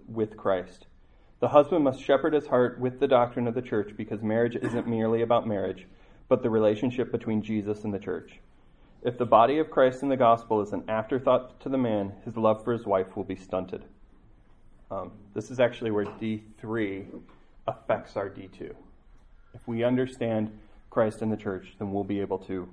with 0.08 0.38
Christ. 0.38 0.86
The 1.42 1.50
husband 1.50 1.84
must 1.84 2.04
shepherd 2.04 2.34
his 2.34 2.46
heart 2.46 2.80
with 2.80 3.00
the 3.00 3.08
doctrine 3.08 3.48
of 3.48 3.56
the 3.56 3.64
church 3.64 3.94
because 3.98 4.22
marriage 4.22 4.56
isn't 4.56 4.88
merely 4.88 5.24
about 5.24 5.48
marriage, 5.48 5.88
but 6.30 6.44
the 6.44 6.52
relationship 6.52 7.12
between 7.12 7.42
Jesus 7.42 7.84
and 7.84 7.92
the 7.92 8.00
church. 8.00 8.40
If 9.02 9.18
the 9.18 9.26
body 9.26 9.58
of 9.58 9.72
Christ 9.72 10.04
in 10.04 10.10
the 10.10 10.18
gospel 10.18 10.62
is 10.62 10.72
an 10.72 10.84
afterthought 10.88 11.60
to 11.62 11.70
the 11.70 11.80
man, 11.80 12.14
his 12.26 12.38
love 12.38 12.64
for 12.64 12.74
his 12.74 12.86
wife 12.86 13.18
will 13.18 13.24
be 13.24 13.36
stunted. 13.36 13.84
Um, 14.92 15.14
this 15.34 15.50
is 15.50 15.60
actually 15.60 15.90
where 15.90 16.06
D3 16.06 17.08
affects 17.68 18.16
our 18.16 18.30
D2. 18.30 18.76
If 19.56 19.68
we 19.68 19.84
understand 19.84 20.52
Christ 20.92 21.24
and 21.24 21.32
the 21.32 21.38
church, 21.38 21.74
then 21.80 21.92
we'll 21.92 22.04
be 22.04 22.20
able 22.20 22.38
to 22.40 22.70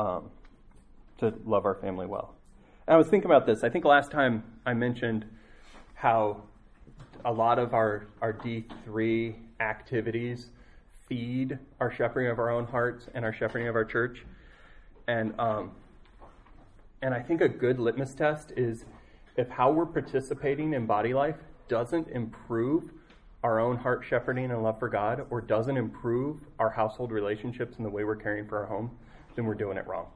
um, 0.00 0.30
to 1.18 1.32
love 1.46 1.64
our 1.64 1.76
family 1.76 2.06
well. 2.06 2.34
And 2.88 2.94
I 2.94 2.98
was 2.98 3.06
thinking 3.06 3.30
about 3.30 3.46
this. 3.46 3.62
I 3.62 3.68
think 3.68 3.84
last 3.84 4.10
time 4.10 4.42
I 4.66 4.74
mentioned 4.74 5.24
how 5.94 6.42
a 7.26 7.32
lot 7.32 7.58
of 7.58 7.74
our, 7.74 8.06
our 8.22 8.32
D3 8.32 9.34
activities 9.58 10.46
feed 11.08 11.58
our 11.80 11.90
shepherding 11.90 12.30
of 12.30 12.38
our 12.38 12.50
own 12.50 12.66
hearts 12.66 13.08
and 13.14 13.24
our 13.24 13.32
shepherding 13.32 13.66
of 13.66 13.74
our 13.74 13.84
church. 13.84 14.24
And, 15.08 15.38
um, 15.38 15.72
and 17.02 17.12
I 17.12 17.20
think 17.20 17.40
a 17.40 17.48
good 17.48 17.80
litmus 17.80 18.14
test 18.14 18.52
is 18.56 18.84
if 19.36 19.48
how 19.48 19.72
we're 19.72 19.86
participating 19.86 20.72
in 20.72 20.86
body 20.86 21.12
life 21.12 21.36
doesn't 21.68 22.08
improve 22.08 22.90
our 23.42 23.58
own 23.58 23.76
heart 23.76 24.04
shepherding 24.08 24.52
and 24.52 24.62
love 24.62 24.78
for 24.78 24.88
God 24.88 25.26
or 25.28 25.40
doesn't 25.40 25.76
improve 25.76 26.38
our 26.60 26.70
household 26.70 27.10
relationships 27.10 27.76
and 27.76 27.84
the 27.84 27.90
way 27.90 28.04
we're 28.04 28.16
caring 28.16 28.46
for 28.46 28.58
our 28.58 28.66
home, 28.66 28.90
then 29.34 29.46
we're 29.46 29.54
doing 29.54 29.76
it 29.76 29.86
wrong. 29.86 30.06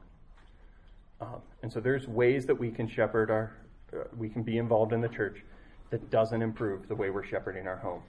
Um, 1.19 1.41
and 1.61 1.71
so 1.71 1.81
there's 1.81 2.07
ways 2.07 2.45
that 2.45 2.55
we 2.55 2.71
can 2.71 2.87
shepherd 2.87 3.29
our, 3.29 3.51
uh, 3.93 4.03
we 4.17 4.29
can 4.29 4.43
be 4.43 4.57
involved 4.57 4.93
in 4.93 5.01
the 5.01 5.09
church 5.09 5.43
that 5.91 6.09
doesn't 6.09 6.41
improve 6.41 6.87
the 6.87 6.95
way 6.95 7.11
we're 7.11 7.23
shepherding 7.23 7.67
our 7.67 7.77
home. 7.77 8.01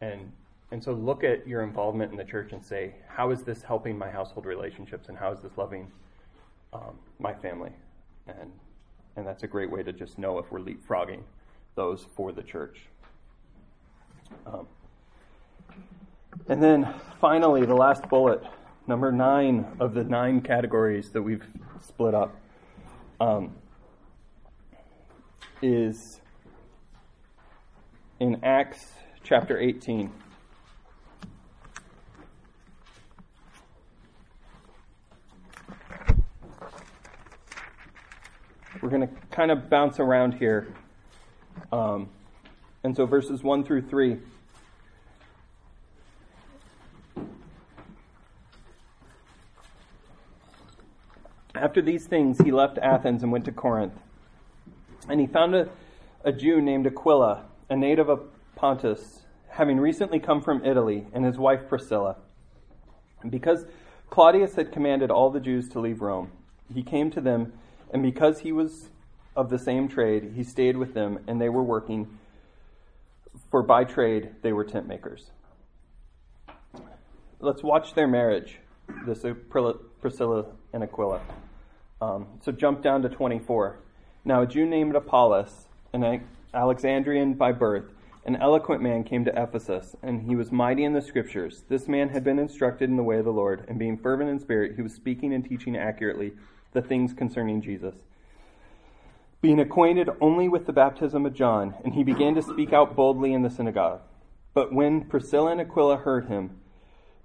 And 0.00 0.32
and 0.72 0.82
so 0.82 0.92
look 0.92 1.22
at 1.22 1.46
your 1.46 1.62
involvement 1.62 2.10
in 2.10 2.18
the 2.18 2.24
church 2.24 2.52
and 2.52 2.64
say, 2.64 2.96
how 3.06 3.30
is 3.30 3.44
this 3.44 3.62
helping 3.62 3.96
my 3.96 4.10
household 4.10 4.46
relationships 4.46 5.08
and 5.08 5.16
how 5.16 5.30
is 5.30 5.38
this 5.40 5.56
loving 5.56 5.92
um, 6.72 6.98
my 7.20 7.32
family? 7.32 7.70
And 8.26 8.50
and 9.14 9.26
that's 9.26 9.44
a 9.44 9.46
great 9.46 9.70
way 9.70 9.82
to 9.82 9.92
just 9.92 10.18
know 10.18 10.38
if 10.38 10.50
we're 10.50 10.60
leapfrogging 10.60 11.20
those 11.76 12.06
for 12.16 12.32
the 12.32 12.42
church. 12.42 12.80
Um, 14.44 14.66
and 16.48 16.62
then 16.62 16.92
finally, 17.20 17.64
the 17.64 17.74
last 17.74 18.08
bullet, 18.08 18.42
number 18.86 19.12
nine 19.12 19.66
of 19.80 19.94
the 19.94 20.04
nine 20.04 20.40
categories 20.40 21.10
that 21.10 21.22
we've 21.22 21.44
split 21.80 22.14
up, 22.14 22.36
um, 23.20 23.54
is 25.62 26.20
in 28.18 28.42
Acts 28.42 28.94
chapter 29.22 29.58
18. 29.58 30.10
We're 38.80 38.88
going 38.88 39.02
to 39.02 39.14
kind 39.30 39.50
of 39.50 39.68
bounce 39.68 40.00
around 40.00 40.34
here. 40.34 40.72
Um, 41.72 42.08
and 42.84 42.96
so 42.96 43.04
verses 43.04 43.42
1 43.42 43.64
through 43.64 43.82
3. 43.82 44.18
After 51.54 51.82
these 51.82 52.06
things, 52.06 52.38
he 52.38 52.52
left 52.52 52.78
Athens 52.78 53.22
and 53.22 53.32
went 53.32 53.44
to 53.46 53.52
Corinth. 53.52 53.94
And 55.08 55.20
he 55.20 55.26
found 55.26 55.54
a, 55.54 55.68
a 56.24 56.32
Jew 56.32 56.60
named 56.60 56.86
Aquila, 56.86 57.44
a 57.68 57.76
native 57.76 58.08
of 58.08 58.28
Pontus, 58.54 59.22
having 59.48 59.78
recently 59.78 60.18
come 60.18 60.40
from 60.40 60.64
Italy, 60.64 61.06
and 61.12 61.24
his 61.24 61.38
wife 61.38 61.68
Priscilla. 61.68 62.16
Because 63.28 63.64
Claudius 64.10 64.54
had 64.54 64.72
commanded 64.72 65.10
all 65.10 65.30
the 65.30 65.40
Jews 65.40 65.68
to 65.70 65.80
leave 65.80 66.00
Rome, 66.00 66.30
he 66.72 66.82
came 66.82 67.10
to 67.10 67.20
them, 67.20 67.52
and 67.92 68.02
because 68.02 68.40
he 68.40 68.52
was 68.52 68.90
of 69.36 69.50
the 69.50 69.58
same 69.58 69.88
trade, 69.88 70.32
he 70.34 70.42
stayed 70.42 70.76
with 70.76 70.94
them, 70.94 71.18
and 71.26 71.40
they 71.40 71.48
were 71.48 71.62
working, 71.62 72.18
for 73.50 73.62
by 73.62 73.84
trade 73.84 74.30
they 74.42 74.52
were 74.52 74.64
tent 74.64 74.86
makers. 74.86 75.30
Let's 77.38 77.62
watch 77.62 77.94
their 77.94 78.08
marriage, 78.08 78.58
this 79.06 79.24
Priscilla 80.00 80.46
and 80.72 80.82
Aquila. 80.82 81.20
Um, 82.00 82.26
so 82.42 82.52
jump 82.52 82.82
down 82.82 83.02
to 83.02 83.08
24. 83.08 83.78
Now, 84.24 84.42
a 84.42 84.46
Jew 84.46 84.66
named 84.66 84.96
Apollos, 84.96 85.66
an 85.92 86.02
Alexandrian 86.56 87.34
by 87.34 87.52
birth, 87.52 87.92
an 88.24 88.36
eloquent 88.36 88.82
man 88.82 89.04
came 89.04 89.24
to 89.26 89.42
Ephesus, 89.42 89.94
and 90.02 90.22
he 90.22 90.34
was 90.34 90.50
mighty 90.50 90.84
in 90.84 90.94
the 90.94 91.02
scriptures. 91.02 91.64
This 91.68 91.86
man 91.86 92.08
had 92.08 92.24
been 92.24 92.38
instructed 92.38 92.88
in 92.88 92.96
the 92.96 93.02
way 93.02 93.18
of 93.18 93.24
the 93.26 93.30
Lord, 93.30 93.64
and 93.68 93.78
being 93.78 93.98
fervent 93.98 94.30
in 94.30 94.40
spirit, 94.40 94.74
he 94.74 94.82
was 94.82 94.94
speaking 94.94 95.32
and 95.34 95.44
teaching 95.44 95.76
accurately 95.76 96.32
the 96.72 96.82
things 96.82 97.12
concerning 97.12 97.60
Jesus. 97.60 97.94
Being 99.42 99.60
acquainted 99.60 100.08
only 100.20 100.48
with 100.48 100.66
the 100.66 100.72
baptism 100.72 101.26
of 101.26 101.34
John, 101.34 101.74
and 101.84 101.94
he 101.94 102.02
began 102.02 102.34
to 102.34 102.42
speak 102.42 102.72
out 102.72 102.96
boldly 102.96 103.32
in 103.34 103.42
the 103.42 103.50
synagogue. 103.50 104.00
But 104.54 104.72
when 104.72 105.04
Priscilla 105.04 105.52
and 105.52 105.60
Aquila 105.60 105.98
heard 105.98 106.26
him, 106.26 106.58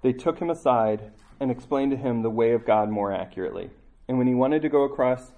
they 0.02 0.12
took 0.12 0.38
him 0.38 0.50
aside 0.50 1.10
and 1.40 1.50
explained 1.50 1.90
to 1.92 1.96
him 1.96 2.22
the 2.22 2.30
way 2.30 2.52
of 2.52 2.66
God 2.66 2.90
more 2.90 3.12
accurately. 3.12 3.70
And 4.06 4.18
when 4.18 4.26
he 4.26 4.34
wanted 4.34 4.62
to 4.62 4.68
go 4.68 4.82
across 4.84 5.32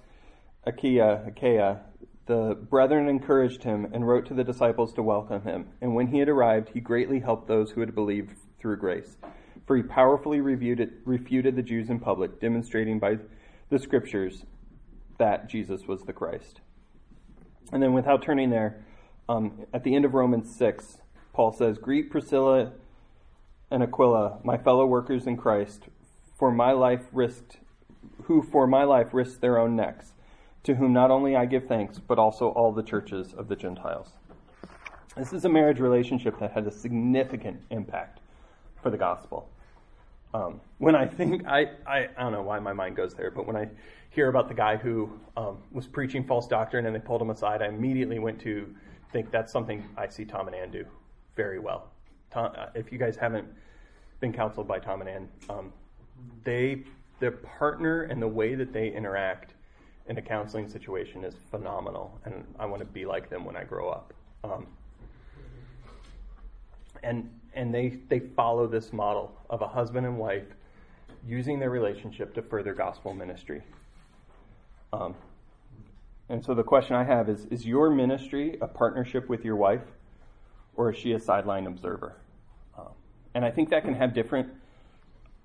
Achaia, 0.65 1.23
Achaia, 1.25 1.81
the 2.25 2.57
brethren 2.69 3.07
encouraged 3.07 3.63
him 3.63 3.87
and 3.93 4.07
wrote 4.07 4.25
to 4.27 4.33
the 4.33 4.43
disciples 4.43 4.93
to 4.93 5.03
welcome 5.03 5.43
him. 5.43 5.67
And 5.81 5.95
when 5.95 6.07
he 6.07 6.19
had 6.19 6.29
arrived, 6.29 6.69
he 6.69 6.79
greatly 6.79 7.19
helped 7.19 7.47
those 7.47 7.71
who 7.71 7.81
had 7.81 7.93
believed 7.93 8.35
through 8.59 8.77
grace. 8.77 9.17
For 9.67 9.75
he 9.77 9.83
powerfully 9.83 10.41
refuted, 10.41 11.01
refuted 11.05 11.55
the 11.55 11.63
Jews 11.63 11.89
in 11.89 11.99
public, 11.99 12.39
demonstrating 12.39 12.99
by 12.99 13.17
the 13.69 13.79
scriptures 13.79 14.45
that 15.17 15.49
Jesus 15.49 15.87
was 15.87 16.01
the 16.01 16.13
Christ. 16.13 16.61
And 17.71 17.81
then, 17.81 17.93
without 17.93 18.21
turning 18.21 18.49
there, 18.49 18.85
um, 19.27 19.65
at 19.73 19.83
the 19.83 19.95
end 19.95 20.05
of 20.05 20.13
Romans 20.13 20.55
6, 20.55 20.97
Paul 21.33 21.51
says, 21.51 21.77
Greet 21.77 22.11
Priscilla 22.11 22.73
and 23.71 23.81
Aquila, 23.81 24.39
my 24.43 24.57
fellow 24.57 24.85
workers 24.85 25.25
in 25.25 25.35
Christ, 25.35 25.85
for 26.37 26.51
my 26.51 26.71
life 26.71 27.01
risked 27.11 27.57
who 28.23 28.41
for 28.41 28.67
my 28.67 28.83
life 28.83 29.13
risked 29.13 29.41
their 29.41 29.57
own 29.57 29.75
necks, 29.75 30.13
to 30.65 30.73
whom 30.73 30.91
not 30.91 31.11
only 31.11 31.35
I 31.35 31.45
give 31.45 31.67
thanks, 31.67 31.99
but 31.99 32.17
also 32.17 32.49
all 32.49 32.71
the 32.71 32.81
churches 32.81 33.33
of 33.33 33.47
the 33.47 33.55
Gentiles. 33.55 34.09
This 35.15 35.31
is 35.31 35.45
a 35.45 35.49
marriage 35.49 35.79
relationship 35.79 36.39
that 36.39 36.51
had 36.51 36.65
a 36.65 36.71
significant 36.71 37.61
impact 37.69 38.19
for 38.81 38.89
the 38.89 38.97
gospel. 38.97 39.47
Um, 40.33 40.59
when 40.79 40.95
I 40.95 41.05
think, 41.05 41.47
I, 41.47 41.69
I, 41.87 42.09
I, 42.17 42.23
don't 42.23 42.33
know 42.33 42.41
why 42.41 42.59
my 42.59 42.73
mind 42.73 42.97
goes 42.97 43.13
there, 43.13 43.31
but 43.31 43.45
when 43.47 43.55
I 43.55 43.69
hear 44.09 44.27
about 44.27 44.49
the 44.49 44.53
guy 44.53 44.75
who 44.75 45.09
um, 45.37 45.59
was 45.71 45.87
preaching 45.87 46.25
false 46.25 46.47
doctrine 46.47 46.87
and 46.87 46.95
they 46.95 46.99
pulled 46.99 47.21
him 47.21 47.29
aside, 47.29 47.61
I 47.61 47.67
immediately 47.67 48.19
went 48.19 48.41
to 48.41 48.75
think 49.13 49.31
that's 49.31 49.51
something 49.51 49.87
I 49.95 50.07
see 50.07 50.25
Tom 50.25 50.47
and 50.47 50.55
Ann 50.55 50.71
do 50.71 50.83
very 51.35 51.59
well. 51.59 51.91
Tom, 52.31 52.51
uh, 52.57 52.67
if 52.73 52.91
you 52.91 52.97
guys 52.97 53.15
haven't 53.15 53.47
been 54.19 54.33
counseled 54.33 54.67
by 54.67 54.79
Tom 54.79 55.01
and 55.01 55.09
Ann, 55.09 55.29
um, 55.49 55.71
they 56.43 56.83
their 57.19 57.31
partner 57.31 58.03
and 58.03 58.21
the 58.21 58.27
way 58.27 58.55
that 58.55 58.73
they 58.73 58.89
interact 58.89 59.54
in 60.07 60.17
a 60.17 60.21
counseling 60.21 60.69
situation 60.69 61.23
is 61.23 61.35
phenomenal, 61.49 62.19
and 62.25 62.45
I 62.59 62.65
want 62.65 62.81
to 62.81 62.85
be 62.85 63.05
like 63.05 63.29
them 63.29 63.43
when 63.43 63.55
I 63.55 63.63
grow 63.63 63.89
up. 63.89 64.13
Um, 64.43 64.67
and 67.03 67.29
and 67.53 67.73
they 67.73 67.99
they 68.09 68.19
follow 68.19 68.67
this 68.67 68.93
model 68.93 69.31
of 69.49 69.61
a 69.61 69.67
husband 69.67 70.05
and 70.05 70.17
wife 70.17 70.45
using 71.27 71.59
their 71.59 71.69
relationship 71.69 72.33
to 72.35 72.41
further 72.41 72.73
gospel 72.73 73.13
ministry. 73.13 73.63
Um, 74.93 75.15
and 76.29 76.43
so 76.43 76.53
the 76.53 76.63
question 76.63 76.95
I 76.95 77.03
have 77.03 77.29
is: 77.29 77.45
Is 77.45 77.65
your 77.65 77.89
ministry 77.89 78.57
a 78.61 78.67
partnership 78.67 79.27
with 79.27 79.43
your 79.43 79.55
wife, 79.55 79.83
or 80.75 80.91
is 80.91 80.97
she 80.97 81.13
a 81.13 81.19
sideline 81.19 81.65
observer? 81.65 82.15
Um, 82.77 82.89
and 83.33 83.43
I 83.43 83.51
think 83.51 83.69
that 83.69 83.83
can 83.83 83.95
have 83.95 84.13
different 84.13 84.49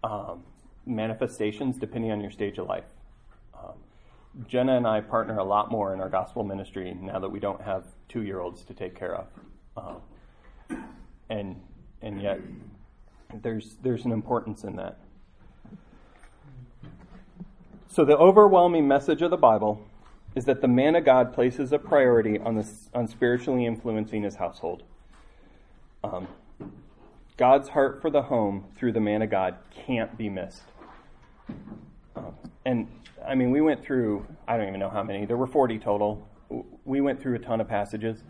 um, 0.05 0.43
manifestations 0.87 1.77
depending 1.77 2.11
on 2.11 2.21
your 2.21 2.31
stage 2.31 2.59
of 2.59 2.67
life. 2.67 2.85
Um, 3.55 3.75
Jenna 4.47 4.77
and 4.77 4.87
I 4.87 5.01
partner 5.01 5.39
a 5.39 5.45
lot 5.45 5.71
more 5.71 5.93
in 5.93 6.01
our 6.01 6.09
gospel 6.09 6.45
ministry 6.45 6.97
now 7.01 7.19
that 7.19 7.29
we 7.29 7.41
don't 7.41 7.61
have 7.61 7.85
two 8.09 8.23
year 8.23 8.41
olds 8.41 8.63
to 8.65 8.75
take 8.75 8.95
care 8.95 9.17
of. 9.17 9.27
Um, 9.77 10.83
and 11.29 11.61
and 12.03 12.23
yet 12.23 12.41
there's 13.43 13.77
there's 13.83 14.05
an 14.05 14.13
importance 14.13 14.65
in 14.65 14.77
that. 14.77 14.99
So 17.89 18.05
the 18.05 18.17
overwhelming 18.17 18.87
message 18.87 19.21
of 19.23 19.31
the 19.31 19.37
Bible 19.37 19.85
is 20.37 20.45
that 20.45 20.61
the 20.61 20.69
man 20.69 20.95
of 20.95 21.05
God 21.05 21.33
places 21.33 21.73
a 21.73 21.79
priority 21.79 22.39
on 22.39 22.55
this 22.55 22.89
on 22.95 23.09
spiritually 23.09 23.67
influencing 23.67 24.23
his 24.23 24.37
household. 24.37 24.85
Um, 26.05 26.29
God's 27.37 27.71
heart 27.71 28.01
for 28.01 28.11
the 28.11 28.23
home 28.23 28.67
through 28.77 28.93
the 28.93 29.01
man 29.01 29.23
of 29.23 29.31
God 29.31 29.57
can't 29.75 30.17
be 30.17 30.29
missed. 30.29 30.63
Um, 32.15 32.35
and 32.65 32.87
I 33.27 33.35
mean, 33.35 33.51
we 33.51 33.61
went 33.61 33.85
through, 33.85 34.27
I 34.49 34.57
don't 34.57 34.69
even 34.69 34.81
know 34.81 34.91
how 34.91 35.03
many, 35.03 35.27
there 35.27 35.37
were 35.37 35.47
40 35.47 35.79
total. 35.79 36.27
We 36.85 37.01
went 37.01 37.21
through 37.21 37.37
a 37.37 37.39
ton 37.39 37.61
of 37.61 37.69
passages. 37.69 38.23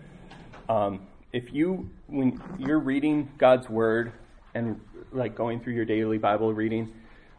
Um, 0.69 1.07
if 1.33 1.53
you, 1.53 1.89
when 2.07 2.41
you're 2.59 2.81
reading 2.81 3.31
God's 3.39 3.69
word 3.69 4.13
and 4.55 4.81
like 5.13 5.35
going 5.35 5.61
through 5.61 5.75
your 5.75 5.85
daily 5.85 6.19
Bible 6.19 6.53
reading, 6.53 6.93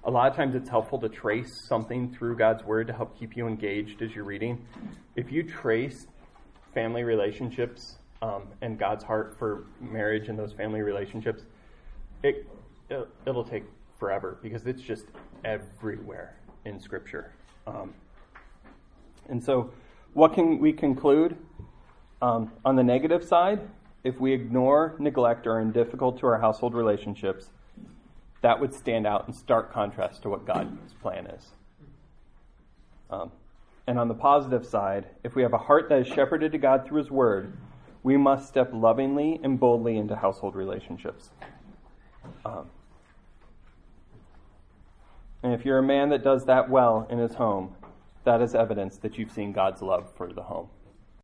a 0.04 0.10
lot 0.10 0.30
of 0.30 0.36
times 0.36 0.56
it's 0.56 0.70
helpful 0.70 0.98
to 1.00 1.10
trace 1.10 1.68
something 1.68 2.12
through 2.14 2.36
God's 2.36 2.64
Word 2.64 2.88
to 2.88 2.94
help 2.94 3.20
keep 3.20 3.38
you 3.38 3.48
engaged 3.48 4.02
as 4.02 4.16
you're 4.16 4.24
reading. 4.24 4.66
If 5.16 5.32
you 5.32 5.44
trace 5.44 6.08
family 6.74 7.04
relationships 7.04 7.98
um, 8.24 8.48
and 8.62 8.80
God's 8.80 9.04
heart 9.04 9.36
for 9.38 9.68
marriage 9.80 10.28
and 10.28 10.40
those 10.40 10.54
family 10.54 10.82
relationships, 10.82 11.44
it, 12.24 12.48
it 12.90 13.08
it'll 13.28 13.44
take 13.44 13.64
forever 14.00 14.40
because 14.42 14.66
it's 14.66 14.82
just 14.82 15.06
everywhere 15.46 16.36
in 16.66 16.80
Scripture. 16.80 17.34
Um, 17.68 17.94
and 19.30 19.44
so, 19.44 19.72
what 20.14 20.34
can 20.34 20.60
we 20.60 20.74
conclude? 20.74 21.38
Um, 22.22 22.52
on 22.64 22.76
the 22.76 22.84
negative 22.84 23.24
side, 23.24 23.62
if 24.04 24.20
we 24.20 24.34
ignore, 24.34 24.96
neglect, 25.00 25.48
or 25.48 25.58
are 25.58 25.64
indifficult 25.64 26.20
to 26.20 26.28
our 26.28 26.40
household 26.40 26.74
relationships, 26.74 27.50
that 28.42 28.60
would 28.60 28.74
stand 28.74 29.08
out 29.08 29.28
in 29.28 29.34
stark 29.34 29.72
contrast 29.72 30.24
to 30.24 30.30
what 30.30 30.46
God's 30.46 30.94
plan 31.02 31.28
is. 31.28 31.48
Um, 33.10 33.32
and 33.88 34.00
on 34.00 34.08
the 34.08 34.14
positive 34.14 34.66
side, 34.66 35.08
if 35.24 35.36
we 35.36 35.42
have 35.42 35.54
a 35.54 35.58
heart 35.58 35.90
that 35.90 36.00
is 36.00 36.08
shepherded 36.08 36.52
to 36.52 36.58
God 36.58 36.86
through 36.86 37.00
His 37.00 37.12
Word, 37.12 37.58
we 38.04 38.18
must 38.18 38.48
step 38.48 38.70
lovingly 38.74 39.40
and 39.44 39.60
boldly 39.60 39.98
into 39.98 40.16
household 40.16 40.56
relationships. 40.56 41.30
Um, 42.46 42.70
and 45.44 45.54
if 45.54 45.66
you're 45.66 45.80
a 45.80 45.84
man 45.84 46.10
that 46.10 46.24
does 46.24 46.46
that 46.46 46.70
well 46.70 47.08
in 47.10 47.18
his 47.18 47.34
home, 47.34 47.76
that 48.24 48.42
is 48.42 48.54
evidence 48.54 48.98
that 48.98 49.18
you've 49.18 49.32
seen 49.32 49.52
God's 49.52 49.82
love 49.82 50.12
for 50.16 50.32
the 50.32 50.44
home. 50.44 50.70